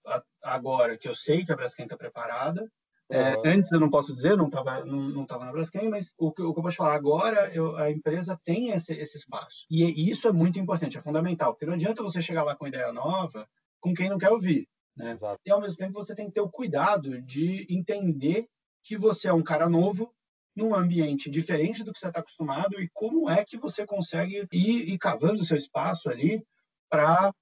agora 0.42 0.98
que 0.98 1.08
eu 1.08 1.16
sei 1.16 1.44
que 1.44 1.52
a 1.52 1.56
Braskem 1.56 1.86
está 1.86 1.98
preparada. 1.98 2.70
É, 3.08 3.36
antes 3.46 3.72
eu 3.72 3.80
não 3.80 3.90
posso 3.90 4.14
dizer, 4.16 4.36
não 4.36 4.48
estava 4.48 4.84
não, 4.84 5.10
não 5.10 5.26
tava 5.28 5.46
na 5.46 5.52
Braskem, 5.52 5.90
mas 5.90 6.14
o 6.18 6.32
que, 6.32 6.42
o 6.42 6.54
que 6.54 6.60
eu 6.60 6.64
posso 6.64 6.78
falar 6.78 6.96
agora, 6.96 7.54
eu, 7.54 7.76
a 7.78 7.92
empresa 7.92 8.40
tem 8.44 8.72
esse, 8.72 8.94
esse 8.94 9.18
espaço. 9.18 9.66
E, 9.70 9.84
e 9.84 10.10
isso 10.10 10.28
é 10.28 10.32
muito 10.32 10.60
importante, 10.60 10.98
é 10.98 11.02
fundamental, 11.02 11.54
porque 11.54 11.68
não 11.68 11.74
adianta 11.74 12.02
você 12.02 12.20
chegar 12.20 12.44
lá 12.44 12.56
com 12.56 12.68
ideia 12.68 12.92
nova 12.92 13.48
com 13.80 13.94
quem 13.94 14.10
não 14.10 14.18
quer 14.18 14.32
ouvir. 14.32 14.68
Né? 14.98 15.12
Exato. 15.12 15.40
E 15.46 15.52
ao 15.52 15.62
mesmo 15.62 15.78
tempo 15.78 15.94
você 15.94 16.16
tem 16.16 16.28
que 16.28 16.34
ter 16.34 16.42
o 16.42 16.50
cuidado 16.50 17.22
de 17.22 17.68
entender 17.70 18.48
que 18.84 18.98
você 18.98 19.28
é 19.28 19.34
um 19.34 19.44
cara 19.44 19.70
novo 19.70 20.12
num 20.56 20.74
ambiente 20.74 21.30
diferente 21.30 21.84
do 21.84 21.92
que 21.92 22.00
você 22.00 22.08
está 22.08 22.20
acostumado 22.20 22.80
e 22.80 22.90
como 22.94 23.30
é 23.30 23.44
que 23.44 23.58
você 23.58 23.86
consegue 23.86 24.48
ir, 24.52 24.90
ir 24.90 24.98
cavando 24.98 25.44
seu 25.44 25.58
espaço 25.58 26.10
ali 26.10 26.42
para 26.90 27.34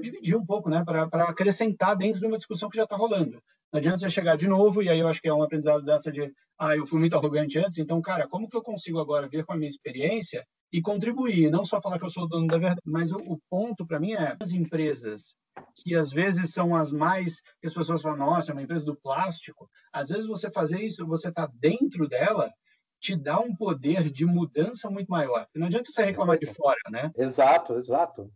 dividir 0.00 0.36
um 0.36 0.44
pouco, 0.44 0.70
né? 0.70 0.84
para 0.84 1.24
acrescentar 1.24 1.96
dentro 1.96 2.20
de 2.20 2.26
uma 2.26 2.36
discussão 2.36 2.68
que 2.68 2.76
já 2.76 2.84
está 2.84 2.96
rolando. 2.96 3.42
Não 3.72 3.78
adianta 3.78 3.98
você 3.98 4.10
chegar 4.10 4.36
de 4.36 4.46
novo, 4.46 4.82
e 4.82 4.88
aí 4.88 4.98
eu 4.98 5.08
acho 5.08 5.20
que 5.20 5.28
é 5.28 5.34
um 5.34 5.42
aprendizado 5.42 5.82
dessa 5.82 6.12
de, 6.12 6.30
ah, 6.58 6.76
eu 6.76 6.86
fui 6.86 7.00
muito 7.00 7.16
arrogante 7.16 7.58
antes, 7.58 7.78
então, 7.78 8.00
cara, 8.02 8.28
como 8.28 8.48
que 8.48 8.56
eu 8.56 8.62
consigo 8.62 9.00
agora 9.00 9.28
vir 9.28 9.44
com 9.44 9.54
a 9.54 9.56
minha 9.56 9.68
experiência 9.68 10.44
e 10.70 10.82
contribuir? 10.82 11.50
Não 11.50 11.64
só 11.64 11.80
falar 11.80 11.98
que 11.98 12.04
eu 12.04 12.10
sou 12.10 12.24
o 12.24 12.28
dono 12.28 12.46
da 12.46 12.58
verdade, 12.58 12.80
mas 12.84 13.10
o, 13.12 13.16
o 13.16 13.38
ponto 13.48 13.86
para 13.86 13.98
mim 13.98 14.12
é 14.12 14.36
as 14.40 14.52
empresas 14.52 15.34
que 15.76 15.94
às 15.94 16.10
vezes 16.10 16.52
são 16.52 16.74
as 16.74 16.92
mais 16.92 17.40
que 17.60 17.66
as 17.66 17.74
pessoas 17.74 18.02
falam, 18.02 18.18
nossa, 18.18 18.50
é 18.50 18.54
uma 18.54 18.62
empresa 18.62 18.84
do 18.84 18.96
plástico. 18.96 19.68
Às 19.92 20.08
vezes 20.08 20.26
você 20.26 20.50
fazer 20.50 20.80
isso, 20.80 21.06
você 21.06 21.28
está 21.28 21.48
dentro 21.54 22.08
dela, 22.08 22.52
te 23.00 23.16
dá 23.16 23.40
um 23.40 23.54
poder 23.54 24.10
de 24.10 24.24
mudança 24.24 24.88
muito 24.88 25.08
maior. 25.08 25.46
Não 25.54 25.66
adianta 25.66 25.90
você 25.90 26.04
reclamar 26.04 26.38
de 26.38 26.46
fora, 26.46 26.78
né? 26.90 27.10
Exato, 27.16 27.74
exato. 27.74 28.30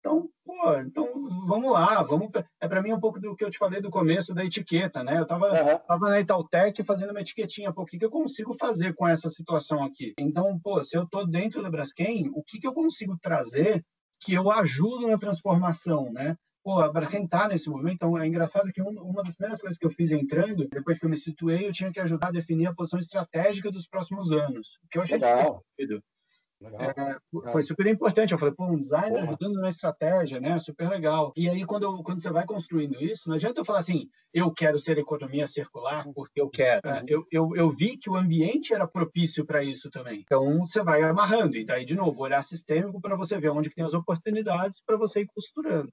Então, 0.00 0.30
pô, 0.46 0.76
então 0.78 1.06
vamos 1.46 1.70
lá, 1.70 2.02
vamos. 2.02 2.30
É 2.58 2.66
para 2.66 2.80
mim 2.80 2.92
um 2.92 3.00
pouco 3.00 3.20
do 3.20 3.36
que 3.36 3.44
eu 3.44 3.50
te 3.50 3.58
falei 3.58 3.82
do 3.82 3.90
começo 3.90 4.32
da 4.32 4.42
etiqueta, 4.42 5.04
né? 5.04 5.18
Eu 5.18 5.24
estava 5.24 5.48
uhum. 5.48 5.78
tava 5.86 6.08
na 6.08 6.20
Itautec 6.20 6.82
fazendo 6.84 7.10
uma 7.10 7.20
etiquetinha, 7.20 7.70
pô, 7.70 7.82
o 7.82 7.84
que, 7.84 7.98
que 7.98 8.04
eu 8.06 8.10
consigo 8.10 8.56
fazer 8.58 8.94
com 8.94 9.06
essa 9.06 9.28
situação 9.28 9.84
aqui? 9.84 10.14
Então, 10.18 10.58
pô, 10.58 10.82
se 10.82 10.96
eu 10.96 11.02
estou 11.02 11.26
dentro 11.26 11.62
da 11.62 11.70
Braskem, 11.70 12.30
o 12.34 12.42
que, 12.42 12.58
que 12.58 12.66
eu 12.66 12.72
consigo 12.72 13.18
trazer 13.20 13.84
que 14.20 14.34
eu 14.34 14.50
ajudo 14.50 15.08
na 15.08 15.18
transformação, 15.18 16.12
né? 16.12 16.36
Pô, 16.62 16.76
para 16.92 17.06
quem 17.06 17.24
está 17.24 17.48
nesse 17.48 17.70
movimento, 17.70 17.94
então 17.94 18.18
é 18.18 18.26
engraçado 18.26 18.70
que 18.70 18.82
uma 18.82 19.22
das 19.22 19.34
primeiras 19.34 19.60
coisas 19.60 19.78
que 19.78 19.86
eu 19.86 19.90
fiz 19.90 20.10
entrando, 20.12 20.68
depois 20.68 20.98
que 20.98 21.06
eu 21.06 21.08
me 21.08 21.16
situei, 21.16 21.66
eu 21.66 21.72
tinha 21.72 21.90
que 21.90 22.00
ajudar 22.00 22.28
a 22.28 22.32
definir 22.32 22.66
a 22.66 22.74
posição 22.74 22.98
estratégica 23.00 23.70
dos 23.72 23.88
próximos 23.88 24.30
anos, 24.30 24.78
que 24.90 24.98
eu 24.98 25.02
achei 25.02 25.18
Legal. 25.18 25.64
É, 26.62 27.50
foi 27.52 27.62
super 27.62 27.86
importante. 27.86 28.32
Eu 28.32 28.38
falei, 28.38 28.54
pô, 28.54 28.64
um 28.64 28.78
design 28.78 29.10
Porra. 29.10 29.22
ajudando 29.22 29.60
na 29.60 29.70
estratégia, 29.70 30.38
né? 30.38 30.58
Super 30.58 30.90
legal. 30.90 31.32
E 31.34 31.48
aí, 31.48 31.64
quando, 31.64 31.84
eu, 31.84 32.02
quando 32.02 32.20
você 32.20 32.30
vai 32.30 32.44
construindo 32.44 33.02
isso, 33.02 33.28
não 33.28 33.36
adianta 33.36 33.60
eu 33.60 33.64
falar 33.64 33.78
assim, 33.78 34.08
eu 34.32 34.52
quero 34.52 34.78
ser 34.78 34.98
economia 34.98 35.46
circular 35.46 36.06
porque 36.14 36.40
eu 36.40 36.50
quero. 36.50 36.86
Uhum. 36.86 37.04
Eu, 37.06 37.26
eu, 37.30 37.56
eu 37.56 37.70
vi 37.70 37.96
que 37.96 38.10
o 38.10 38.16
ambiente 38.16 38.74
era 38.74 38.86
propício 38.86 39.46
para 39.46 39.64
isso 39.64 39.90
também. 39.90 40.20
Então, 40.20 40.60
você 40.60 40.82
vai 40.82 41.02
amarrando. 41.02 41.56
E 41.56 41.64
daí, 41.64 41.84
de 41.84 41.94
novo, 41.94 42.22
olhar 42.22 42.42
sistêmico 42.44 43.00
para 43.00 43.16
você 43.16 43.38
ver 43.38 43.50
onde 43.50 43.70
que 43.70 43.76
tem 43.76 43.84
as 43.84 43.94
oportunidades 43.94 44.82
para 44.84 44.98
você 44.98 45.20
ir 45.20 45.26
costurando. 45.26 45.90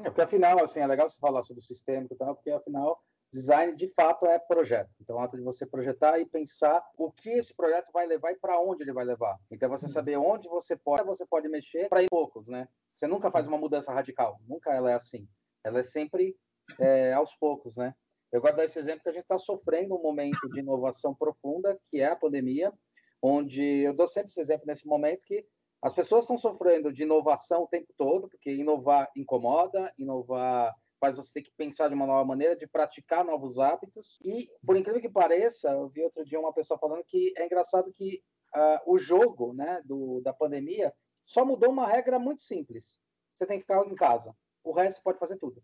É, 0.00 0.04
porque 0.04 0.22
afinal, 0.22 0.58
assim, 0.62 0.80
é 0.80 0.86
legal 0.86 1.08
você 1.08 1.18
falar 1.18 1.42
sobre 1.42 1.62
o 1.62 2.12
e 2.12 2.16
tal, 2.16 2.34
porque 2.34 2.50
afinal, 2.50 2.98
design 3.32 3.74
de 3.74 3.88
fato 3.88 4.26
é 4.26 4.38
projeto. 4.38 4.90
Então, 5.00 5.18
é 5.20 5.24
ato 5.24 5.36
de 5.36 5.42
você 5.42 5.64
projetar 5.64 6.18
e 6.18 6.26
pensar 6.26 6.84
o 6.98 7.10
que 7.10 7.30
esse 7.30 7.54
projeto 7.54 7.90
vai 7.92 8.06
levar 8.06 8.32
e 8.32 8.36
para 8.36 8.60
onde 8.60 8.82
ele 8.82 8.92
vai 8.92 9.04
levar. 9.04 9.38
Então, 9.50 9.70
você 9.70 9.86
uhum. 9.86 9.92
saber 9.92 10.16
onde 10.18 10.48
você 10.48 10.76
pode, 10.76 11.04
você 11.04 11.26
pode 11.26 11.48
mexer 11.48 11.88
para 11.88 12.02
ir 12.02 12.08
poucos, 12.10 12.46
né? 12.46 12.68
Você 12.96 13.06
nunca 13.06 13.30
faz 13.30 13.46
uma 13.46 13.58
mudança 13.58 13.92
radical, 13.92 14.38
nunca 14.46 14.72
ela 14.72 14.90
é 14.90 14.94
assim. 14.94 15.26
Ela 15.64 15.80
é 15.80 15.82
sempre 15.82 16.36
é, 16.78 17.12
aos 17.14 17.34
poucos, 17.34 17.76
né? 17.76 17.94
Eu 18.30 18.40
gosto 18.40 18.56
dar 18.56 18.64
esse 18.64 18.78
exemplo 18.78 19.02
que 19.02 19.08
a 19.08 19.12
gente 19.12 19.22
está 19.22 19.38
sofrendo 19.38 19.94
um 19.94 20.02
momento 20.02 20.48
de 20.50 20.60
inovação 20.60 21.14
profunda, 21.14 21.78
que 21.90 22.00
é 22.00 22.06
a 22.06 22.16
pandemia, 22.16 22.72
onde 23.20 23.62
eu 23.62 23.94
dou 23.94 24.06
sempre 24.06 24.28
esse 24.28 24.40
exemplo 24.40 24.66
nesse 24.66 24.86
momento 24.86 25.24
que 25.24 25.46
as 25.82 25.92
pessoas 25.92 26.22
estão 26.22 26.38
sofrendo 26.38 26.92
de 26.92 27.02
inovação 27.02 27.64
o 27.64 27.68
tempo 27.68 27.92
todo, 27.96 28.28
porque 28.28 28.54
inovar 28.54 29.10
incomoda, 29.16 29.92
inovar 29.98 30.74
faz 31.02 31.16
você 31.16 31.32
ter 31.32 31.42
que 31.42 31.50
pensar 31.56 31.88
de 31.88 31.94
uma 31.94 32.06
nova 32.06 32.24
maneira, 32.24 32.54
de 32.54 32.64
praticar 32.64 33.24
novos 33.24 33.58
hábitos. 33.58 34.20
E, 34.24 34.48
por 34.64 34.76
incrível 34.76 35.00
que 35.00 35.08
pareça, 35.08 35.68
eu 35.70 35.88
vi 35.88 36.00
outro 36.04 36.24
dia 36.24 36.38
uma 36.38 36.52
pessoa 36.52 36.78
falando 36.78 37.02
que 37.02 37.34
é 37.36 37.44
engraçado 37.44 37.92
que 37.92 38.22
uh, 38.54 38.92
o 38.92 38.96
jogo 38.96 39.52
né, 39.52 39.82
do, 39.84 40.20
da 40.20 40.32
pandemia 40.32 40.94
só 41.24 41.44
mudou 41.44 41.70
uma 41.70 41.88
regra 41.88 42.20
muito 42.20 42.42
simples. 42.42 43.00
Você 43.34 43.44
tem 43.44 43.58
que 43.58 43.64
ficar 43.64 43.84
em 43.84 43.96
casa. 43.96 44.32
O 44.62 44.70
resto 44.70 45.02
pode 45.02 45.18
fazer 45.18 45.38
tudo. 45.38 45.60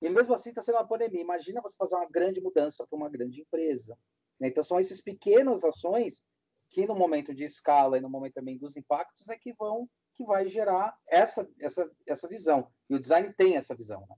E 0.00 0.08
mesmo 0.08 0.32
assim 0.32 0.50
está 0.50 0.62
sendo 0.62 0.76
uma 0.76 0.86
pandemia. 0.86 1.20
Imagina 1.20 1.60
você 1.60 1.76
fazer 1.76 1.96
uma 1.96 2.08
grande 2.08 2.40
mudança 2.40 2.86
para 2.86 2.96
uma 2.96 3.10
grande 3.10 3.40
empresa. 3.40 3.98
Né? 4.38 4.46
Então 4.48 4.62
são 4.62 4.78
essas 4.78 5.00
pequenas 5.00 5.64
ações 5.64 6.22
que 6.70 6.86
no 6.86 6.94
momento 6.94 7.34
de 7.34 7.42
escala 7.42 7.98
e 7.98 8.00
no 8.00 8.08
momento 8.08 8.34
também 8.34 8.56
dos 8.56 8.76
impactos 8.76 9.28
é 9.28 9.36
que 9.36 9.52
vão 9.54 9.88
que 10.14 10.24
vai 10.24 10.46
gerar 10.46 10.96
essa 11.08 11.48
essa 11.60 11.90
essa 12.06 12.28
visão. 12.28 12.70
E 12.88 12.94
o 12.94 13.00
design 13.00 13.32
tem 13.34 13.56
essa 13.56 13.74
visão. 13.74 14.06
Né? 14.08 14.16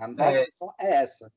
A 0.00 0.08
nossa 0.08 0.38
é, 0.38 0.48
é 0.80 0.94
essa. 1.02 1.30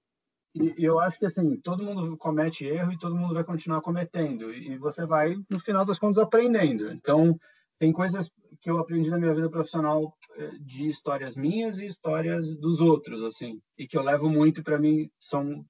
E, 0.56 0.74
eu 0.78 1.00
acho 1.00 1.20
que 1.20 1.26
assim 1.26 1.60
todo 1.62 1.84
mundo 1.84 2.18
comete 2.18 2.66
erro 2.66 2.92
e 2.92 3.00
todo 3.00 3.16
mundo 3.16 3.34
vai 3.34 3.44
continuar 3.44 3.82
cometendo 3.82 4.52
e 4.52 4.78
você 4.78 5.06
vai 5.06 5.36
no 5.50 5.60
final 5.60 5.86
das 5.86 6.00
contas 6.00 6.18
aprendendo. 6.18 6.92
Então 6.92 7.40
tem 7.78 7.92
coisas 7.94 8.30
que 8.60 8.70
eu 8.70 8.78
aprendi 8.80 9.10
na 9.10 9.18
minha 9.18 9.34
vida 9.34 9.50
profissional 9.50 10.14
eh, 10.38 10.52
de 10.60 10.90
histórias 10.90 11.36
minhas 11.36 11.80
e 11.80 11.86
histórias 11.86 12.46
dos 12.58 12.82
outros 12.82 13.24
assim 13.24 13.62
e 13.78 13.88
que 13.88 13.98
eu 13.98 14.02
levo 14.02 14.30
muito 14.30 14.64
para 14.64 14.80
mim 14.80 15.10
são 15.20 15.66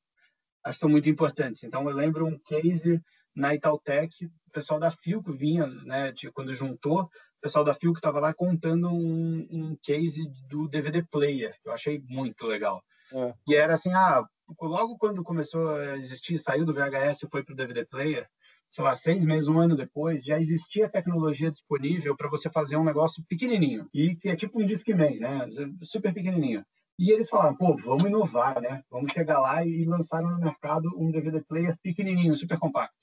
acho 0.63 0.77
que 0.77 0.81
são 0.81 0.89
muito 0.89 1.09
importantes. 1.09 1.63
Então 1.63 1.87
eu 1.89 1.95
lembro 1.95 2.25
um 2.25 2.39
case 2.39 3.01
na 3.35 3.53
Itautec, 3.53 4.25
o 4.25 4.51
pessoal 4.51 4.79
da 4.79 4.89
Filco 4.89 5.31
vinha, 5.31 5.67
né, 5.67 6.13
quando 6.33 6.53
juntou, 6.53 7.09
o 7.39 7.41
pessoal 7.41 7.63
da 7.63 7.73
Filco 7.73 7.97
estava 7.97 8.19
lá 8.19 8.33
contando 8.33 8.89
um, 8.89 9.47
um, 9.49 9.77
case 9.81 10.29
do 10.49 10.67
DVD 10.67 11.03
player, 11.09 11.55
que 11.61 11.69
eu 11.69 11.73
achei 11.73 12.01
muito 12.07 12.45
legal. 12.45 12.83
É. 13.13 13.33
E 13.47 13.55
era 13.55 13.73
assim, 13.73 13.93
ah, 13.93 14.23
logo 14.61 14.97
quando 14.97 15.23
começou 15.23 15.69
a 15.69 15.97
existir, 15.97 16.37
saiu 16.37 16.65
do 16.65 16.73
VHS 16.73 17.23
e 17.23 17.29
foi 17.29 17.41
para 17.41 17.53
o 17.53 17.55
DVD 17.55 17.85
player, 17.85 18.27
sei 18.69 18.83
lá, 18.83 18.93
seis 18.93 19.25
meses, 19.25 19.47
um 19.47 19.57
ano 19.57 19.75
depois, 19.75 20.23
já 20.23 20.37
existia 20.37 20.89
tecnologia 20.89 21.49
disponível 21.49 22.15
para 22.15 22.29
você 22.29 22.49
fazer 22.49 22.75
um 22.75 22.83
negócio 22.83 23.23
pequenininho. 23.27 23.87
E 23.93 24.15
que 24.15 24.29
é 24.29 24.35
tipo 24.35 24.61
um 24.61 24.65
Discman, 24.65 25.17
né? 25.19 25.47
Super 25.83 26.13
pequenininho. 26.13 26.63
E 26.99 27.11
eles 27.11 27.29
falaram, 27.29 27.55
pô, 27.55 27.73
vamos 27.77 28.03
inovar, 28.03 28.59
né? 28.59 28.83
Vamos 28.91 29.13
chegar 29.13 29.39
lá 29.39 29.65
e 29.65 29.85
lançaram 29.85 30.29
no 30.31 30.39
mercado 30.39 30.89
um 30.97 31.09
DVD 31.09 31.41
player 31.41 31.77
pequenininho, 31.81 32.35
super 32.35 32.59
compacto. 32.59 32.99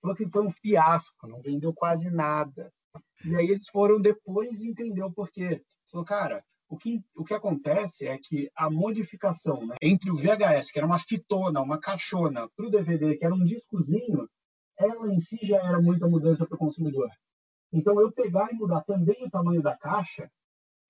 Falou 0.00 0.16
que 0.16 0.26
foi 0.26 0.46
um 0.46 0.50
fiasco, 0.50 1.28
não 1.28 1.42
vendeu 1.42 1.74
quase 1.74 2.10
nada. 2.10 2.72
E 3.24 3.36
aí 3.36 3.46
eles 3.46 3.68
foram 3.68 4.00
depois 4.00 4.60
entender 4.60 5.02
o 5.02 5.12
porquê. 5.12 5.62
Falou, 5.90 6.06
cara, 6.06 6.44
o 6.68 6.76
que, 6.76 7.02
o 7.16 7.24
que 7.24 7.34
acontece 7.34 8.06
é 8.06 8.16
que 8.16 8.50
a 8.56 8.70
modificação 8.70 9.66
né, 9.66 9.76
entre 9.82 10.10
o 10.10 10.16
VHS, 10.16 10.70
que 10.70 10.78
era 10.78 10.86
uma 10.86 10.98
fitona, 10.98 11.60
uma 11.60 11.80
caixona, 11.80 12.48
para 12.56 12.66
o 12.66 12.70
DVD, 12.70 13.16
que 13.16 13.24
era 13.24 13.34
um 13.34 13.44
discozinho, 13.44 14.28
ela 14.78 15.12
em 15.12 15.18
si 15.18 15.38
já 15.42 15.56
era 15.56 15.80
muita 15.80 16.06
mudança 16.06 16.46
para 16.46 16.54
o 16.54 16.58
consumidor. 16.58 17.10
Então, 17.72 18.00
eu 18.00 18.10
pegar 18.12 18.50
e 18.52 18.54
mudar 18.54 18.82
também 18.82 19.24
o 19.24 19.30
tamanho 19.30 19.62
da 19.62 19.76
caixa, 19.76 20.30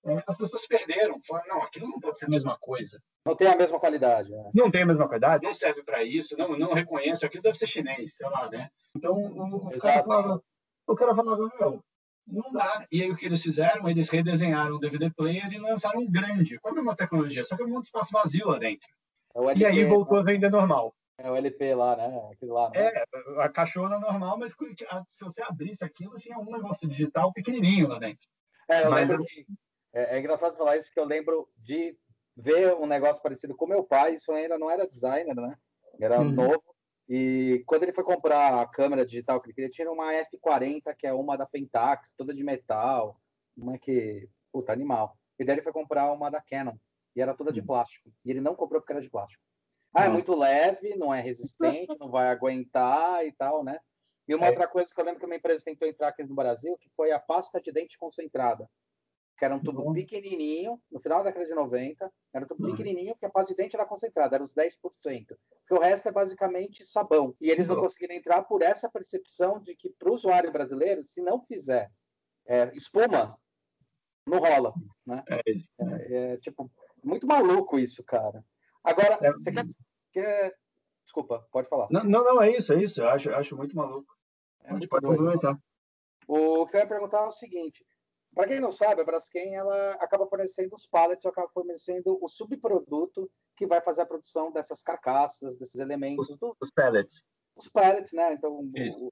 é, 0.05 0.23
as 0.25 0.37
pessoas 0.37 0.65
perderam. 0.65 1.19
Falaram, 1.27 1.55
não, 1.55 1.63
aquilo 1.63 1.87
não 1.87 1.99
pode 1.99 2.17
ser 2.17 2.25
a 2.25 2.29
mesma 2.29 2.57
coisa. 2.59 2.99
Não 3.25 3.35
tem 3.35 3.47
a 3.47 3.55
mesma 3.55 3.79
qualidade. 3.79 4.31
Né? 4.31 4.51
Não 4.53 4.71
tem 4.71 4.81
a 4.81 4.85
mesma 4.85 5.07
qualidade, 5.07 5.43
não 5.43 5.53
serve 5.53 5.83
para 5.83 6.03
isso, 6.03 6.35
não, 6.37 6.57
não 6.57 6.73
reconheço, 6.73 7.25
aquilo 7.25 7.43
deve 7.43 7.57
ser 7.57 7.67
chinês, 7.67 8.15
sei 8.15 8.27
lá, 8.29 8.49
né? 8.49 8.69
Então, 8.95 9.13
o, 9.13 9.67
o 9.67 9.79
cara 9.79 10.03
falava, 10.03 10.43
o 10.87 10.95
cara 10.95 11.15
falava, 11.15 11.49
meu, 11.59 11.83
não 12.31 12.51
dá. 12.51 12.87
E 12.91 13.03
aí 13.03 13.11
o 13.11 13.17
que 13.17 13.25
eles 13.25 13.41
fizeram? 13.41 13.87
Eles 13.89 14.09
redesenharam 14.09 14.75
o 14.75 14.79
DVD 14.79 15.09
player 15.09 15.51
e 15.51 15.57
lançaram 15.57 16.01
um 16.01 16.09
grande, 16.09 16.57
com 16.59 16.69
a 16.69 16.73
mesma 16.73 16.95
tecnologia, 16.95 17.43
só 17.43 17.55
que 17.55 17.63
um 17.63 17.67
monte 17.67 17.81
de 17.81 17.87
espaço 17.87 18.11
vazio 18.11 18.47
lá 18.47 18.57
dentro. 18.57 18.89
É 19.35 19.57
e 19.57 19.65
aí 19.65 19.85
voltou 19.85 20.17
a 20.17 20.23
vender 20.23 20.49
normal. 20.49 20.93
É 21.17 21.29
o 21.29 21.35
LP 21.35 21.75
lá, 21.75 21.95
né? 21.95 22.29
Aquele 22.31 22.51
lá, 22.51 22.69
né? 22.71 22.79
É, 22.79 23.03
a 23.37 23.47
caixona 23.47 23.99
normal, 23.99 24.39
mas 24.39 24.53
se 25.07 25.23
você 25.23 25.41
abrisse 25.43 25.83
aquilo, 25.83 26.17
tinha 26.17 26.37
um 26.39 26.51
negócio 26.51 26.87
digital 26.87 27.31
pequenininho 27.31 27.87
lá 27.87 27.99
dentro. 27.99 28.27
É, 28.67 28.85
eu 28.85 28.89
mas 28.89 29.09
lembro 29.09 29.25
que... 29.25 29.45
É, 29.93 30.15
é 30.15 30.19
engraçado 30.19 30.57
falar 30.57 30.77
isso, 30.77 30.87
porque 30.87 30.99
eu 30.99 31.05
lembro 31.05 31.47
de 31.57 31.95
ver 32.35 32.73
um 32.73 32.87
negócio 32.87 33.21
parecido 33.21 33.55
com 33.55 33.67
meu 33.67 33.83
pai, 33.83 34.15
isso 34.15 34.31
ainda 34.31 34.57
não 34.57 34.69
era 34.69 34.87
designer, 34.87 35.35
né? 35.35 35.55
Era 35.99 36.19
uhum. 36.19 36.31
novo. 36.31 36.63
E 37.13 37.61
quando 37.65 37.83
ele 37.83 37.91
foi 37.91 38.05
comprar 38.05 38.61
a 38.61 38.65
câmera 38.65 39.05
digital 39.05 39.41
que 39.41 39.47
ele 39.47 39.53
queria, 39.53 39.69
tinha 39.69 39.91
uma 39.91 40.13
F40, 40.13 40.95
que 40.97 41.05
é 41.05 41.11
uma 41.11 41.37
da 41.37 41.45
Pentax, 41.45 42.13
toda 42.15 42.33
de 42.33 42.41
metal, 42.41 43.19
uma 43.57 43.77
que, 43.77 44.29
puta, 44.49 44.71
animal. 44.71 45.17
E 45.37 45.43
daí 45.43 45.55
ele 45.55 45.61
foi 45.61 45.73
comprar 45.73 46.09
uma 46.13 46.31
da 46.31 46.41
Canon, 46.41 46.77
e 47.13 47.21
era 47.21 47.33
toda 47.33 47.51
de 47.51 47.59
uhum. 47.59 47.65
plástico. 47.65 48.09
E 48.23 48.31
ele 48.31 48.39
não 48.39 48.55
comprou 48.55 48.79
porque 48.79 48.93
era 48.93 49.01
de 49.01 49.09
plástico. 49.09 49.43
Ah, 49.93 50.05
é 50.05 50.07
muito 50.07 50.33
leve, 50.33 50.95
não 50.95 51.13
é 51.13 51.19
resistente, 51.19 51.93
não 51.99 52.09
vai 52.09 52.29
aguentar 52.29 53.25
e 53.25 53.33
tal, 53.33 53.61
né? 53.61 53.77
E 54.25 54.33
uma 54.33 54.45
é. 54.45 54.49
outra 54.49 54.65
coisa 54.65 54.89
que 54.95 55.01
eu 55.01 55.03
lembro 55.03 55.19
que 55.19 55.25
uma 55.25 55.35
empresa 55.35 55.65
tentou 55.65 55.85
entrar 55.89 56.07
aqui 56.07 56.23
no 56.23 56.33
Brasil, 56.33 56.77
que 56.77 56.89
foi 56.95 57.11
a 57.11 57.19
pasta 57.19 57.59
de 57.59 57.73
dente 57.73 57.97
concentrada, 57.97 58.69
que 59.41 59.45
era 59.45 59.55
um 59.55 59.59
tubo 59.59 59.81
uhum. 59.81 59.93
pequenininho, 59.93 60.79
no 60.91 60.99
final 60.99 61.17
da 61.17 61.31
década 61.31 61.47
de 61.47 61.55
90, 61.55 62.13
era 62.31 62.45
um 62.45 62.47
tubo 62.47 62.63
uhum. 62.63 62.75
pequenininho, 62.75 63.15
que 63.15 63.25
a 63.25 63.29
pasta 63.29 63.51
de 63.51 63.57
dente 63.57 63.75
era 63.75 63.87
concentrada, 63.87 64.35
era 64.35 64.43
os 64.43 64.53
10%. 64.53 64.77
Porque 64.83 65.73
o 65.73 65.79
resto 65.79 66.07
é 66.09 66.11
basicamente 66.11 66.85
sabão. 66.85 67.35
E 67.41 67.49
eles 67.49 67.67
não 67.67 67.77
uhum. 67.77 67.81
conseguiram 67.81 68.13
entrar 68.13 68.43
por 68.43 68.61
essa 68.61 68.87
percepção 68.87 69.59
de 69.59 69.75
que, 69.75 69.89
para 69.89 70.11
o 70.11 70.13
usuário 70.13 70.51
brasileiro, 70.51 71.01
se 71.01 71.23
não 71.23 71.41
fizer 71.41 71.91
é, 72.45 72.71
espuma, 72.75 73.35
não 74.27 74.37
rola. 74.37 74.75
Né? 75.03 75.23
É, 75.27 75.41
é, 75.47 76.33
é, 76.33 76.37
tipo, 76.37 76.71
muito 77.03 77.25
maluco 77.25 77.79
isso, 77.79 78.03
cara. 78.03 78.45
Agora, 78.83 79.17
é, 79.23 79.31
você 79.31 79.51
quer, 79.51 79.65
quer, 80.11 80.55
Desculpa, 81.03 81.47
pode 81.51 81.67
falar. 81.67 81.87
Não, 81.89 82.03
não, 82.03 82.23
não, 82.23 82.43
é 82.43 82.55
isso, 82.55 82.73
é 82.73 82.79
isso. 82.79 83.01
Eu 83.01 83.09
acho, 83.09 83.31
acho 83.31 83.57
muito 83.57 83.75
maluco. 83.75 84.15
É 84.65 84.69
muito 84.69 84.87
pode 84.87 85.03
complementar. 85.03 85.57
O 86.27 86.67
que 86.67 86.77
eu 86.77 86.81
ia 86.81 86.87
perguntar 86.87 87.23
é 87.23 87.27
o 87.27 87.31
seguinte: 87.31 87.83
para 88.33 88.47
quem 88.47 88.59
não 88.59 88.71
sabe, 88.71 89.01
a 89.01 89.05
Braskem 89.05 89.55
ela 89.55 89.93
acaba 89.93 90.27
fornecendo 90.27 90.75
os 90.75 90.87
pallets, 90.87 91.25
acaba 91.25 91.49
fornecendo 91.49 92.17
o 92.21 92.27
subproduto 92.27 93.29
que 93.57 93.67
vai 93.67 93.81
fazer 93.81 94.01
a 94.01 94.05
produção 94.05 94.51
dessas 94.51 94.81
carcaças, 94.81 95.57
desses 95.57 95.75
elementos. 95.75 96.29
Os, 96.29 96.37
do... 96.37 96.55
os 96.59 96.71
pellets. 96.71 97.25
Os 97.55 97.67
pellets, 97.67 98.13
né? 98.13 98.33
Então, 98.33 98.53
o, 98.53 99.11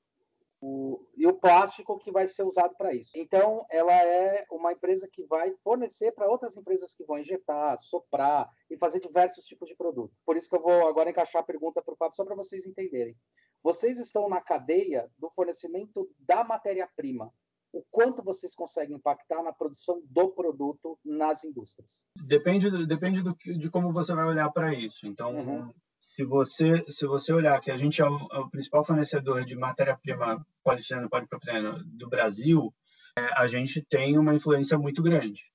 o, 0.62 1.06
e 1.18 1.28
o 1.28 1.34
plástico 1.34 2.00
que 2.00 2.12
vai 2.12 2.28
ser 2.28 2.44
usado 2.44 2.76
para 2.76 2.94
isso. 2.94 3.12
Então, 3.16 3.66
ela 3.70 3.94
é 3.94 4.46
uma 4.50 4.72
empresa 4.72 5.08
que 5.12 5.24
vai 5.26 5.54
fornecer 5.64 6.14
para 6.14 6.30
outras 6.30 6.56
empresas 6.56 6.96
que 6.96 7.04
vão 7.04 7.20
injetar, 7.20 7.80
soprar 7.82 8.50
e 8.70 8.78
fazer 8.78 9.00
diversos 9.02 9.46
tipos 9.46 9.68
de 9.68 9.76
produto. 9.76 10.14
Por 10.26 10.38
isso 10.38 10.50
que 10.50 10.56
eu 10.56 10.62
vou 10.62 10.88
agora 10.88 11.10
encaixar 11.10 11.42
a 11.42 11.46
pergunta 11.46 11.82
para 11.82 11.94
o 11.94 11.98
Fábio, 11.98 12.16
só 12.16 12.24
para 12.24 12.36
vocês 12.36 12.66
entenderem. 12.66 13.16
Vocês 13.62 14.00
estão 14.00 14.30
na 14.30 14.40
cadeia 14.40 15.12
do 15.18 15.30
fornecimento 15.32 16.10
da 16.18 16.44
matéria-prima. 16.44 17.32
O 17.72 17.84
quanto 17.92 18.24
vocês 18.24 18.56
conseguem 18.56 18.96
impactar 18.96 19.44
na 19.44 19.54
produção 19.54 20.02
do 20.06 20.30
produto 20.30 20.98
nas 21.06 21.44
indústrias? 21.44 22.06
Depende, 22.16 22.88
depende 22.88 23.22
do, 23.22 23.36
de 23.36 23.70
como 23.70 23.94
você 23.94 24.14
vai 24.14 24.26
olhar 24.26 24.50
para 24.52 24.74
isso. 24.74 25.06
Então, 25.06 25.36
uhum 25.36 25.74
se 26.20 26.26
você 26.26 26.84
se 26.90 27.06
você 27.06 27.32
olhar 27.32 27.62
que 27.62 27.72
a 27.72 27.78
gente 27.78 28.02
é 28.02 28.06
o, 28.06 28.28
é 28.34 28.40
o 28.40 28.50
principal 28.50 28.84
fornecedor 28.84 29.46
de 29.46 29.56
matéria-prima 29.56 30.46
poliestireno 30.62 31.10
polipropileno 31.10 31.82
do 31.86 32.10
Brasil, 32.10 32.74
é, 33.18 33.22
a 33.40 33.48
gente 33.48 33.82
tem 33.90 34.18
uma 34.18 34.36
influência 34.36 34.78
muito 34.78 35.02
grande. 35.02 35.46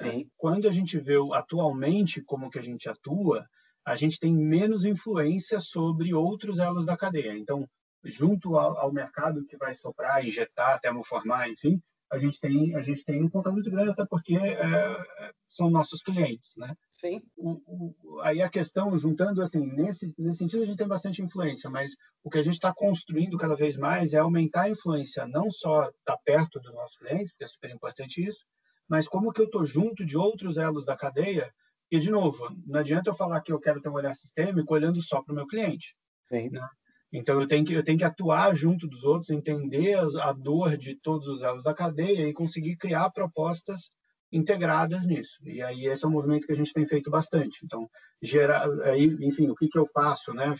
Sim. 0.00 0.26
Quando 0.38 0.66
a 0.66 0.72
gente 0.72 0.98
vê 0.98 1.16
atualmente 1.34 2.22
como 2.22 2.50
que 2.50 2.58
a 2.58 2.62
gente 2.62 2.88
atua, 2.88 3.46
a 3.84 3.94
gente 3.94 4.18
tem 4.18 4.34
menos 4.34 4.86
influência 4.86 5.60
sobre 5.60 6.14
outros 6.14 6.58
elos 6.58 6.86
da 6.86 6.96
cadeia. 6.96 7.36
Então, 7.36 7.68
junto 8.04 8.56
ao, 8.56 8.78
ao 8.78 8.92
mercado 8.92 9.44
que 9.46 9.56
vai 9.56 9.74
soprar, 9.74 10.24
injetar, 10.24 10.80
termoformar, 10.80 11.48
enfim, 11.48 11.80
a 12.10 12.18
gente 12.18 12.38
tem 12.38 12.74
a 12.76 12.82
gente 12.82 13.04
tem 13.04 13.22
um 13.22 13.28
contato 13.28 13.52
muito 13.52 13.70
grande 13.70 13.90
até 13.90 14.04
porque 14.06 14.36
é, 14.36 15.32
são 15.48 15.70
nossos 15.70 16.02
clientes, 16.02 16.54
né? 16.56 16.74
Sim. 16.92 17.22
O, 17.36 17.60
o, 17.66 18.20
aí 18.20 18.40
a 18.40 18.48
questão 18.48 18.96
juntando 18.96 19.42
assim 19.42 19.66
nesse 19.66 20.14
nesse 20.18 20.38
sentido 20.38 20.62
a 20.62 20.66
gente 20.66 20.78
tem 20.78 20.86
bastante 20.86 21.22
influência, 21.22 21.68
mas 21.68 21.92
o 22.22 22.30
que 22.30 22.38
a 22.38 22.42
gente 22.42 22.54
está 22.54 22.72
construindo 22.72 23.36
cada 23.36 23.56
vez 23.56 23.76
mais 23.76 24.12
é 24.12 24.18
aumentar 24.18 24.62
a 24.62 24.70
influência, 24.70 25.26
não 25.26 25.50
só 25.50 25.84
estar 25.84 25.94
tá 26.04 26.18
perto 26.24 26.60
dos 26.60 26.72
nossos 26.72 26.96
clientes, 26.96 27.32
porque 27.32 27.44
é 27.44 27.48
super 27.48 27.70
importante 27.70 28.24
isso, 28.24 28.44
mas 28.88 29.08
como 29.08 29.32
que 29.32 29.40
eu 29.40 29.46
estou 29.46 29.64
junto 29.64 30.04
de 30.04 30.16
outros 30.16 30.56
elos 30.56 30.86
da 30.86 30.96
cadeia. 30.96 31.52
E 31.90 31.98
de 31.98 32.10
novo, 32.10 32.48
não 32.66 32.80
adianta 32.80 33.10
eu 33.10 33.14
falar 33.14 33.40
que 33.40 33.52
eu 33.52 33.60
quero 33.60 33.80
ter 33.80 33.88
um 33.88 33.94
olhar 33.94 34.14
sistêmico 34.16 34.72
olhando 34.72 35.00
só 35.02 35.22
para 35.22 35.32
o 35.32 35.36
meu 35.36 35.46
cliente. 35.46 35.94
Sim. 36.28 36.50
Né? 36.50 36.66
Então 37.14 37.40
eu 37.40 37.46
tenho 37.46 37.64
que 37.64 37.72
eu 37.72 37.84
tenho 37.84 37.96
que 37.96 38.04
atuar 38.04 38.52
junto 38.54 38.88
dos 38.88 39.04
outros, 39.04 39.30
entender 39.30 39.96
a 40.20 40.32
dor 40.32 40.76
de 40.76 40.96
todos 40.96 41.28
os 41.28 41.42
elos 41.42 41.62
da 41.62 41.72
cadeia 41.72 42.28
e 42.28 42.32
conseguir 42.32 42.76
criar 42.76 43.08
propostas 43.10 43.92
integradas 44.32 45.06
nisso. 45.06 45.38
E 45.44 45.62
aí 45.62 45.86
esse 45.86 46.04
é 46.04 46.08
um 46.08 46.10
movimento 46.10 46.44
que 46.44 46.52
a 46.52 46.56
gente 46.56 46.72
tem 46.72 46.84
feito 46.84 47.08
bastante. 47.08 47.64
Então, 47.64 47.88
gerar 48.20 48.68
aí, 48.82 49.16
enfim, 49.20 49.48
o 49.48 49.54
que 49.54 49.68
que 49.68 49.78
eu 49.78 49.86
faço, 49.86 50.34
né? 50.34 50.56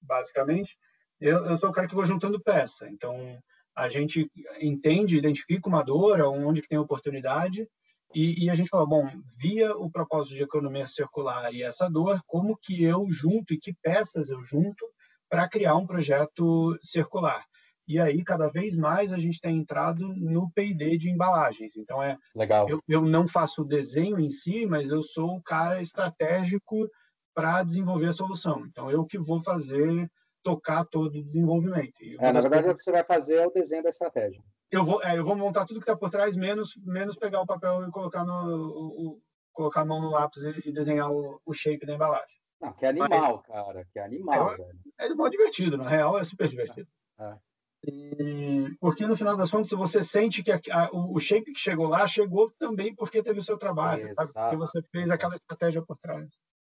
Basicamente, 0.00 0.78
eu, 1.20 1.44
eu 1.44 1.58
sou 1.58 1.70
o 1.70 1.72
cara 1.72 1.88
que 1.88 1.94
vou 1.94 2.04
juntando 2.04 2.40
peça. 2.40 2.88
Então, 2.88 3.36
a 3.74 3.88
gente 3.88 4.30
entende, 4.60 5.18
identifica 5.18 5.68
uma 5.68 5.82
dor, 5.82 6.20
onde 6.20 6.62
que 6.62 6.68
tem 6.68 6.78
oportunidade, 6.78 7.68
e, 8.14 8.44
e, 8.44 8.48
a 8.50 8.54
gente 8.54 8.68
fala, 8.68 8.86
bom, 8.86 9.10
via 9.36 9.76
o 9.76 9.90
propósito 9.90 10.36
de 10.36 10.42
economia 10.42 10.86
circular 10.86 11.52
e 11.52 11.62
essa 11.62 11.88
dor, 11.90 12.20
como 12.26 12.56
que 12.56 12.82
eu 12.82 13.04
junto 13.10 13.52
e 13.52 13.58
que 13.58 13.74
peças 13.82 14.30
eu 14.30 14.42
junto 14.44 14.86
para 15.28 15.48
criar 15.48 15.76
um 15.76 15.86
projeto 15.86 16.78
circular. 16.82 17.44
E 17.88 18.00
aí, 18.00 18.24
cada 18.24 18.48
vez 18.48 18.76
mais, 18.76 19.12
a 19.12 19.18
gente 19.18 19.40
tem 19.40 19.56
entrado 19.58 20.08
no 20.16 20.50
P&D 20.50 20.98
de 20.98 21.08
embalagens. 21.08 21.76
Então, 21.76 22.02
é 22.02 22.18
Legal. 22.34 22.68
Eu, 22.68 22.82
eu 22.88 23.02
não 23.02 23.28
faço 23.28 23.62
o 23.62 23.66
desenho 23.66 24.18
em 24.18 24.28
si, 24.28 24.66
mas 24.66 24.90
eu 24.90 25.02
sou 25.02 25.36
o 25.36 25.42
cara 25.42 25.80
estratégico 25.80 26.88
para 27.32 27.62
desenvolver 27.62 28.06
a 28.06 28.12
solução. 28.12 28.66
Então, 28.66 28.90
eu 28.90 29.04
que 29.04 29.18
vou 29.18 29.40
fazer, 29.40 30.10
tocar 30.42 30.84
todo 30.84 31.18
o 31.18 31.24
desenvolvimento. 31.24 31.94
É, 32.18 32.32
na 32.32 32.40
verdade, 32.40 32.68
o 32.68 32.74
que 32.74 32.82
você 32.82 32.90
vai 32.90 33.04
fazer 33.04 33.36
é 33.36 33.46
o 33.46 33.52
desenho 33.52 33.82
da 33.82 33.90
estratégia. 33.90 34.42
Eu 34.70 34.84
vou, 34.84 35.02
é, 35.02 35.16
eu 35.16 35.24
vou 35.24 35.36
montar 35.36 35.64
tudo 35.64 35.78
que 35.78 35.84
está 35.84 35.96
por 35.96 36.10
trás, 36.10 36.36
menos, 36.36 36.76
menos 36.84 37.16
pegar 37.16 37.40
o 37.40 37.46
papel 37.46 37.86
e 37.86 37.90
colocar, 37.90 38.24
no, 38.24 38.32
o, 38.32 38.86
o, 38.86 39.22
colocar 39.52 39.82
a 39.82 39.84
mão 39.84 40.00
no 40.00 40.10
lápis 40.10 40.42
e, 40.42 40.68
e 40.68 40.72
desenhar 40.72 41.10
o, 41.10 41.40
o 41.44 41.52
shape 41.52 41.86
da 41.86 41.94
embalagem. 41.94 42.35
Não, 42.60 42.72
que 42.72 42.86
animal, 42.86 43.08
Mas, 43.08 43.46
cara. 43.46 43.86
Que 43.92 43.98
animal, 43.98 44.52
é, 44.52 44.56
velho. 44.56 44.80
É 44.98 45.14
modo 45.14 45.30
divertido, 45.30 45.76
na 45.76 45.88
real 45.88 46.18
é 46.18 46.24
super 46.24 46.48
divertido. 46.48 46.88
É. 47.18 47.36
E, 47.88 48.76
porque 48.80 49.06
no 49.06 49.16
final 49.16 49.36
das 49.36 49.50
contas, 49.50 49.70
você 49.70 50.02
sente 50.02 50.42
que 50.42 50.50
a, 50.50 50.60
a, 50.72 50.90
o 50.92 51.20
shape 51.20 51.52
que 51.52 51.60
chegou 51.60 51.86
lá 51.88 52.06
chegou 52.08 52.50
também 52.58 52.94
porque 52.94 53.22
teve 53.22 53.38
o 53.38 53.44
seu 53.44 53.56
trabalho, 53.58 54.12
sabe? 54.14 54.32
Porque 54.32 54.56
você 54.56 54.82
fez 54.90 55.10
aquela 55.10 55.34
estratégia 55.34 55.82
por 55.82 55.96
trás. 55.98 56.28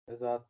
Exato. 0.09 0.47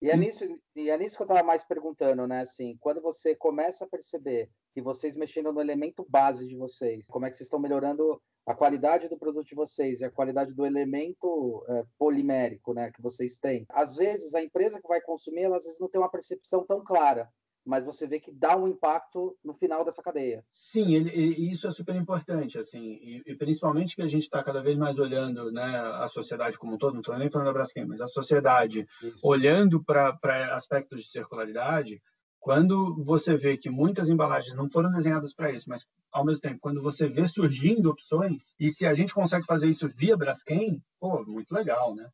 E 0.00 0.10
é, 0.10 0.16
nisso, 0.16 0.44
e 0.74 0.90
é 0.90 0.98
nisso 0.98 1.16
que 1.16 1.22
eu 1.22 1.26
estava 1.26 1.42
mais 1.42 1.64
perguntando, 1.64 2.26
né? 2.26 2.40
Assim, 2.40 2.76
quando 2.80 3.00
você 3.00 3.34
começa 3.34 3.84
a 3.84 3.88
perceber 3.88 4.50
que 4.74 4.82
vocês 4.82 5.16
mexendo 5.16 5.52
no 5.52 5.60
elemento 5.60 6.06
base 6.08 6.46
de 6.46 6.56
vocês, 6.56 7.06
como 7.08 7.24
é 7.24 7.30
que 7.30 7.36
vocês 7.36 7.46
estão 7.46 7.58
melhorando 7.58 8.20
a 8.46 8.54
qualidade 8.54 9.08
do 9.08 9.18
produto 9.18 9.46
de 9.46 9.54
vocês 9.54 10.00
e 10.00 10.04
a 10.04 10.10
qualidade 10.10 10.54
do 10.54 10.64
elemento 10.64 11.64
é, 11.68 11.84
polimérico, 11.98 12.72
né, 12.72 12.92
que 12.92 13.02
vocês 13.02 13.38
têm. 13.38 13.66
Às 13.68 13.96
vezes 13.96 14.34
a 14.34 14.42
empresa 14.42 14.80
que 14.80 14.86
vai 14.86 15.00
consumir, 15.00 15.42
ela 15.42 15.58
às 15.58 15.64
vezes 15.64 15.80
não 15.80 15.88
tem 15.88 16.00
uma 16.00 16.10
percepção 16.10 16.64
tão 16.64 16.84
clara 16.84 17.28
mas 17.66 17.84
você 17.84 18.06
vê 18.06 18.20
que 18.20 18.30
dá 18.30 18.56
um 18.56 18.68
impacto 18.68 19.36
no 19.44 19.52
final 19.52 19.84
dessa 19.84 20.02
cadeia. 20.02 20.44
Sim, 20.52 20.94
ele, 20.94 21.10
isso 21.50 21.66
é 21.66 21.72
super 21.72 21.96
importante, 21.96 22.58
assim, 22.58 22.80
e, 22.80 23.22
e 23.26 23.34
principalmente 23.34 23.96
que 23.96 24.02
a 24.02 24.06
gente 24.06 24.22
está 24.22 24.42
cada 24.42 24.62
vez 24.62 24.78
mais 24.78 24.98
olhando, 24.98 25.50
né, 25.50 25.76
a 25.76 26.06
sociedade 26.06 26.56
como 26.56 26.74
um 26.74 26.78
todo, 26.78 26.94
não 26.94 27.00
estou 27.00 27.18
nem 27.18 27.28
falando 27.28 27.48
da 27.48 27.52
Braskem, 27.52 27.84
mas 27.84 28.00
a 28.00 28.06
sociedade 28.06 28.86
isso. 29.02 29.26
olhando 29.26 29.82
para 29.82 30.16
aspectos 30.54 31.02
de 31.02 31.10
circularidade, 31.10 32.00
quando 32.38 33.02
você 33.02 33.36
vê 33.36 33.56
que 33.56 33.68
muitas 33.68 34.08
embalagens 34.08 34.56
não 34.56 34.70
foram 34.70 34.88
desenhadas 34.88 35.34
para 35.34 35.50
isso, 35.50 35.68
mas 35.68 35.84
ao 36.12 36.24
mesmo 36.24 36.40
tempo, 36.40 36.60
quando 36.60 36.80
você 36.80 37.08
vê 37.08 37.26
surgindo 37.26 37.90
opções, 37.90 38.54
e 38.60 38.70
se 38.70 38.86
a 38.86 38.94
gente 38.94 39.12
consegue 39.12 39.44
fazer 39.44 39.68
isso 39.68 39.88
via 39.88 40.16
Braskem, 40.16 40.80
pô, 41.00 41.24
muito 41.26 41.52
legal, 41.52 41.96
né? 41.96 42.08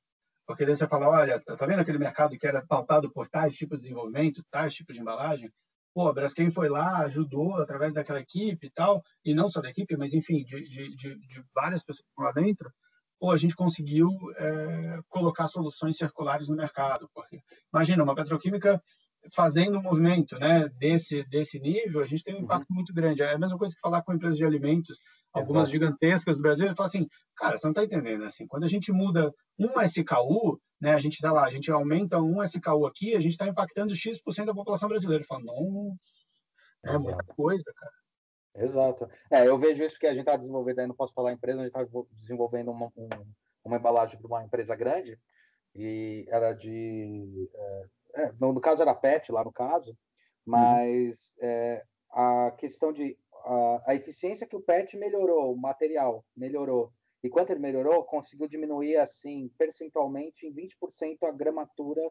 Porque 0.53 0.66
daí 0.66 0.76
você 0.76 0.86
fala, 0.86 1.09
olha, 1.09 1.40
tá, 1.40 1.57
tá 1.57 1.66
vendo 1.66 1.80
aquele 1.80 1.98
mercado 1.98 2.36
que 2.36 2.46
era 2.46 2.64
pautado 2.66 3.11
por 3.11 3.26
tais 3.28 3.55
tipos 3.55 3.78
de 3.78 3.84
desenvolvimento, 3.84 4.44
tais 4.50 4.74
tipos 4.74 4.94
de 4.94 5.00
embalagem? 5.00 5.50
Pô, 5.94 6.09
a 6.09 6.12
Braskem 6.12 6.50
foi 6.50 6.68
lá, 6.68 6.98
ajudou 6.98 7.57
através 7.57 7.94
daquela 7.94 8.20
equipe 8.20 8.66
e 8.66 8.70
tal, 8.70 9.03
e 9.24 9.34
não 9.34 9.48
só 9.48 9.61
da 9.61 9.70
equipe, 9.70 9.96
mas 9.96 10.12
enfim, 10.12 10.42
de, 10.44 10.61
de, 10.68 10.94
de, 10.94 11.18
de 11.18 11.44
várias 11.55 11.82
pessoas 11.82 12.07
lá 12.18 12.32
dentro, 12.32 12.70
pô, 13.18 13.30
a 13.30 13.36
gente 13.36 13.57
conseguiu 13.57 14.09
é, 14.36 15.00
colocar 15.09 15.46
soluções 15.46 15.96
circulares 15.96 16.48
no 16.48 16.57
mercado. 16.57 17.09
Porque, 17.14 17.40
imagina, 17.72 18.03
uma 18.03 18.14
petroquímica 18.14 18.82
fazendo 19.34 19.78
um 19.78 19.82
movimento 19.82 20.36
né, 20.38 20.68
desse, 20.78 21.24
desse 21.28 21.59
nível, 21.59 22.00
a 22.03 22.05
gente 22.05 22.24
tem 22.24 22.34
um 22.34 22.38
uhum. 22.38 22.44
impacto 22.44 22.68
uhum. 22.68 22.76
muito 22.76 22.92
grande. 22.92 23.22
É 23.22 23.34
a 23.34 23.38
mesma 23.38 23.57
coisa 23.57 23.74
que 23.74 23.80
falar 23.80 24.03
com 24.03 24.12
empresas 24.12 24.36
de 24.36 24.44
alimentos, 24.44 24.98
algumas 25.32 25.68
Exato. 25.68 25.72
gigantescas 25.72 26.36
do 26.36 26.42
Brasil, 26.42 26.66
e 26.66 26.74
fala 26.74 26.86
assim, 26.86 27.08
cara, 27.36 27.56
você 27.56 27.66
não 27.66 27.72
está 27.72 27.84
entendendo, 27.84 28.24
assim, 28.24 28.46
quando 28.46 28.64
a 28.64 28.68
gente 28.68 28.92
muda 28.92 29.32
um 29.58 29.80
SKU, 29.82 30.60
né, 30.80 30.94
a 30.94 30.98
gente 30.98 31.18
tá 31.20 31.32
lá, 31.32 31.44
a 31.44 31.50
gente 31.50 31.70
aumenta 31.70 32.20
um 32.20 32.42
SKU 32.42 32.86
aqui, 32.86 33.14
a 33.14 33.20
gente 33.20 33.32
está 33.32 33.46
impactando 33.46 33.94
X% 33.94 34.44
da 34.44 34.54
população 34.54 34.88
brasileira. 34.88 35.24
Fala, 35.24 35.44
não, 35.44 35.96
é 36.84 36.98
muita 36.98 37.24
coisa, 37.24 37.64
cara. 37.74 37.92
Exato. 38.54 39.08
É, 39.30 39.46
eu 39.48 39.58
vejo 39.58 39.82
isso 39.82 39.94
porque 39.94 40.06
a 40.06 40.10
gente 40.10 40.20
está 40.20 40.36
desenvolvendo, 40.36 40.80
aí 40.80 40.86
não 40.86 40.94
posso 40.94 41.14
falar 41.14 41.32
empresa, 41.32 41.60
a 41.60 41.64
gente 41.64 41.76
está 41.76 41.86
desenvolvendo 42.10 42.70
uma, 42.70 42.86
um, 42.96 43.08
uma 43.64 43.76
embalagem 43.76 44.18
para 44.18 44.26
uma 44.26 44.44
empresa 44.44 44.76
grande, 44.76 45.18
e 45.74 46.26
era 46.28 46.52
de. 46.52 47.48
É, 47.54 48.22
é, 48.24 48.32
no, 48.38 48.52
no, 48.52 48.60
caso 48.60 48.82
era 48.82 48.94
PET, 48.94 49.32
lá 49.32 49.42
no 49.42 49.52
caso, 49.52 49.90
uhum. 49.90 49.96
mas 50.46 51.34
uhum. 51.38 51.48
é, 51.48 51.84
a 52.10 52.50
questão 52.58 52.92
de 52.92 53.16
a, 53.45 53.82
a 53.88 53.95
eficiência 53.95 54.47
que 54.47 54.57
o 54.57 54.61
PET 54.61 54.97
melhorou, 54.97 55.53
o 55.53 55.61
material 55.61 56.24
melhorou, 56.36 56.93
e 57.22 57.28
quanto 57.28 57.51
ele 57.51 57.61
melhorou, 57.61 58.05
conseguiu 58.05 58.49
diminuir 58.49 58.97
assim 58.97 59.49
percentualmente 59.57 60.47
em 60.47 60.53
20% 60.53 61.22
a 61.22 61.30
gramatura 61.30 62.03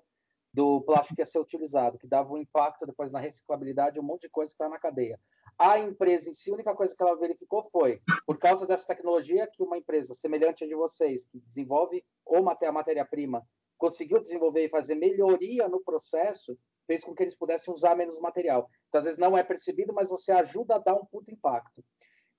do 0.54 0.82
plástico 0.82 1.16
que 1.16 1.22
ia 1.22 1.26
ser 1.26 1.40
utilizado, 1.40 1.98
que 1.98 2.08
dava 2.08 2.34
um 2.34 2.38
impacto 2.38 2.86
depois 2.86 3.12
na 3.12 3.20
reciclabilidade, 3.20 4.00
um 4.00 4.04
monte 4.04 4.24
de 4.24 4.30
coisa 4.30 4.50
que 4.50 4.56
está 4.56 4.70
na 4.70 4.80
cadeia. 4.80 5.20
A 5.58 5.80
empresa 5.80 6.30
em 6.30 6.34
si, 6.34 6.50
a 6.50 6.54
única 6.54 6.74
coisa 6.74 6.96
que 6.96 7.04
ela 7.04 7.18
verificou 7.18 7.70
foi, 7.72 8.02
por 8.26 8.38
causa 8.38 8.66
dessa 8.66 8.88
tecnologia 8.88 9.48
que 9.48 9.64
uma 9.64 9.78
empresa 9.78 10.14
semelhante 10.14 10.64
a 10.64 10.68
de 10.68 10.76
vocês, 10.76 11.26
que 11.26 11.40
desenvolve 11.40 12.04
ou 12.26 12.38
a 12.50 12.72
matéria-prima, 12.72 13.46
conseguiu 13.78 14.20
desenvolver 14.20 14.66
e 14.66 14.70
fazer 14.70 14.96
melhoria 14.96 15.68
no 15.68 15.82
processo, 15.82 16.58
fez 16.92 17.06
com 17.06 17.16
que 17.16 17.24
eles 17.24 17.36
pudessem 17.36 17.74
usar 17.74 17.96
menos 17.96 18.20
material. 18.20 18.70
Então, 18.89 19.00
às 19.00 19.06
vezes 19.06 19.18
não 19.18 19.38
é 19.38 19.44
percebido, 19.44 19.94
mas 19.94 20.10
você 20.10 20.30
ajuda 20.34 20.76
a 20.76 20.80
dar 20.80 20.94
um 20.94 21.06
puto 21.06 21.32
impacto. 21.32 21.82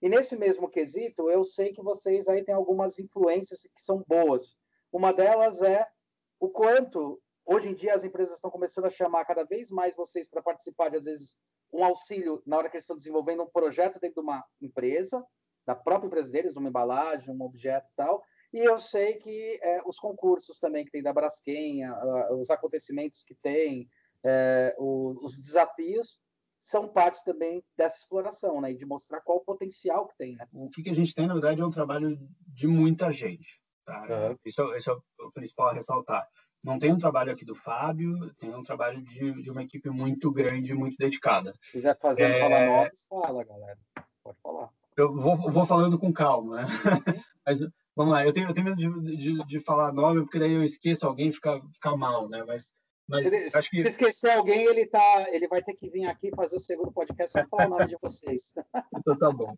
E 0.02 0.10
nesse 0.10 0.36
mesmo 0.36 0.68
quesito, 0.68 1.30
eu 1.30 1.42
sei 1.42 1.72
que 1.72 1.82
vocês 1.82 2.28
aí 2.28 2.44
têm 2.44 2.54
algumas 2.54 2.98
influências 2.98 3.62
que 3.62 3.80
são 3.80 4.04
boas. 4.06 4.58
Uma 4.92 5.10
delas 5.10 5.62
é 5.62 5.86
o 6.38 6.50
quanto 6.50 7.18
hoje 7.46 7.70
em 7.70 7.74
dia 7.74 7.94
as 7.94 8.04
empresas 8.04 8.34
estão 8.34 8.50
começando 8.50 8.84
a 8.84 8.90
chamar 8.90 9.24
cada 9.24 9.42
vez 9.42 9.70
mais 9.70 9.96
vocês 9.96 10.28
para 10.28 10.42
participar 10.42 10.90
de 10.90 10.98
às 10.98 11.04
vezes 11.04 11.34
um 11.72 11.82
auxílio 11.82 12.42
na 12.44 12.58
hora 12.58 12.68
que 12.68 12.76
eles 12.76 12.84
estão 12.84 12.96
desenvolvendo 12.98 13.44
um 13.44 13.50
projeto 13.50 13.98
dentro 13.98 14.20
de 14.20 14.28
uma 14.28 14.44
empresa, 14.60 15.24
da 15.66 15.74
própria 15.74 16.08
empresa 16.08 16.30
deles, 16.30 16.56
uma 16.56 16.68
embalagem, 16.68 17.34
um 17.34 17.42
objeto 17.42 17.88
e 17.90 17.96
tal. 17.96 18.22
E 18.52 18.58
eu 18.58 18.78
sei 18.78 19.14
que 19.14 19.58
é, 19.62 19.80
os 19.86 19.98
concursos 19.98 20.58
também 20.58 20.84
que 20.84 20.90
tem 20.90 21.02
da 21.02 21.12
Braskem, 21.12 21.80
os 22.38 22.50
acontecimentos 22.50 23.24
que 23.24 23.34
tem, 23.36 23.88
é, 24.24 24.74
o, 24.78 25.14
os 25.24 25.36
desafios 25.36 26.18
são 26.62 26.86
parte 26.88 27.24
também 27.24 27.62
dessa 27.76 27.98
exploração, 27.98 28.60
né? 28.60 28.70
E 28.70 28.76
de 28.76 28.86
mostrar 28.86 29.20
qual 29.20 29.38
o 29.38 29.44
potencial 29.44 30.06
que 30.06 30.16
tem, 30.16 30.36
né? 30.36 30.46
O 30.52 30.70
que, 30.70 30.82
que 30.82 30.90
a 30.90 30.94
gente 30.94 31.14
tem, 31.14 31.26
na 31.26 31.34
verdade, 31.34 31.60
é 31.60 31.66
um 31.66 31.70
trabalho 31.70 32.16
de 32.46 32.66
muita 32.66 33.10
gente. 33.10 33.60
Tá? 33.84 34.00
Uhum. 34.02 34.38
Isso, 34.44 34.74
isso, 34.76 34.90
é 34.90 35.24
o 35.24 35.32
principal 35.32 35.68
a 35.68 35.72
ressaltar. 35.74 36.26
Não 36.62 36.78
tem 36.78 36.92
um 36.92 36.98
trabalho 36.98 37.32
aqui 37.32 37.44
do 37.44 37.56
Fábio, 37.56 38.32
tem 38.34 38.54
um 38.54 38.62
trabalho 38.62 39.02
de, 39.02 39.42
de 39.42 39.50
uma 39.50 39.64
equipe 39.64 39.90
muito 39.90 40.30
grande, 40.30 40.72
muito 40.72 40.96
dedicada. 40.96 41.52
Se 41.64 41.72
quiser 41.72 41.98
fazer 41.98 42.22
é... 42.22 42.40
falar 42.40 42.66
nomes, 42.66 43.06
fala, 43.08 43.44
galera. 43.44 43.78
Pode 44.22 44.38
falar. 44.40 44.70
Eu 44.96 45.12
vou, 45.12 45.36
vou 45.50 45.66
falando 45.66 45.98
com 45.98 46.12
calma, 46.12 46.62
né? 46.62 46.62
Uhum. 46.62 47.22
Mas 47.44 47.58
vamos 47.96 48.12
lá, 48.12 48.24
eu 48.24 48.32
tenho, 48.32 48.48
eu 48.48 48.54
tenho 48.54 48.66
medo 48.66 48.76
de, 48.76 49.16
de, 49.16 49.44
de 49.46 49.60
falar 49.60 49.92
nome, 49.92 50.22
porque 50.22 50.38
daí 50.38 50.52
eu 50.52 50.62
esqueço 50.62 51.08
alguém 51.08 51.32
fica, 51.32 51.60
fica 51.72 51.96
mal, 51.96 52.28
né? 52.28 52.44
Mas 52.46 52.72
mas 53.08 53.28
se, 53.28 53.56
acho 53.56 53.70
que... 53.70 53.82
se 53.82 53.88
esquecer 53.88 54.30
alguém, 54.30 54.64
ele, 54.64 54.86
tá, 54.86 55.26
ele 55.30 55.48
vai 55.48 55.62
ter 55.62 55.74
que 55.74 55.90
vir 55.90 56.06
aqui 56.06 56.30
fazer 56.34 56.56
o 56.56 56.60
segundo 56.60 56.92
podcast 56.92 57.32
só 57.32 57.46
falar 57.48 57.66
o 57.66 57.70
nome 57.70 57.86
de 57.86 57.98
vocês. 58.00 58.52
então 58.96 59.16
tá 59.16 59.30
bom. 59.30 59.54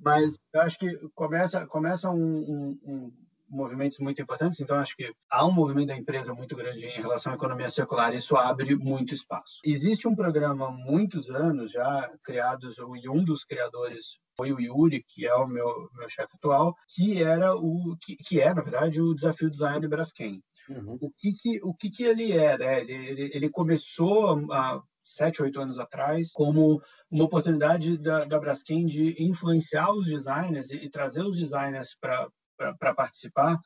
Mas 0.00 0.38
eu 0.52 0.60
acho 0.60 0.78
que 0.78 0.96
começa, 1.14 1.66
começa 1.66 2.08
um, 2.10 2.16
um, 2.16 2.78
um 2.84 3.12
movimentos 3.48 3.98
muito 3.98 4.20
importantes, 4.20 4.60
então 4.60 4.76
acho 4.76 4.96
que 4.96 5.10
há 5.30 5.46
um 5.46 5.52
movimento 5.52 5.88
da 5.88 5.96
empresa 5.96 6.34
muito 6.34 6.54
grande 6.54 6.84
em 6.86 7.00
relação 7.00 7.32
à 7.32 7.34
economia 7.34 7.70
circular, 7.70 8.14
isso 8.14 8.36
abre 8.36 8.76
muito 8.76 9.14
espaço. 9.14 9.60
Existe 9.64 10.06
um 10.06 10.14
programa 10.14 10.68
há 10.68 10.70
muitos 10.70 11.30
anos 11.30 11.72
já 11.72 12.10
criados, 12.22 12.76
e 12.78 13.08
um 13.08 13.24
dos 13.24 13.44
criadores 13.44 14.18
foi 14.36 14.52
o 14.52 14.60
Yuri, 14.60 15.02
que 15.02 15.26
é 15.26 15.34
o 15.34 15.46
meu, 15.46 15.88
meu 15.94 16.08
chefe 16.08 16.36
atual, 16.36 16.74
que 16.88 17.22
era 17.22 17.54
o 17.56 17.96
que, 18.00 18.16
que 18.16 18.40
é, 18.40 18.52
na 18.54 18.62
verdade, 18.62 19.00
o 19.00 19.14
desafio 19.14 19.50
design 19.50 19.86
Braskem. 19.88 20.42
Uhum. 20.68 20.98
O, 21.00 21.10
que, 21.10 21.32
que, 21.32 21.60
o 21.62 21.74
que, 21.74 21.90
que 21.90 22.02
ele 22.02 22.32
é? 22.32 22.58
Né? 22.58 22.80
Ele, 22.80 23.30
ele 23.34 23.48
começou 23.50 24.52
há 24.52 24.82
sete, 25.04 25.42
oito 25.42 25.60
anos 25.60 25.78
atrás 25.78 26.30
como 26.32 26.82
uma 27.10 27.24
oportunidade 27.24 27.96
da, 27.96 28.24
da 28.24 28.38
Braskem 28.38 28.84
de 28.84 29.22
influenciar 29.22 29.90
os 29.92 30.06
designers 30.06 30.70
e, 30.70 30.76
e 30.76 30.90
trazer 30.90 31.22
os 31.22 31.38
designers 31.38 31.96
para 31.98 32.94
participar 32.94 33.58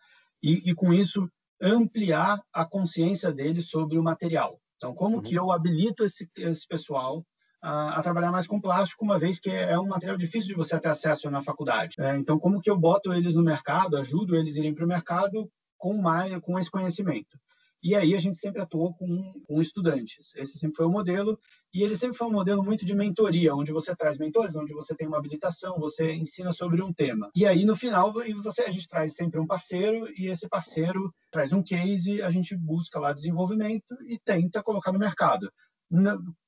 e, 0.43 0.71
e, 0.71 0.75
com 0.75 0.93
isso, 0.93 1.29
ampliar 1.61 2.41
a 2.53 2.65
consciência 2.65 3.33
deles 3.33 3.69
sobre 3.69 3.99
o 3.99 4.03
material. 4.03 4.61
Então, 4.77 4.95
como 4.95 5.17
uhum. 5.17 5.23
que 5.23 5.35
eu 5.35 5.53
habilito 5.53 6.05
esse, 6.05 6.29
esse 6.37 6.67
pessoal 6.67 7.25
a, 7.61 7.99
a, 7.99 8.03
trabalhar 8.03 8.33
mais 8.33 8.47
com 8.47 8.61
plástico, 8.61 9.05
uma 9.05 9.19
vez 9.19 9.39
que 9.39 9.49
é 9.49 9.79
um 9.79 9.87
material 9.87 10.17
difícil 10.17 10.49
de 10.49 10.57
você 10.57 10.79
ter 10.81 10.89
acesso 10.89 11.31
na 11.31 11.43
faculdade. 11.43 11.95
É, 12.01 12.17
então, 12.17 12.39
como 12.39 12.61
que 12.61 12.71
eu 12.71 12.77
boto 12.77 13.13
eles 13.13 13.35
no 13.35 13.43
mercado, 13.43 13.97
ajudo 13.97 14.35
eles 14.37 14.57
a 14.57 14.61
irem 14.61 14.75
para 14.75 14.85
o 14.85 14.89
mercado 14.89 15.49
com 15.83 16.01
mais 16.01 16.39
com 16.39 16.57
esse 16.57 16.71
conhecimento. 16.71 17.37
E 17.83 17.97
aí 17.97 18.15
a 18.15 18.19
gente 18.21 18.37
sempre 18.37 18.63
atuou 18.63 18.95
com, 18.95 19.33
com 19.45 19.61
estudantes. 19.61 20.33
Esse 20.37 20.57
sempre 20.57 20.77
foi 20.77 20.87
o 20.87 20.91
modelo 20.91 21.37
e 21.75 21.83
ele 21.83 21.97
sempre 21.97 22.17
foi 22.17 22.29
um 22.29 22.33
modelo 22.33 22.63
muito 22.63 22.87
de 22.87 22.95
mentoria, 22.95 23.53
onde 23.53 23.73
você 23.73 23.97
traz 23.97 24.17
mentores, 24.17 24.55
onde 24.55 24.73
você 24.73 24.95
tem 24.95 25.09
uma 25.09 25.19
habilitação, 25.19 25.81
você 25.81 26.13
ensina 26.13 26.53
sobre 26.53 26.81
um 26.81 26.93
tema. 26.93 27.29
E 27.35 27.45
aí 27.45 27.65
no 27.65 27.75
final 27.75 28.13
você 28.45 28.63
a 28.63 28.71
gente 28.71 28.87
traz 28.87 29.15
sempre 29.15 29.41
um 29.41 29.47
parceiro 29.47 30.09
e 30.17 30.29
esse 30.29 30.49
parceiro 30.49 31.13
traz 31.33 31.53
um 31.53 31.61
case, 31.61 32.23
a 32.23 32.31
gente 32.31 32.57
busca 32.57 33.01
lá 33.01 33.13
desenvolvimento 33.13 33.97
e 34.07 34.17
tenta 34.25 34.63
colocar 34.63 34.93
no 34.93 35.01
mercado. 35.01 35.53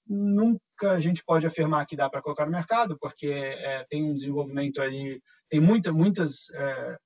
Nunca 0.06 0.92
a 0.92 1.00
gente 1.00 1.24
pode 1.24 1.48
afirmar 1.48 1.84
que 1.86 1.96
dá 1.96 2.08
para 2.08 2.22
colocar 2.22 2.46
no 2.46 2.52
mercado, 2.52 2.96
porque 3.00 3.26
é, 3.26 3.84
tem 3.90 4.04
um 4.04 4.14
desenvolvimento 4.14 4.80
ali, 4.80 5.20
tem 5.48 5.58
muita, 5.58 5.92
muitas 5.92 6.48
é, 6.54 6.96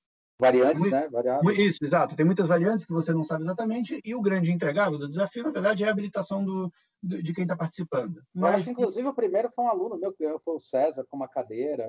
Variantes, 0.41 0.81
muito, 0.83 0.95
né? 0.95 1.09
Variáveis. 1.09 1.59
Isso, 1.59 1.85
exato. 1.85 2.15
Tem 2.15 2.25
muitas 2.25 2.47
variantes 2.47 2.85
que 2.85 2.93
você 2.93 3.13
não 3.13 3.25
sabe 3.25 3.45
exatamente, 3.45 4.01
e 4.05 4.15
o 4.15 4.23
grande 4.23 4.53
entregável 4.53 4.99
do 4.99 5.09
desafio, 5.09 5.43
na 5.43 5.51
verdade, 5.51 5.83
é 5.83 5.89
a 5.89 5.91
habilitação 5.91 6.45
do, 6.45 6.73
do 7.03 7.21
de 7.23 7.33
quem 7.33 7.43
está 7.43 7.57
participando. 7.57 8.23
Mas, 8.33 8.53
eu 8.53 8.59
acho, 8.59 8.71
inclusive, 8.71 9.09
o 9.09 9.15
primeiro 9.15 9.51
foi 9.51 9.65
um 9.65 9.69
aluno 9.69 9.99
meu, 9.99 10.13
que 10.13 10.25
foi 10.45 10.55
o 10.55 10.61
César, 10.61 11.05
com 11.09 11.17
uma 11.17 11.29
cadeira. 11.29 11.85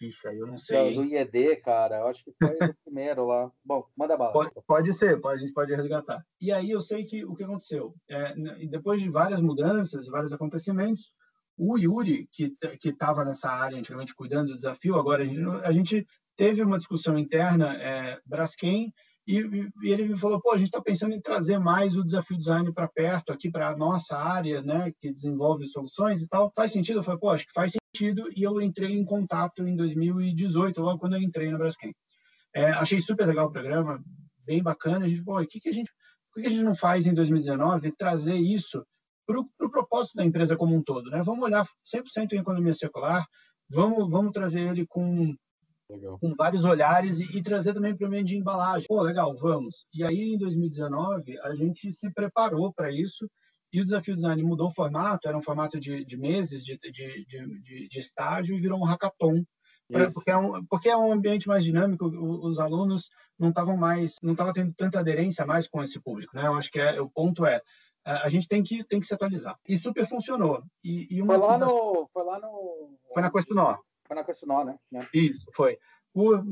Ixi, 0.00 0.28
aí 0.28 0.38
eu 0.38 0.46
não 0.46 0.58
sei. 0.58 0.94
Do 0.94 1.04
IED, 1.04 1.56
cara. 1.56 2.00
Eu 2.00 2.06
acho 2.08 2.24
que 2.24 2.32
foi 2.38 2.54
o 2.54 2.58
primeiro 2.84 3.26
lá. 3.26 3.50
Bom, 3.64 3.84
manda 3.96 4.16
bala. 4.16 4.32
Pode, 4.32 4.52
pode 4.66 4.92
ser, 4.92 5.20
pode, 5.20 5.38
a 5.38 5.40
gente 5.40 5.52
pode 5.52 5.74
resgatar. 5.74 6.24
E 6.40 6.52
aí 6.52 6.70
eu 6.70 6.80
sei 6.80 7.04
que 7.04 7.24
o 7.24 7.34
que 7.34 7.42
aconteceu. 7.42 7.94
É, 8.08 8.34
depois 8.68 9.00
de 9.00 9.10
várias 9.10 9.40
mudanças, 9.40 10.06
vários 10.06 10.32
acontecimentos, 10.32 11.12
o 11.56 11.76
Yuri, 11.76 12.28
que 12.30 12.56
estava 12.84 13.24
nessa 13.24 13.50
área 13.50 13.76
antigamente 13.76 14.14
cuidando 14.14 14.50
do 14.50 14.56
desafio, 14.56 14.96
agora 14.96 15.24
a 15.24 15.26
gente, 15.26 15.48
a 15.64 15.72
gente 15.72 16.06
teve 16.38 16.62
uma 16.62 16.78
discussão 16.78 17.18
interna, 17.18 17.74
é, 17.74 18.20
Braskem 18.24 18.94
E, 19.26 19.40
e, 19.82 19.92
ele 19.92 20.08
me 20.08 20.18
falou, 20.18 20.40
pô, 20.40 20.52
a 20.52 20.56
gente 20.56 20.68
está 20.68 20.80
pensando 20.80 21.12
em 21.12 21.20
trazer 21.20 21.58
mais 21.58 21.96
o 21.96 22.04
desafio 22.04 22.38
design 22.38 22.72
para 22.72 22.88
perto, 22.88 23.32
aqui 23.32 23.50
para 23.50 23.68
a 23.68 23.76
nossa 23.76 24.16
área, 24.16 24.62
né, 24.62 24.90
que 25.00 25.12
desenvolve 25.12 25.66
soluções 25.66 26.22
e 26.22 26.28
tal. 26.28 26.50
Faz 26.54 26.72
sentido? 26.72 27.00
Eu 27.00 27.02
falei, 27.02 27.20
pô, 27.20 27.28
acho 27.28 27.44
que 27.44 27.52
faz 27.52 27.72
sentido. 27.72 28.28
E 28.34 28.42
eu 28.42 28.62
entrei 28.62 28.94
em 28.94 29.04
contato 29.04 29.66
em 29.66 29.76
2018, 29.76 30.80
logo 30.80 31.00
quando 31.00 31.16
eu 31.16 31.20
entrei 31.22 31.50
na 31.50 31.58
Braskem. 31.58 31.92
É, 32.54 32.70
achei 32.70 33.00
super 33.00 33.26
legal 33.26 33.48
o 33.48 33.52
programa, 33.52 34.00
bem 34.46 34.62
bacana. 34.62 35.04
A 35.04 35.08
gente, 35.08 35.22
pô, 35.24 35.38
o 35.40 35.46
que, 35.46 35.60
que 35.60 35.68
a 35.68 35.72
gente, 35.72 35.90
por 36.32 36.40
que 36.40 36.46
a 36.46 36.50
gente 36.50 36.62
não 36.62 36.74
faz 36.74 37.04
em 37.04 37.12
2019 37.12 37.92
trazer 37.98 38.36
isso 38.36 38.82
para 39.26 39.40
o 39.40 39.44
pro 39.58 39.70
propósito 39.70 40.14
da 40.16 40.24
empresa 40.24 40.56
como 40.56 40.74
um 40.74 40.82
todo, 40.82 41.10
né? 41.10 41.22
Vamos 41.22 41.44
olhar 41.44 41.66
100% 41.84 42.32
em 42.32 42.38
economia 42.38 42.72
circular, 42.72 43.26
vamos, 43.68 44.08
vamos 44.08 44.32
trazer 44.32 44.60
ele 44.60 44.86
com 44.86 45.36
Legal. 45.90 46.18
com 46.18 46.34
vários 46.34 46.64
olhares 46.64 47.18
e, 47.18 47.38
e 47.38 47.42
trazer 47.42 47.72
também 47.72 47.96
para 47.96 48.06
o 48.06 48.10
meio 48.10 48.24
de 48.24 48.36
embalagem. 48.36 48.86
Pô, 48.86 49.00
legal, 49.02 49.34
vamos. 49.36 49.86
E 49.92 50.04
aí, 50.04 50.34
em 50.34 50.38
2019, 50.38 51.38
a 51.40 51.54
gente 51.54 51.92
se 51.92 52.12
preparou 52.12 52.72
para 52.72 52.92
isso 52.92 53.28
e 53.72 53.80
o 53.80 53.84
Desafio 53.84 54.14
Design 54.14 54.42
mudou 54.42 54.68
o 54.68 54.74
formato, 54.74 55.28
era 55.28 55.36
um 55.36 55.42
formato 55.42 55.78
de, 55.78 56.04
de 56.04 56.16
meses 56.16 56.64
de, 56.64 56.78
de, 56.78 57.26
de, 57.26 57.88
de, 57.88 57.98
estágio 57.98 58.56
e 58.56 58.60
virou 58.60 58.78
um 58.78 58.84
hackathon. 58.84 59.44
Pra, 59.90 60.10
porque, 60.10 60.30
é 60.30 60.36
um, 60.36 60.64
porque 60.66 60.88
é 60.88 60.96
um 60.96 61.12
ambiente 61.12 61.48
mais 61.48 61.64
dinâmico, 61.64 62.06
os 62.06 62.58
alunos 62.58 63.08
não 63.38 63.48
estavam 63.48 63.76
mais, 63.76 64.16
não 64.22 64.32
estavam 64.32 64.52
tendo 64.52 64.74
tanta 64.74 65.00
aderência 65.00 65.46
mais 65.46 65.66
com 65.66 65.82
esse 65.82 65.98
público, 66.00 66.36
né? 66.36 66.46
Eu 66.46 66.54
acho 66.54 66.70
que 66.70 66.78
é, 66.78 67.00
o 67.00 67.08
ponto 67.08 67.46
é, 67.46 67.62
a 68.04 68.28
gente 68.28 68.46
tem 68.48 68.62
que, 68.62 68.84
tem 68.84 69.00
que 69.00 69.06
se 69.06 69.14
atualizar. 69.14 69.56
E 69.66 69.76
super 69.76 70.06
funcionou. 70.06 70.62
E, 70.84 71.06
e 71.10 71.22
uma, 71.22 71.34
foi, 71.34 71.46
lá 71.46 71.58
no, 71.58 72.08
foi 72.12 72.24
lá 72.24 72.38
no... 72.38 72.98
Foi 73.12 73.22
na 73.22 73.30
Questunó. 73.30 73.76
Foi 74.08 74.16
na 74.16 74.24
Questunó, 74.24 74.64
né? 74.64 74.78
Isso, 75.12 75.44
foi. 75.54 75.78
Por, 76.12 76.44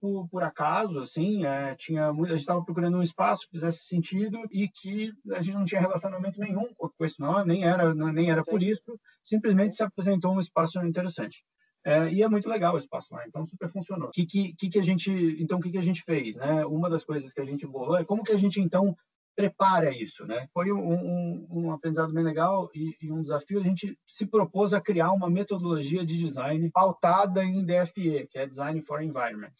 por, 0.00 0.28
por 0.28 0.42
acaso, 0.42 0.98
assim, 0.98 1.44
é, 1.44 1.74
tinha, 1.74 2.08
a 2.08 2.12
gente 2.12 2.36
estava 2.36 2.64
procurando 2.64 2.96
um 2.96 3.02
espaço 3.02 3.42
que 3.42 3.58
fizesse 3.58 3.84
sentido 3.84 4.40
e 4.50 4.66
que 4.68 5.12
a 5.32 5.42
gente 5.42 5.56
não 5.56 5.64
tinha 5.66 5.80
relacionamento 5.80 6.40
nenhum 6.40 6.72
com 6.74 6.88
Questunó, 6.88 7.44
nem 7.44 7.64
era, 7.64 7.94
nem 7.94 8.30
era 8.30 8.42
por 8.42 8.62
isso, 8.62 8.98
simplesmente 9.22 9.74
se 9.74 9.82
apresentou 9.82 10.32
um 10.32 10.40
espaço 10.40 10.82
interessante. 10.84 11.44
É, 11.84 12.10
e 12.10 12.22
é 12.22 12.28
muito 12.28 12.48
legal 12.48 12.74
o 12.74 12.78
espaço 12.78 13.14
lá, 13.14 13.24
então 13.28 13.46
super 13.46 13.70
funcionou. 13.70 14.10
Que, 14.10 14.26
que, 14.26 14.54
que 14.54 14.78
a 14.78 14.82
gente, 14.82 15.10
então, 15.38 15.58
o 15.58 15.60
que, 15.60 15.70
que 15.70 15.78
a 15.78 15.82
gente 15.82 16.02
fez? 16.02 16.34
Né? 16.34 16.66
Uma 16.66 16.90
das 16.90 17.04
coisas 17.04 17.32
que 17.32 17.40
a 17.40 17.44
gente 17.44 17.64
bolou 17.64 17.96
é 17.96 18.04
como 18.04 18.24
que 18.24 18.32
a 18.32 18.36
gente, 18.36 18.60
então, 18.60 18.96
prepara 19.36 19.90
isso, 19.90 20.26
né? 20.26 20.48
Foi 20.52 20.72
um, 20.72 20.92
um, 20.92 21.46
um 21.50 21.72
aprendizado 21.72 22.12
bem 22.12 22.24
legal 22.24 22.70
e, 22.74 22.96
e, 23.02 23.12
um 23.12 23.20
desafio. 23.20 23.60
A 23.60 23.62
gente 23.62 23.96
se 24.08 24.24
propôs 24.26 24.72
a 24.72 24.80
criar 24.80 25.12
uma 25.12 25.28
metodologia 25.28 26.04
de 26.04 26.16
design 26.16 26.70
pautada 26.70 27.44
em 27.44 27.64
DFE, 27.64 28.26
que 28.30 28.38
é 28.38 28.46
Design 28.46 28.80
for 28.82 29.02
Environment. 29.02 29.52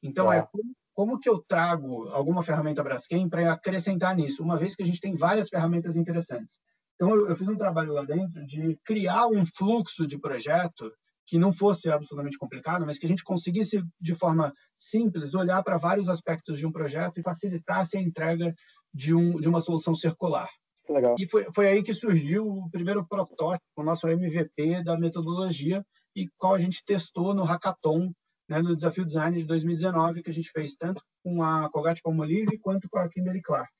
Então, 0.00 0.32
é 0.32 0.42
como, 0.42 0.76
como 0.94 1.18
que 1.18 1.28
eu 1.28 1.44
trago 1.48 2.08
alguma 2.10 2.42
ferramenta 2.44 2.82
Braskem 2.82 3.28
para 3.28 3.52
acrescentar 3.52 4.14
nisso, 4.14 4.42
uma 4.42 4.56
vez 4.56 4.76
que 4.76 4.84
a 4.84 4.86
gente 4.86 5.00
tem 5.00 5.16
várias 5.16 5.48
ferramentas 5.48 5.96
interessantes. 5.96 6.56
Então, 6.94 7.10
eu, 7.10 7.28
eu 7.28 7.36
fiz 7.36 7.48
um 7.48 7.56
trabalho 7.56 7.92
lá 7.92 8.04
dentro 8.04 8.46
de 8.46 8.78
criar 8.84 9.26
um 9.26 9.44
fluxo 9.44 10.06
de 10.06 10.16
projeto 10.16 10.92
que 11.26 11.38
não 11.38 11.52
fosse 11.52 11.90
absolutamente 11.90 12.38
complicado, 12.38 12.84
mas 12.86 12.98
que 12.98 13.06
a 13.06 13.08
gente 13.08 13.24
conseguisse, 13.24 13.82
de 14.00 14.14
forma 14.14 14.54
simples, 14.78 15.34
olhar 15.34 15.62
para 15.62 15.78
vários 15.78 16.08
aspectos 16.08 16.58
de 16.58 16.66
um 16.66 16.72
projeto 16.72 17.18
e 17.18 17.22
facilitasse 17.22 17.96
a 17.96 18.00
entrega 18.00 18.54
de, 18.94 19.14
um, 19.14 19.40
de 19.40 19.48
uma 19.48 19.60
solução 19.60 19.94
circular. 19.94 20.48
Legal. 20.88 21.16
E 21.18 21.26
foi, 21.26 21.46
foi 21.54 21.68
aí 21.68 21.82
que 21.82 21.92
surgiu 21.92 22.46
o 22.46 22.70
primeiro 22.70 23.06
protótipo, 23.06 23.64
o 23.76 23.82
nosso 23.82 24.06
MVP 24.06 24.84
da 24.84 24.98
metodologia, 24.98 25.84
e 26.14 26.28
qual 26.38 26.54
a 26.54 26.58
gente 26.58 26.84
testou 26.84 27.34
no 27.34 27.42
hackathon, 27.42 28.12
né, 28.48 28.60
no 28.60 28.76
Desafio 28.76 29.04
Design 29.04 29.36
de 29.38 29.44
2019, 29.44 30.22
que 30.22 30.30
a 30.30 30.34
gente 30.34 30.50
fez 30.50 30.76
tanto 30.76 31.02
com 31.22 31.42
a 31.42 31.68
Colgate 31.70 32.02
Palmolive 32.02 32.58
quanto 32.58 32.88
com 32.88 32.98
a 32.98 33.08
Kimberly 33.08 33.42
Clark. 33.42 33.70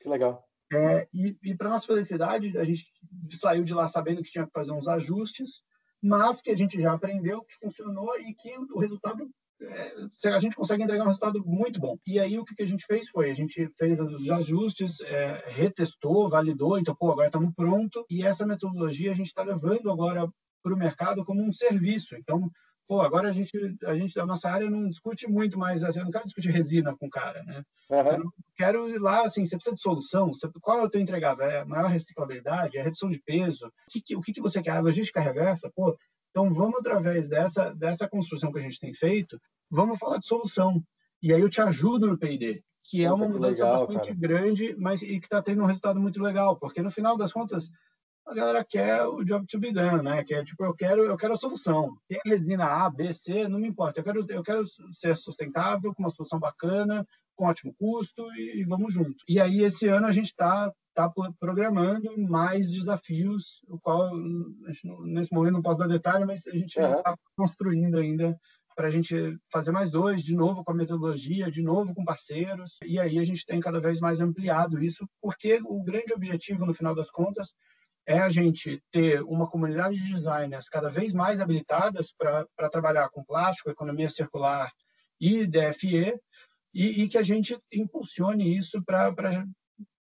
Que 0.00 0.08
legal. 0.08 0.44
É, 0.72 1.08
e, 1.12 1.36
e 1.42 1.56
para 1.56 1.70
nossa 1.70 1.86
felicidade, 1.86 2.56
a 2.56 2.62
gente 2.62 2.86
saiu 3.32 3.64
de 3.64 3.74
lá 3.74 3.88
sabendo 3.88 4.22
que 4.22 4.30
tinha 4.30 4.46
que 4.46 4.52
fazer 4.52 4.70
uns 4.70 4.86
ajustes, 4.86 5.64
mas 6.00 6.40
que 6.40 6.50
a 6.50 6.56
gente 6.56 6.80
já 6.80 6.92
aprendeu, 6.92 7.42
que 7.42 7.54
funcionou 7.56 8.16
e 8.20 8.34
que 8.34 8.56
o 8.72 8.78
resultado 8.78 9.28
a 10.24 10.38
gente 10.38 10.56
consegue 10.56 10.82
entregar 10.82 11.04
um 11.04 11.08
resultado 11.08 11.44
muito 11.44 11.80
bom. 11.80 11.96
E 12.06 12.18
aí 12.18 12.38
o 12.38 12.44
que 12.44 12.62
a 12.62 12.66
gente 12.66 12.84
fez 12.86 13.08
foi, 13.08 13.30
a 13.30 13.34
gente 13.34 13.68
fez 13.78 14.00
os 14.00 14.30
ajustes, 14.30 15.00
é, 15.02 15.44
retestou, 15.48 16.28
validou, 16.28 16.78
então, 16.78 16.94
pô, 16.94 17.12
agora 17.12 17.28
estamos 17.28 17.54
pronto, 17.54 18.04
e 18.08 18.22
essa 18.22 18.46
metodologia 18.46 19.10
a 19.10 19.14
gente 19.14 19.26
está 19.26 19.42
levando 19.42 19.90
agora 19.90 20.28
para 20.62 20.74
o 20.74 20.78
mercado 20.78 21.24
como 21.24 21.42
um 21.42 21.52
serviço. 21.52 22.16
Então, 22.16 22.50
pô, 22.90 23.00
agora 23.00 23.28
a 23.28 23.32
gente, 23.32 23.52
a 23.84 23.94
gente, 23.94 24.18
a 24.18 24.26
nossa 24.26 24.50
área 24.50 24.68
não 24.68 24.88
discute 24.88 25.28
muito 25.28 25.56
mais, 25.56 25.84
assim, 25.84 26.00
eu 26.00 26.04
não 26.04 26.10
quero 26.10 26.24
discutir 26.24 26.50
resina 26.50 26.96
com 26.96 27.06
o 27.06 27.10
cara, 27.10 27.42
né? 27.44 27.62
Uhum. 27.88 28.12
Eu 28.14 28.32
quero 28.56 28.90
ir 28.90 28.98
lá, 28.98 29.22
assim, 29.22 29.44
você 29.44 29.56
precisa 29.56 29.76
de 29.76 29.80
solução, 29.80 30.34
você, 30.34 30.48
qual 30.60 30.80
é 30.80 30.82
o 30.82 30.90
teu 30.90 31.00
entregável? 31.00 31.46
É 31.46 31.64
maior 31.64 31.88
reciclabilidade? 31.88 32.76
É 32.76 32.82
redução 32.82 33.08
de 33.08 33.20
peso? 33.20 33.66
O 33.66 33.70
que, 33.90 34.16
o 34.16 34.20
que, 34.20 34.32
que 34.32 34.40
você 34.40 34.60
quer? 34.60 34.72
A 34.72 34.80
logística 34.80 35.20
reversa? 35.20 35.70
Pô, 35.74 35.96
então, 36.30 36.52
vamos, 36.52 36.78
através 36.78 37.28
dessa, 37.28 37.74
dessa 37.74 38.08
construção 38.08 38.52
que 38.52 38.58
a 38.58 38.62
gente 38.62 38.78
tem 38.78 38.94
feito, 38.94 39.40
vamos 39.70 39.98
falar 39.98 40.18
de 40.18 40.26
solução. 40.26 40.82
E 41.22 41.34
aí 41.34 41.40
eu 41.40 41.50
te 41.50 41.60
ajudo 41.60 42.06
no 42.06 42.18
P&D, 42.18 42.62
que 42.84 43.04
é 43.04 43.12
uma 43.12 43.28
mudança 43.28 43.64
legal, 43.64 43.86
bastante 43.86 44.14
cara. 44.14 44.18
grande, 44.18 44.74
mas 44.78 45.02
e 45.02 45.18
que 45.18 45.26
está 45.26 45.42
tendo 45.42 45.62
um 45.62 45.66
resultado 45.66 46.00
muito 46.00 46.22
legal, 46.22 46.56
porque 46.58 46.80
no 46.80 46.90
final 46.90 47.16
das 47.16 47.32
contas, 47.32 47.68
a 48.26 48.34
galera 48.34 48.64
quer 48.64 49.04
o 49.06 49.24
job 49.24 49.44
to 49.46 49.58
be 49.58 49.72
done, 49.72 50.02
né? 50.02 50.22
Que 50.22 50.34
é 50.34 50.44
tipo, 50.44 50.64
eu 50.64 50.74
quero, 50.74 51.04
eu 51.04 51.16
quero 51.16 51.34
a 51.34 51.36
solução. 51.36 51.96
Tem 52.08 52.20
resina 52.24 52.64
A, 52.64 52.88
B, 52.88 53.12
C, 53.12 53.48
não 53.48 53.58
me 53.58 53.68
importa. 53.68 54.00
Eu 54.00 54.04
quero, 54.04 54.26
eu 54.30 54.42
quero 54.42 54.64
ser 54.92 55.16
sustentável, 55.16 55.92
com 55.92 56.02
uma 56.02 56.10
solução 56.10 56.38
bacana, 56.38 57.04
com 57.34 57.46
ótimo 57.46 57.74
custo 57.76 58.22
e, 58.34 58.60
e 58.60 58.64
vamos 58.64 58.94
junto. 58.94 59.16
E 59.28 59.40
aí, 59.40 59.62
esse 59.62 59.88
ano, 59.88 60.06
a 60.06 60.12
gente 60.12 60.26
está 60.26 60.72
tá 61.08 61.32
programando 61.38 62.16
mais 62.18 62.70
desafios, 62.70 63.60
o 63.68 63.78
qual, 63.78 64.14
nesse 64.16 65.32
momento, 65.32 65.54
não 65.54 65.62
posso 65.62 65.78
dar 65.78 65.88
detalhe, 65.88 66.24
mas 66.24 66.46
a 66.46 66.56
gente 66.56 66.78
está 66.78 67.16
construindo 67.36 67.98
ainda 67.98 68.38
para 68.76 68.88
a 68.88 68.90
gente 68.90 69.36
fazer 69.52 69.72
mais 69.72 69.90
dois, 69.90 70.22
de 70.22 70.34
novo 70.34 70.64
com 70.64 70.72
a 70.72 70.74
metodologia, 70.74 71.50
de 71.50 71.62
novo 71.62 71.94
com 71.94 72.04
parceiros, 72.04 72.78
e 72.84 72.98
aí 72.98 73.18
a 73.18 73.24
gente 73.24 73.44
tem 73.44 73.60
cada 73.60 73.80
vez 73.80 74.00
mais 74.00 74.20
ampliado 74.20 74.82
isso, 74.82 75.08
porque 75.20 75.60
o 75.64 75.82
grande 75.82 76.14
objetivo, 76.14 76.64
no 76.64 76.74
final 76.74 76.94
das 76.94 77.10
contas, 77.10 77.52
é 78.06 78.18
a 78.18 78.30
gente 78.30 78.82
ter 78.90 79.22
uma 79.22 79.46
comunidade 79.46 79.96
de 79.96 80.14
designers 80.14 80.68
cada 80.68 80.88
vez 80.88 81.12
mais 81.12 81.40
habilitadas 81.40 82.12
para 82.16 82.70
trabalhar 82.70 83.08
com 83.10 83.24
plástico, 83.24 83.70
economia 83.70 84.08
circular 84.08 84.70
e 85.20 85.46
DFE, 85.46 86.18
e, 86.72 87.02
e 87.02 87.08
que 87.08 87.18
a 87.18 87.22
gente 87.22 87.58
impulsione 87.72 88.56
isso 88.56 88.82
para 88.84 89.12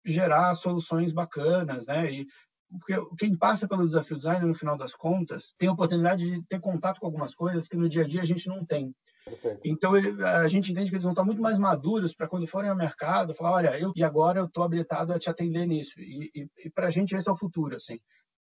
gerar 0.05 0.55
soluções 0.55 1.11
bacanas, 1.11 1.85
né? 1.85 2.11
E 2.11 2.27
porque 2.71 2.93
quem 3.17 3.35
passa 3.35 3.67
pelo 3.67 3.85
desafio 3.85 4.17
design, 4.17 4.45
no 4.45 4.53
final 4.53 4.77
das 4.77 4.93
contas, 4.93 5.53
tem 5.57 5.67
a 5.67 5.71
oportunidade 5.71 6.23
de 6.23 6.43
ter 6.47 6.59
contato 6.59 6.99
com 6.99 7.07
algumas 7.07 7.33
coisas 7.33 7.67
que 7.67 7.75
no 7.75 7.89
dia 7.89 8.03
a 8.03 8.07
dia 8.07 8.21
a 8.21 8.25
gente 8.25 8.47
não 8.47 8.63
tem. 8.63 8.93
Perfeito. 9.25 9.61
Então 9.65 9.97
ele, 9.97 10.23
a 10.23 10.47
gente 10.47 10.71
entende 10.71 10.89
que 10.89 10.95
eles 10.95 11.03
vão 11.03 11.11
estar 11.11 11.23
muito 11.23 11.41
mais 11.41 11.57
maduros 11.57 12.13
para 12.13 12.27
quando 12.27 12.47
forem 12.47 12.69
ao 12.69 12.75
mercado 12.75 13.33
falar, 13.33 13.53
olha, 13.53 13.79
eu 13.79 13.91
e 13.95 14.03
agora 14.03 14.39
eu 14.39 14.45
estou 14.45 14.63
habilitado 14.63 15.13
a 15.13 15.19
te 15.19 15.29
atender 15.29 15.65
nisso. 15.65 15.99
E, 15.99 16.31
e, 16.35 16.47
e 16.65 16.69
para 16.69 16.87
a 16.87 16.89
gente 16.91 17.15
esse 17.15 17.27
é 17.27 17.31
o 17.31 17.37
futuro, 17.37 17.75
assim. 17.75 17.99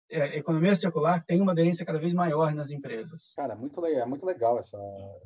É, 0.10 0.38
economia 0.38 0.76
circular 0.76 1.24
tem 1.26 1.41
uma 1.41 1.51
aderência 1.51 1.86
cada 1.86 1.99
vez 1.99 2.14
maior 2.14 2.53
nas 2.53 2.70
empresas. 2.70 3.34
Cara, 3.36 3.55
muito 3.55 3.82
legal, 3.82 4.01
é 4.03 4.05
muito 4.05 4.26
legal 4.26 4.58
essa, 4.58 4.78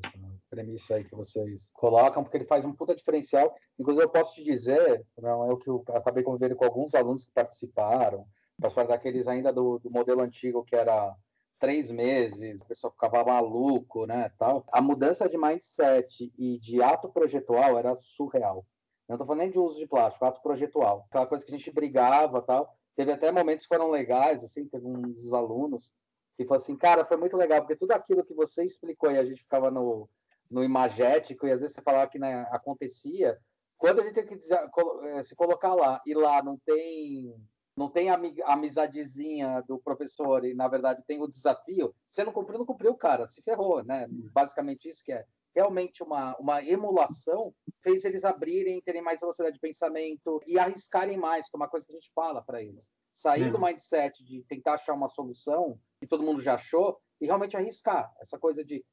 essa 0.03 0.17
premissa 0.49 0.95
aí 0.95 1.03
que 1.03 1.15
vocês 1.15 1.69
colocam, 1.73 2.23
porque 2.23 2.37
ele 2.37 2.45
faz 2.45 2.65
um 2.65 2.73
puta 2.73 2.95
diferencial. 2.95 3.55
Inclusive, 3.79 4.05
eu 4.05 4.09
posso 4.09 4.33
te 4.33 4.43
dizer, 4.43 5.05
não 5.17 5.45
é 5.45 5.53
o 5.53 5.57
que 5.57 5.69
eu 5.69 5.83
acabei 5.89 6.23
convivendo 6.23 6.55
com 6.55 6.65
alguns 6.65 6.95
alunos 6.95 7.25
que 7.25 7.31
participaram, 7.31 8.25
parte 8.59 8.89
daqueles 8.89 9.27
ainda 9.27 9.51
do, 9.51 9.79
do 9.79 9.89
modelo 9.89 10.21
antigo 10.21 10.63
que 10.63 10.75
era 10.75 11.15
três 11.59 11.91
meses, 11.91 12.61
o 12.61 12.67
pessoal 12.67 12.91
ficava 12.91 13.23
maluco, 13.23 14.07
né, 14.07 14.31
tal. 14.37 14.65
A 14.71 14.81
mudança 14.81 15.29
de 15.29 15.37
mindset 15.37 16.33
e 16.37 16.57
de 16.57 16.81
ato 16.81 17.07
projetual 17.07 17.77
era 17.77 17.95
surreal. 17.99 18.65
Não 19.07 19.15
estou 19.15 19.27
falando 19.27 19.41
nem 19.41 19.51
de 19.51 19.59
uso 19.59 19.77
de 19.77 19.85
plástico, 19.85 20.25
ato 20.25 20.41
projetual. 20.41 21.05
Aquela 21.09 21.27
coisa 21.27 21.45
que 21.45 21.53
a 21.53 21.57
gente 21.57 21.71
brigava, 21.71 22.41
tal. 22.41 22.75
Teve 22.95 23.11
até 23.11 23.31
momentos 23.31 23.65
que 23.65 23.73
foram 23.73 23.89
legais, 23.89 24.43
assim, 24.43 24.67
teve 24.67 24.85
um 24.85 25.01
dos 25.01 25.33
alunos 25.33 25.93
que 26.37 26.45
falou 26.45 26.61
assim, 26.61 26.75
cara, 26.75 27.05
foi 27.05 27.17
muito 27.17 27.37
legal, 27.37 27.61
porque 27.61 27.75
tudo 27.75 27.91
aquilo 27.91 28.23
que 28.23 28.33
você 28.33 28.63
explicou 28.63 29.11
e 29.11 29.17
a 29.17 29.25
gente 29.25 29.43
ficava 29.43 29.69
no, 29.69 30.09
no 30.49 30.63
imagético 30.63 31.47
e 31.47 31.51
às 31.51 31.61
vezes 31.61 31.75
você 31.75 31.81
falava 31.81 32.09
que 32.09 32.19
né, 32.19 32.47
acontecia, 32.51 33.37
quando 33.77 34.01
a 34.01 34.03
gente 34.03 34.13
tem 34.13 34.25
que 34.25 34.39
eh, 34.53 35.23
se 35.23 35.35
colocar 35.35 35.73
lá 35.73 36.01
e 36.05 36.13
lá 36.13 36.43
não 36.43 36.57
tem 36.57 37.33
não 37.75 37.89
tem 37.89 38.09
a 38.09 38.19
amizadezinha 38.45 39.63
do 39.67 39.79
professor 39.79 40.45
e, 40.45 40.53
na 40.53 40.67
verdade, 40.67 41.03
tem 41.07 41.21
o 41.21 41.27
desafio, 41.27 41.95
você 42.11 42.23
não 42.23 42.33
cumpriu, 42.33 42.59
não 42.59 42.65
cumpriu, 42.65 42.93
cara, 42.95 43.29
se 43.29 43.41
ferrou, 43.41 43.81
né? 43.83 44.07
Basicamente 44.09 44.89
isso 44.89 45.03
que 45.03 45.13
é. 45.13 45.25
Realmente 45.55 46.03
uma, 46.03 46.35
uma 46.37 46.63
emulação 46.63 47.53
fez 47.83 48.05
eles 48.05 48.23
abrirem, 48.23 48.81
terem 48.81 49.01
mais 49.01 49.19
velocidade 49.19 49.55
de 49.55 49.59
pensamento 49.59 50.41
e 50.45 50.57
arriscarem 50.57 51.17
mais, 51.17 51.49
que 51.49 51.55
é 51.55 51.57
uma 51.57 51.69
coisa 51.69 51.85
que 51.85 51.91
a 51.91 51.95
gente 51.95 52.11
fala 52.13 52.41
para 52.41 52.61
eles. 52.61 52.89
Sair 53.13 53.51
do 53.51 53.59
mindset 53.59 54.23
de 54.23 54.43
tentar 54.47 54.75
achar 54.75 54.93
uma 54.93 55.09
solução 55.09 55.77
que 55.99 56.07
todo 56.07 56.23
mundo 56.23 56.41
já 56.41 56.55
achou 56.55 56.97
e 57.19 57.25
realmente 57.25 57.57
arriscar. 57.57 58.11
Essa 58.21 58.39
coisa 58.39 58.63
de 58.63 58.83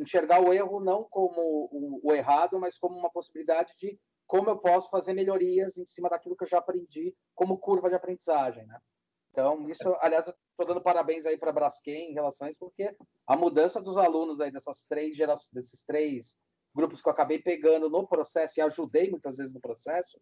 enxergar 0.00 0.40
o 0.40 0.52
erro 0.52 0.80
não 0.80 1.04
como 1.04 1.68
o, 1.70 2.00
o 2.02 2.14
errado, 2.14 2.58
mas 2.58 2.78
como 2.78 2.96
uma 2.96 3.10
possibilidade 3.10 3.72
de 3.78 3.98
como 4.26 4.48
eu 4.48 4.58
posso 4.58 4.88
fazer 4.90 5.12
melhorias 5.12 5.76
em 5.76 5.84
cima 5.84 6.08
daquilo 6.08 6.36
que 6.36 6.44
eu 6.44 6.48
já 6.48 6.58
aprendi 6.58 7.14
como 7.34 7.58
curva 7.58 7.88
de 7.88 7.96
aprendizagem, 7.96 8.64
né? 8.66 8.78
Então, 9.40 9.70
isso, 9.70 9.96
aliás, 10.00 10.26
eu 10.26 10.34
estou 10.50 10.66
dando 10.66 10.82
parabéns 10.82 11.24
aí 11.24 11.38
para 11.38 11.48
a 11.48 11.52
Braskem 11.52 12.10
em 12.10 12.14
relação 12.14 12.46
a 12.46 12.50
isso, 12.50 12.58
porque 12.58 12.94
a 13.26 13.34
mudança 13.34 13.80
dos 13.80 13.96
alunos 13.96 14.38
aí 14.38 14.50
dessas 14.50 14.84
três 14.84 15.16
gerações, 15.16 15.48
desses 15.50 15.82
três 15.82 16.36
grupos 16.74 17.00
que 17.00 17.08
eu 17.08 17.12
acabei 17.12 17.38
pegando 17.38 17.88
no 17.88 18.06
processo 18.06 18.60
e 18.60 18.62
ajudei 18.62 19.10
muitas 19.10 19.38
vezes 19.38 19.54
no 19.54 19.60
processo, 19.60 20.20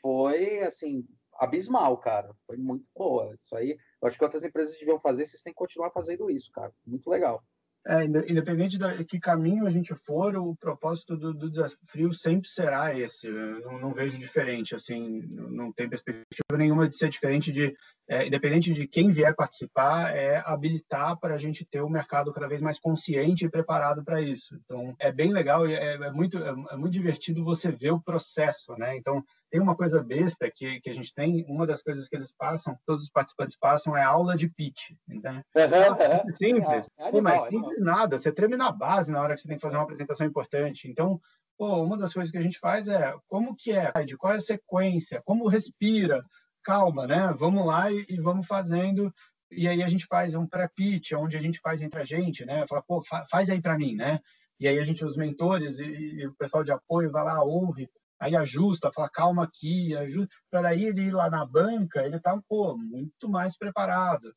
foi, 0.00 0.62
assim, 0.62 1.06
abismal, 1.34 1.98
cara. 1.98 2.34
Foi 2.46 2.56
muito 2.56 2.86
boa. 2.96 3.34
Isso 3.34 3.54
aí, 3.54 3.76
eu 4.00 4.08
acho 4.08 4.16
que 4.16 4.24
outras 4.24 4.42
empresas 4.42 4.78
deviam 4.78 4.98
fazer, 4.98 5.26
vocês 5.26 5.42
têm 5.42 5.52
que 5.52 5.58
continuar 5.58 5.90
fazendo 5.90 6.30
isso, 6.30 6.50
cara. 6.50 6.72
Muito 6.86 7.10
legal. 7.10 7.44
É, 7.86 8.02
independente 8.04 8.78
de 8.78 9.04
que 9.04 9.20
caminho 9.20 9.66
a 9.66 9.70
gente 9.70 9.94
for, 9.94 10.34
o 10.36 10.56
propósito 10.56 11.18
do, 11.18 11.34
do 11.34 11.50
desafio 11.50 12.14
sempre 12.14 12.48
será 12.48 12.98
esse. 12.98 13.28
Não, 13.28 13.78
não, 13.78 13.92
vejo 13.92 14.18
diferente, 14.18 14.74
assim, 14.74 15.20
não 15.28 15.70
tem 15.70 15.86
perspectiva 15.86 16.56
nenhuma 16.56 16.88
de 16.88 16.96
ser 16.96 17.10
diferente 17.10 17.52
de, 17.52 17.76
é, 18.08 18.26
independente 18.26 18.72
de 18.72 18.86
quem 18.86 19.10
vier 19.10 19.34
participar, 19.34 20.16
é 20.16 20.42
habilitar 20.46 21.18
para 21.18 21.34
a 21.34 21.38
gente 21.38 21.66
ter 21.66 21.82
o 21.82 21.86
um 21.86 21.90
mercado 21.90 22.32
cada 22.32 22.48
vez 22.48 22.62
mais 22.62 22.78
consciente 22.78 23.44
e 23.44 23.50
preparado 23.50 24.02
para 24.02 24.22
isso. 24.22 24.58
Então, 24.64 24.94
é 24.98 25.12
bem 25.12 25.30
legal 25.30 25.68
e 25.68 25.74
é, 25.74 25.94
é 25.94 26.10
muito, 26.10 26.38
é, 26.38 26.54
é 26.70 26.76
muito 26.76 26.92
divertido 26.92 27.44
você 27.44 27.70
ver 27.70 27.90
o 27.90 28.00
processo, 28.00 28.72
né? 28.78 28.96
Então, 28.96 29.22
tem 29.54 29.62
uma 29.62 29.76
coisa 29.76 30.02
besta 30.02 30.50
que, 30.50 30.80
que 30.80 30.90
a 30.90 30.92
gente 30.92 31.14
tem, 31.14 31.46
uma 31.48 31.64
das 31.64 31.80
coisas 31.80 32.08
que 32.08 32.16
eles 32.16 32.32
passam, 32.36 32.76
todos 32.84 33.04
os 33.04 33.08
participantes 33.08 33.56
passam, 33.56 33.96
é 33.96 34.02
aula 34.02 34.36
de 34.36 34.48
pitch. 34.48 34.90
Né? 35.06 35.44
É 35.54 36.32
simples. 36.32 36.90
É, 36.98 37.06
é 37.06 37.10
pô, 37.12 37.22
mas 37.22 37.44
simples 37.44 37.80
nada. 37.80 38.18
Você 38.18 38.32
treme 38.32 38.56
na 38.56 38.72
base 38.72 39.12
na 39.12 39.22
hora 39.22 39.32
que 39.32 39.40
você 39.40 39.46
tem 39.46 39.56
que 39.56 39.62
fazer 39.62 39.76
uma 39.76 39.84
apresentação 39.84 40.26
importante. 40.26 40.90
Então, 40.90 41.20
pô, 41.56 41.84
uma 41.84 41.96
das 41.96 42.12
coisas 42.12 42.32
que 42.32 42.36
a 42.36 42.42
gente 42.42 42.58
faz 42.58 42.88
é 42.88 43.14
como 43.28 43.54
que 43.54 43.70
é, 43.70 43.92
qual 44.18 44.32
é 44.32 44.38
a 44.38 44.40
sequência, 44.40 45.22
como 45.24 45.46
respira, 45.46 46.24
calma, 46.64 47.06
né? 47.06 47.32
Vamos 47.38 47.64
lá 47.64 47.92
e, 47.92 48.04
e 48.08 48.20
vamos 48.20 48.48
fazendo. 48.48 49.14
E 49.52 49.68
aí 49.68 49.84
a 49.84 49.86
gente 49.86 50.04
faz 50.06 50.34
um 50.34 50.48
pré-pitch, 50.48 51.12
onde 51.12 51.36
a 51.36 51.40
gente 51.40 51.60
faz 51.60 51.80
entre 51.80 52.00
a 52.00 52.04
gente, 52.04 52.44
né? 52.44 52.66
Fala, 52.68 52.82
pô, 52.82 53.04
fa 53.04 53.24
faz 53.30 53.48
aí 53.48 53.62
para 53.62 53.78
mim, 53.78 53.94
né? 53.94 54.18
E 54.58 54.66
aí 54.66 54.80
a 54.80 54.82
gente, 54.82 55.04
os 55.04 55.16
mentores 55.16 55.78
e, 55.78 55.84
e, 55.84 56.26
o 56.26 56.34
pessoal 56.34 56.64
de 56.64 56.72
apoio 56.72 57.12
vai 57.12 57.22
lá, 57.22 57.40
ouve, 57.40 57.88
aí 58.20 58.36
ajusta, 58.36 58.92
fala 58.92 59.08
calma 59.10 59.44
aqui, 59.44 59.94
ajusta, 59.96 60.34
para 60.50 60.74
ele 60.74 61.02
ir 61.02 61.10
lá 61.12 61.28
na 61.30 61.44
banca, 61.44 62.04
ele 62.04 62.16
está 62.16 62.38
muito 62.76 63.28
mais 63.28 63.56
preparado. 63.56 64.34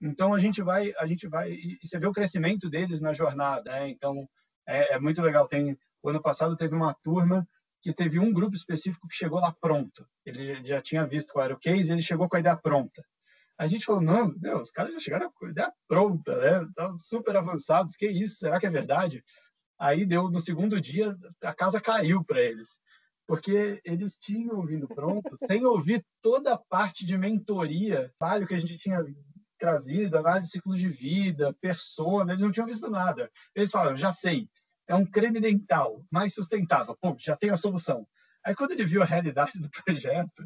Então 0.00 0.32
a 0.32 0.38
gente 0.38 0.62
vai, 0.62 0.92
a 0.98 1.06
gente 1.06 1.28
vai, 1.28 1.52
e 1.52 1.78
você 1.82 1.98
vê 1.98 2.06
o 2.06 2.12
crescimento 2.12 2.70
deles 2.70 3.00
na 3.00 3.12
jornada, 3.12 3.70
né? 3.70 3.90
Então 3.90 4.28
é, 4.66 4.94
é 4.94 4.98
muito 4.98 5.20
legal. 5.20 5.46
Tem 5.46 5.76
o 6.02 6.08
ano 6.08 6.22
passado 6.22 6.56
teve 6.56 6.74
uma 6.74 6.94
turma 7.04 7.46
que 7.82 7.92
teve 7.92 8.18
um 8.18 8.32
grupo 8.32 8.54
específico 8.54 9.08
que 9.08 9.14
chegou 9.14 9.40
lá 9.40 9.54
pronto. 9.60 10.06
Ele 10.24 10.64
já 10.64 10.80
tinha 10.82 11.06
visto 11.06 11.32
qual 11.32 11.44
era 11.44 11.54
o 11.54 11.58
case, 11.58 11.92
ele 11.92 12.02
chegou 12.02 12.28
com 12.28 12.36
a 12.36 12.40
ideia 12.40 12.56
pronta. 12.56 13.02
A 13.58 13.66
gente 13.66 13.84
falou, 13.84 14.00
não, 14.00 14.34
meu, 14.38 14.58
os 14.60 14.70
caras 14.70 14.92
já 14.94 14.98
chegaram 14.98 15.30
com 15.34 15.46
a 15.46 15.50
ideia 15.50 15.72
pronta, 15.86 16.36
né? 16.38 16.64
Estavam 16.64 16.98
super 16.98 17.36
avançados, 17.36 17.94
que 17.94 18.06
isso, 18.06 18.36
será 18.38 18.58
que 18.58 18.66
é 18.66 18.70
verdade? 18.70 19.22
Aí 19.78 20.06
deu, 20.06 20.30
no 20.30 20.40
segundo 20.40 20.80
dia, 20.80 21.14
a 21.42 21.54
casa 21.54 21.80
caiu 21.80 22.24
para 22.24 22.40
eles 22.40 22.78
porque 23.30 23.80
eles 23.84 24.18
tinham 24.18 24.60
vindo 24.66 24.88
pronto, 24.88 25.36
sem 25.46 25.64
ouvir 25.64 26.04
toda 26.20 26.54
a 26.54 26.58
parte 26.58 27.06
de 27.06 27.16
mentoria, 27.16 28.12
trabalho 28.18 28.44
que 28.44 28.54
a 28.54 28.58
gente 28.58 28.76
tinha 28.76 28.98
trazido, 29.56 30.18
análise 30.18 30.46
de 30.46 30.50
ciclo 30.50 30.76
de 30.76 30.88
vida, 30.88 31.54
persona, 31.60 32.32
eles 32.32 32.42
não 32.42 32.50
tinham 32.50 32.66
visto 32.66 32.90
nada. 32.90 33.30
Eles 33.54 33.70
falaram, 33.70 33.96
já 33.96 34.10
sei, 34.10 34.48
é 34.88 34.96
um 34.96 35.06
creme 35.06 35.40
dental 35.40 36.04
mais 36.10 36.34
sustentável, 36.34 36.96
pô, 37.00 37.14
já 37.20 37.36
tem 37.36 37.50
a 37.50 37.56
solução. 37.56 38.04
Aí 38.44 38.52
quando 38.52 38.72
ele 38.72 38.84
viu 38.84 39.00
a 39.00 39.06
realidade 39.06 39.60
do 39.60 39.70
projeto, 39.70 40.44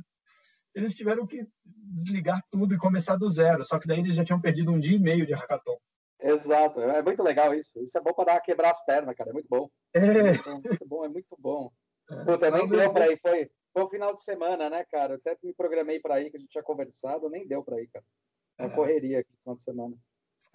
eles 0.74 0.94
tiveram 0.94 1.26
que 1.26 1.42
desligar 1.64 2.44
tudo 2.50 2.74
e 2.74 2.78
começar 2.78 3.16
do 3.16 3.30
zero, 3.30 3.64
só 3.64 3.78
que 3.78 3.88
daí 3.88 4.00
eles 4.00 4.14
já 4.14 4.24
tinham 4.26 4.42
perdido 4.42 4.70
um 4.70 4.78
dia 4.78 4.96
e 4.96 5.00
meio 5.00 5.24
de 5.24 5.32
hackathon. 5.32 5.78
Exato, 6.20 6.82
é 6.82 7.02
muito 7.02 7.22
legal 7.22 7.54
isso. 7.54 7.82
Isso 7.82 7.96
é 7.96 8.00
bom 8.02 8.12
para 8.12 8.34
dar 8.34 8.40
quebrar 8.42 8.72
as 8.72 8.84
pernas, 8.84 9.16
cara, 9.16 9.30
é 9.30 9.32
muito 9.32 9.48
bom. 9.48 9.70
É. 9.94 10.00
é 10.00 10.52
muito 10.52 10.86
bom, 10.86 11.04
é 11.06 11.08
muito 11.08 11.34
bom. 11.38 11.72
É. 12.10 12.24
Puta, 12.24 12.50
nem 12.50 12.68
deu 12.68 12.92
para 12.92 13.10
ir. 13.10 13.18
Foi, 13.20 13.50
foi 13.72 13.82
o 13.82 13.88
final 13.88 14.14
de 14.14 14.22
semana, 14.22 14.70
né, 14.70 14.84
cara? 14.90 15.14
Eu 15.14 15.16
até 15.16 15.36
me 15.42 15.54
programei 15.54 16.00
para 16.00 16.20
ir, 16.20 16.30
que 16.30 16.36
a 16.36 16.40
gente 16.40 16.50
tinha 16.50 16.62
conversado, 16.62 17.28
nem 17.28 17.46
deu 17.46 17.62
para 17.62 17.80
ir, 17.80 17.88
cara. 17.88 18.04
Uma 18.58 18.68
é. 18.68 18.74
correria 18.74 19.18
aqui 19.20 19.30
no 19.30 19.38
final 19.38 19.56
de 19.56 19.64
semana. 19.64 19.96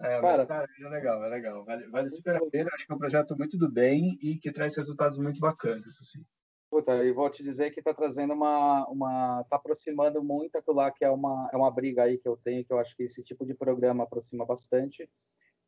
É, 0.00 0.20
cara, 0.20 0.38
mas, 0.38 0.48
cara, 0.48 0.66
é 0.80 0.88
legal, 0.88 1.24
é 1.24 1.28
legal. 1.28 1.64
Vale, 1.64 1.86
vale 1.88 2.08
super 2.08 2.36
a 2.36 2.50
pena. 2.50 2.70
Acho 2.72 2.86
que 2.86 2.92
é 2.92 2.94
um 2.94 2.98
projeto 2.98 3.36
muito 3.36 3.58
do 3.58 3.70
bem 3.70 4.18
e 4.22 4.38
que 4.38 4.50
traz 4.50 4.74
resultados 4.76 5.18
muito 5.18 5.38
bacanas, 5.38 5.98
assim. 6.00 6.24
Puta, 6.70 7.04
e 7.04 7.12
vou 7.12 7.28
te 7.28 7.42
dizer 7.42 7.72
que 7.72 7.80
está 7.80 7.92
trazendo 7.92 8.32
uma, 8.32 8.86
uma, 8.88 9.44
tá 9.50 9.56
aproximando 9.56 10.22
muito 10.22 10.56
aquilo 10.56 10.76
lá 10.76 10.90
que 10.90 11.04
é 11.04 11.10
uma, 11.10 11.50
é 11.52 11.56
uma 11.56 11.70
briga 11.70 12.04
aí 12.04 12.16
que 12.16 12.28
eu 12.28 12.36
tenho, 12.36 12.64
que 12.64 12.72
eu 12.72 12.78
acho 12.78 12.96
que 12.96 13.02
esse 13.02 13.24
tipo 13.24 13.44
de 13.44 13.54
programa 13.54 14.04
aproxima 14.04 14.46
bastante, 14.46 15.10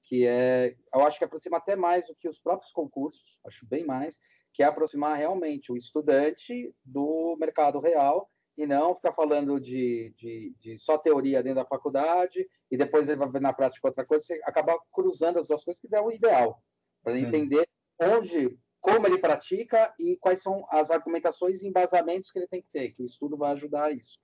que 0.05 0.24
é, 0.24 0.76
eu 0.95 1.05
acho 1.05 1.18
que 1.18 1.24
aproxima 1.24 1.57
até 1.57 1.74
mais 1.74 2.07
do 2.07 2.14
que 2.14 2.28
os 2.28 2.39
próprios 2.39 2.70
concursos, 2.70 3.41
acho 3.45 3.66
bem 3.66 3.85
mais, 3.85 4.20
que 4.53 4.62
é 4.62 4.66
aproximar 4.66 5.16
realmente 5.16 5.72
o 5.72 5.76
estudante 5.76 6.74
do 6.84 7.36
mercado 7.40 7.80
real 7.80 8.30
e 8.57 8.66
não 8.66 8.94
ficar 8.94 9.12
falando 9.14 9.59
de, 9.59 10.12
de, 10.16 10.55
de, 10.59 10.78
só 10.78 10.98
teoria 10.98 11.42
dentro 11.42 11.62
da 11.62 11.68
faculdade 11.68 12.46
e 12.70 12.76
depois 12.76 13.09
ele 13.09 13.18
vai 13.18 13.30
ver 13.30 13.40
na 13.40 13.53
prática 13.53 13.88
outra 13.88 14.05
coisa, 14.05 14.24
você 14.24 14.40
acaba 14.44 14.78
cruzando 14.92 15.38
as 15.38 15.46
duas 15.46 15.64
coisas, 15.64 15.80
que 15.80 15.94
é 15.94 16.00
o 16.00 16.11
ideal, 16.11 16.62
para 17.03 17.14
ele 17.14 17.26
entender 17.26 17.66
onde, 18.00 18.59
como 18.80 19.07
ele 19.07 19.18
pratica 19.18 19.92
e 19.98 20.16
quais 20.18 20.42
são 20.42 20.66
as 20.70 20.90
argumentações 20.90 21.62
e 21.62 21.68
embasamentos 21.68 22.30
que 22.30 22.38
ele 22.38 22.48
tem 22.48 22.61
que 22.61 22.68
ter, 22.70 22.92
que 22.92 23.03
o 23.03 23.07
estudo 23.07 23.38
vai 23.38 23.53
ajudar 23.53 23.86
a 23.86 23.90
isso. 23.90 24.18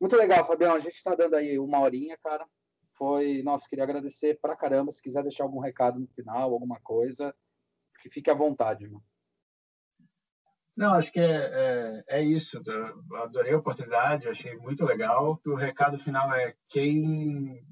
Muito 0.00 0.16
legal, 0.16 0.46
Fabião, 0.46 0.74
a 0.74 0.80
gente 0.80 0.94
está 0.94 1.14
dando 1.14 1.34
aí 1.34 1.58
uma 1.58 1.80
horinha, 1.80 2.18
cara. 2.22 2.44
Foi, 2.98 3.40
nossa, 3.44 3.68
queria 3.68 3.84
agradecer 3.84 4.38
pra 4.40 4.56
caramba. 4.56 4.90
Se 4.90 5.00
quiser 5.00 5.22
deixar 5.22 5.44
algum 5.44 5.60
recado 5.60 6.00
no 6.00 6.08
final, 6.08 6.52
alguma 6.52 6.80
coisa, 6.80 7.32
que 8.00 8.10
fique 8.10 8.28
à 8.28 8.34
vontade, 8.34 8.88
mano. 8.88 9.02
Não, 10.76 10.94
acho 10.94 11.12
que 11.12 11.20
é, 11.20 11.24
é, 11.26 12.04
é, 12.08 12.22
isso. 12.22 12.60
Eu 12.64 13.16
adorei 13.22 13.52
a 13.52 13.58
oportunidade, 13.58 14.28
achei 14.28 14.56
muito 14.56 14.84
legal. 14.84 15.38
O 15.46 15.54
recado 15.54 15.98
final 15.98 16.32
é 16.34 16.54
quem 16.68 17.62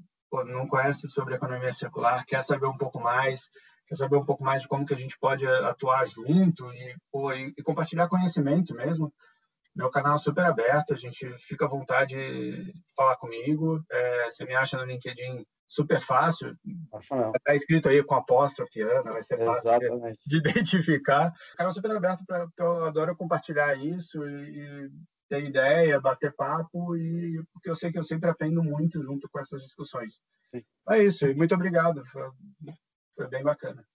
não 0.46 0.68
conhece 0.68 1.08
sobre 1.08 1.34
economia 1.34 1.72
circular, 1.72 2.24
quer 2.24 2.42
saber 2.42 2.66
um 2.66 2.76
pouco 2.76 3.00
mais, 3.00 3.48
quer 3.86 3.96
saber 3.96 4.16
um 4.16 4.24
pouco 4.24 4.44
mais 4.44 4.62
de 4.62 4.68
como 4.68 4.86
que 4.86 4.94
a 4.94 4.96
gente 4.96 5.18
pode 5.18 5.46
atuar 5.46 6.06
junto 6.06 6.72
e, 6.72 6.96
pô, 7.10 7.32
e, 7.32 7.52
e 7.56 7.62
compartilhar 7.62 8.08
conhecimento 8.08 8.74
mesmo. 8.74 9.12
Meu 9.74 9.90
canal 9.90 10.16
é 10.16 10.18
super 10.18 10.44
aberto, 10.44 10.92
a 10.92 10.96
gente 10.96 11.28
fica 11.38 11.64
à 11.64 11.68
vontade 11.68 12.14
de 12.14 12.72
falar 12.94 13.16
comigo. 13.16 13.82
É, 13.90 14.30
você 14.30 14.44
me 14.44 14.54
acha 14.54 14.76
no 14.76 14.84
LinkedIn 14.84 15.44
super 15.70 16.00
fácil. 16.00 16.56
Está 17.36 17.54
escrito 17.54 17.88
aí 17.88 18.02
com 18.02 18.16
apóstrofe, 18.16 18.82
Ana, 18.82 19.12
vai 19.12 19.22
ser 19.22 19.38
fácil 19.38 19.70
de, 19.70 20.16
de 20.26 20.36
identificar. 20.36 21.32
Canal 21.56 21.72
super 21.72 21.92
aberto 21.92 22.26
para 22.26 22.48
eu 22.58 22.84
adoro 22.86 23.14
compartilhar 23.14 23.76
isso 23.76 24.26
e, 24.28 24.58
e, 24.58 24.90
ter 25.28 25.44
ideia, 25.44 26.00
bater 26.00 26.34
papo 26.34 26.96
e 26.96 27.40
porque 27.52 27.70
eu 27.70 27.76
sei 27.76 27.92
que 27.92 27.98
eu 28.00 28.02
sempre 28.02 28.28
aprendo 28.28 28.64
muito 28.64 29.00
junto 29.00 29.28
com 29.28 29.38
essas 29.38 29.62
discussões. 29.62 30.18
Sim. 30.50 30.64
É 30.90 31.04
isso. 31.04 31.24
E 31.24 31.34
muito 31.34 31.54
obrigado. 31.54 32.04
Foi, 32.06 32.28
foi, 33.14 33.28
bem 33.28 33.44
bacana. 33.44 33.86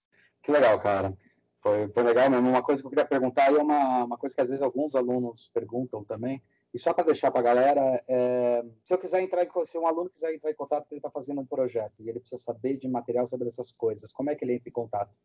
Que 0.42 0.50
legal, 0.50 0.80
cara. 0.80 1.12
Foi, 1.60 1.88
foi 1.88 2.02
legal 2.02 2.30
mesmo. 2.30 2.48
Uma 2.48 2.62
coisa 2.62 2.80
que 2.80 2.86
eu 2.86 2.90
queria 2.90 3.04
perguntar 3.04 3.52
e 3.52 3.56
é 3.56 3.62
uma, 3.62 4.04
uma 4.04 4.16
coisa 4.16 4.34
que 4.34 4.40
às 4.40 4.48
vezes 4.48 4.62
alguns 4.62 4.94
alunos 4.94 5.50
perguntam 5.52 6.02
também 6.02 6.42
e 6.76 6.78
só 6.78 6.92
para 6.92 7.04
deixar 7.04 7.30
para 7.30 7.40
a 7.40 7.42
galera, 7.42 8.04
é, 8.06 8.62
se 8.84 8.92
eu 8.92 8.98
quiser 8.98 9.22
entrar 9.22 9.42
em, 9.42 9.48
se 9.64 9.78
um 9.78 9.86
aluno 9.86 10.10
quiser 10.10 10.34
entrar 10.34 10.50
em 10.50 10.54
contato, 10.54 10.82
porque 10.82 10.96
ele 10.96 10.98
está 10.98 11.10
fazendo 11.10 11.40
um 11.40 11.46
projeto 11.46 11.94
e 12.00 12.10
ele 12.10 12.20
precisa 12.20 12.42
saber 12.42 12.76
de 12.76 12.86
material 12.86 13.26
sobre 13.26 13.48
essas 13.48 13.72
coisas, 13.72 14.12
como 14.12 14.28
é 14.28 14.36
que 14.36 14.44
ele 14.44 14.56
entra 14.56 14.68
em 14.68 14.72
contato? 14.72 15.16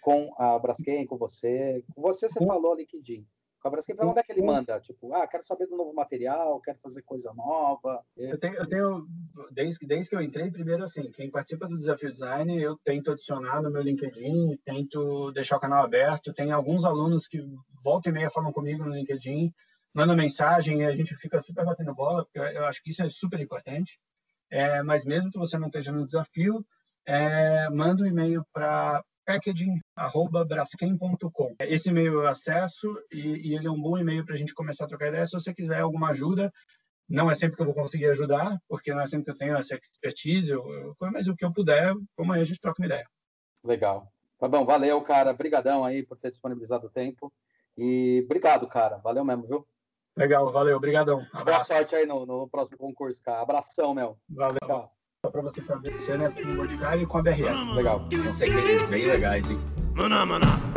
Com 0.00 0.32
a 0.38 0.56
Braskem, 0.56 1.04
com 1.08 1.18
você? 1.18 1.82
Com 1.96 2.00
você, 2.00 2.28
você 2.28 2.46
falou 2.46 2.76
LinkedIn. 2.76 3.26
Com 3.60 3.68
a 3.68 3.70
Braskem, 3.72 3.96
para 3.96 4.06
onde 4.06 4.20
é 4.20 4.22
que 4.22 4.30
ele 4.30 4.42
manda? 4.42 4.78
Tipo, 4.78 5.12
ah, 5.12 5.26
quero 5.26 5.42
saber 5.42 5.66
do 5.66 5.76
novo 5.76 5.92
material, 5.92 6.60
quero 6.60 6.78
fazer 6.78 7.02
coisa 7.02 7.34
nova. 7.34 8.04
Eu 8.16 8.38
tenho, 8.38 8.54
eu 8.54 8.68
tenho 8.68 9.06
desde, 9.50 9.84
desde 9.84 10.10
que 10.10 10.14
eu 10.14 10.22
entrei, 10.22 10.48
primeiro 10.48 10.84
assim, 10.84 11.10
quem 11.10 11.28
participa 11.28 11.66
do 11.66 11.76
Desafio 11.76 12.12
Design, 12.12 12.56
eu 12.62 12.78
tento 12.84 13.10
adicionar 13.10 13.60
no 13.60 13.68
meu 13.68 13.82
LinkedIn, 13.82 14.60
tento 14.64 15.32
deixar 15.32 15.56
o 15.56 15.60
canal 15.60 15.82
aberto. 15.82 16.32
Tem 16.32 16.52
alguns 16.52 16.84
alunos 16.84 17.26
que 17.26 17.44
volta 17.82 18.08
e 18.08 18.12
meia 18.12 18.30
falam 18.30 18.52
comigo 18.52 18.84
no 18.84 18.94
LinkedIn, 18.94 19.52
manda 19.94 20.16
mensagem 20.16 20.80
e 20.80 20.84
a 20.84 20.92
gente 20.92 21.14
fica 21.16 21.40
super 21.40 21.64
batendo 21.64 21.94
bola, 21.94 22.24
porque 22.24 22.38
eu 22.38 22.64
acho 22.66 22.82
que 22.82 22.90
isso 22.90 23.02
é 23.02 23.10
super 23.10 23.40
importante. 23.40 23.98
É, 24.50 24.82
mas 24.82 25.04
mesmo 25.04 25.30
que 25.30 25.38
você 25.38 25.56
não 25.58 25.68
esteja 25.68 25.92
no 25.92 26.04
desafio, 26.04 26.66
é, 27.06 27.70
manda 27.70 28.02
um 28.02 28.06
e-mail 28.06 28.44
para 28.52 29.04
packaging.braskem.com. 29.24 31.54
Esse 31.60 31.90
e-mail 31.90 32.14
eu 32.14 32.26
acesso 32.26 32.92
e, 33.12 33.48
e 33.48 33.54
ele 33.54 33.68
é 33.68 33.70
um 33.70 33.80
bom 33.80 33.96
e-mail 33.96 34.24
para 34.24 34.34
a 34.34 34.38
gente 34.38 34.52
começar 34.52 34.84
a 34.84 34.88
trocar 34.88 35.06
ideia. 35.08 35.26
Se 35.26 35.32
você 35.32 35.54
quiser 35.54 35.80
alguma 35.80 36.10
ajuda, 36.10 36.52
não 37.08 37.30
é 37.30 37.34
sempre 37.34 37.56
que 37.56 37.62
eu 37.62 37.66
vou 37.66 37.74
conseguir 37.74 38.06
ajudar, 38.06 38.58
porque 38.68 38.92
não 38.92 39.00
é 39.00 39.06
sempre 39.06 39.24
que 39.26 39.30
eu 39.30 39.36
tenho 39.36 39.56
essa 39.56 39.76
expertise, 39.76 40.50
eu, 40.50 40.68
eu, 40.72 40.96
mas 41.12 41.28
o 41.28 41.36
que 41.36 41.44
eu 41.44 41.52
puder, 41.52 41.94
como 42.16 42.32
aí 42.32 42.40
a 42.40 42.44
gente 42.44 42.60
troca 42.60 42.80
uma 42.80 42.86
ideia. 42.86 43.06
Legal. 43.64 44.12
Tá 44.38 44.48
bom, 44.48 44.64
valeu, 44.64 45.00
cara. 45.02 45.32
Obrigadão 45.32 45.84
aí 45.84 46.04
por 46.04 46.16
ter 46.16 46.30
disponibilizado 46.30 46.86
o 46.86 46.90
tempo. 46.90 47.32
E 47.76 48.22
obrigado, 48.24 48.66
cara. 48.66 48.96
Valeu 48.98 49.24
mesmo, 49.24 49.46
viu? 49.46 49.66
Legal, 50.20 50.52
valeu, 50.52 50.76
obrigadão. 50.76 51.26
Boa 51.32 51.64
sorte 51.64 51.96
aí 51.96 52.04
no, 52.04 52.26
no 52.26 52.46
próximo 52.46 52.76
concurso, 52.76 53.22
cara. 53.22 53.40
Abração, 53.40 53.94
meu. 53.94 54.18
Valeu. 54.28 54.58
Tchau. 54.66 54.92
Só 55.24 55.30
pra 55.30 55.40
você 55.40 55.62
saber, 55.62 55.96
esse 55.96 56.12
ano 56.12 56.24
é 56.24 56.30
com 56.30 56.42
o 56.42 56.56
Boticário 56.56 57.02
e 57.02 57.06
com 57.06 57.18
a 57.18 57.22
BRL. 57.22 57.72
Legal. 57.74 58.06
Não 58.12 58.32
sei 58.32 58.50
que 58.50 58.56
eles 58.58 58.86
bem 58.88 59.06
legais, 59.06 59.50
hein? 59.50 59.58
Maná, 59.94 60.26
maná. 60.26 60.69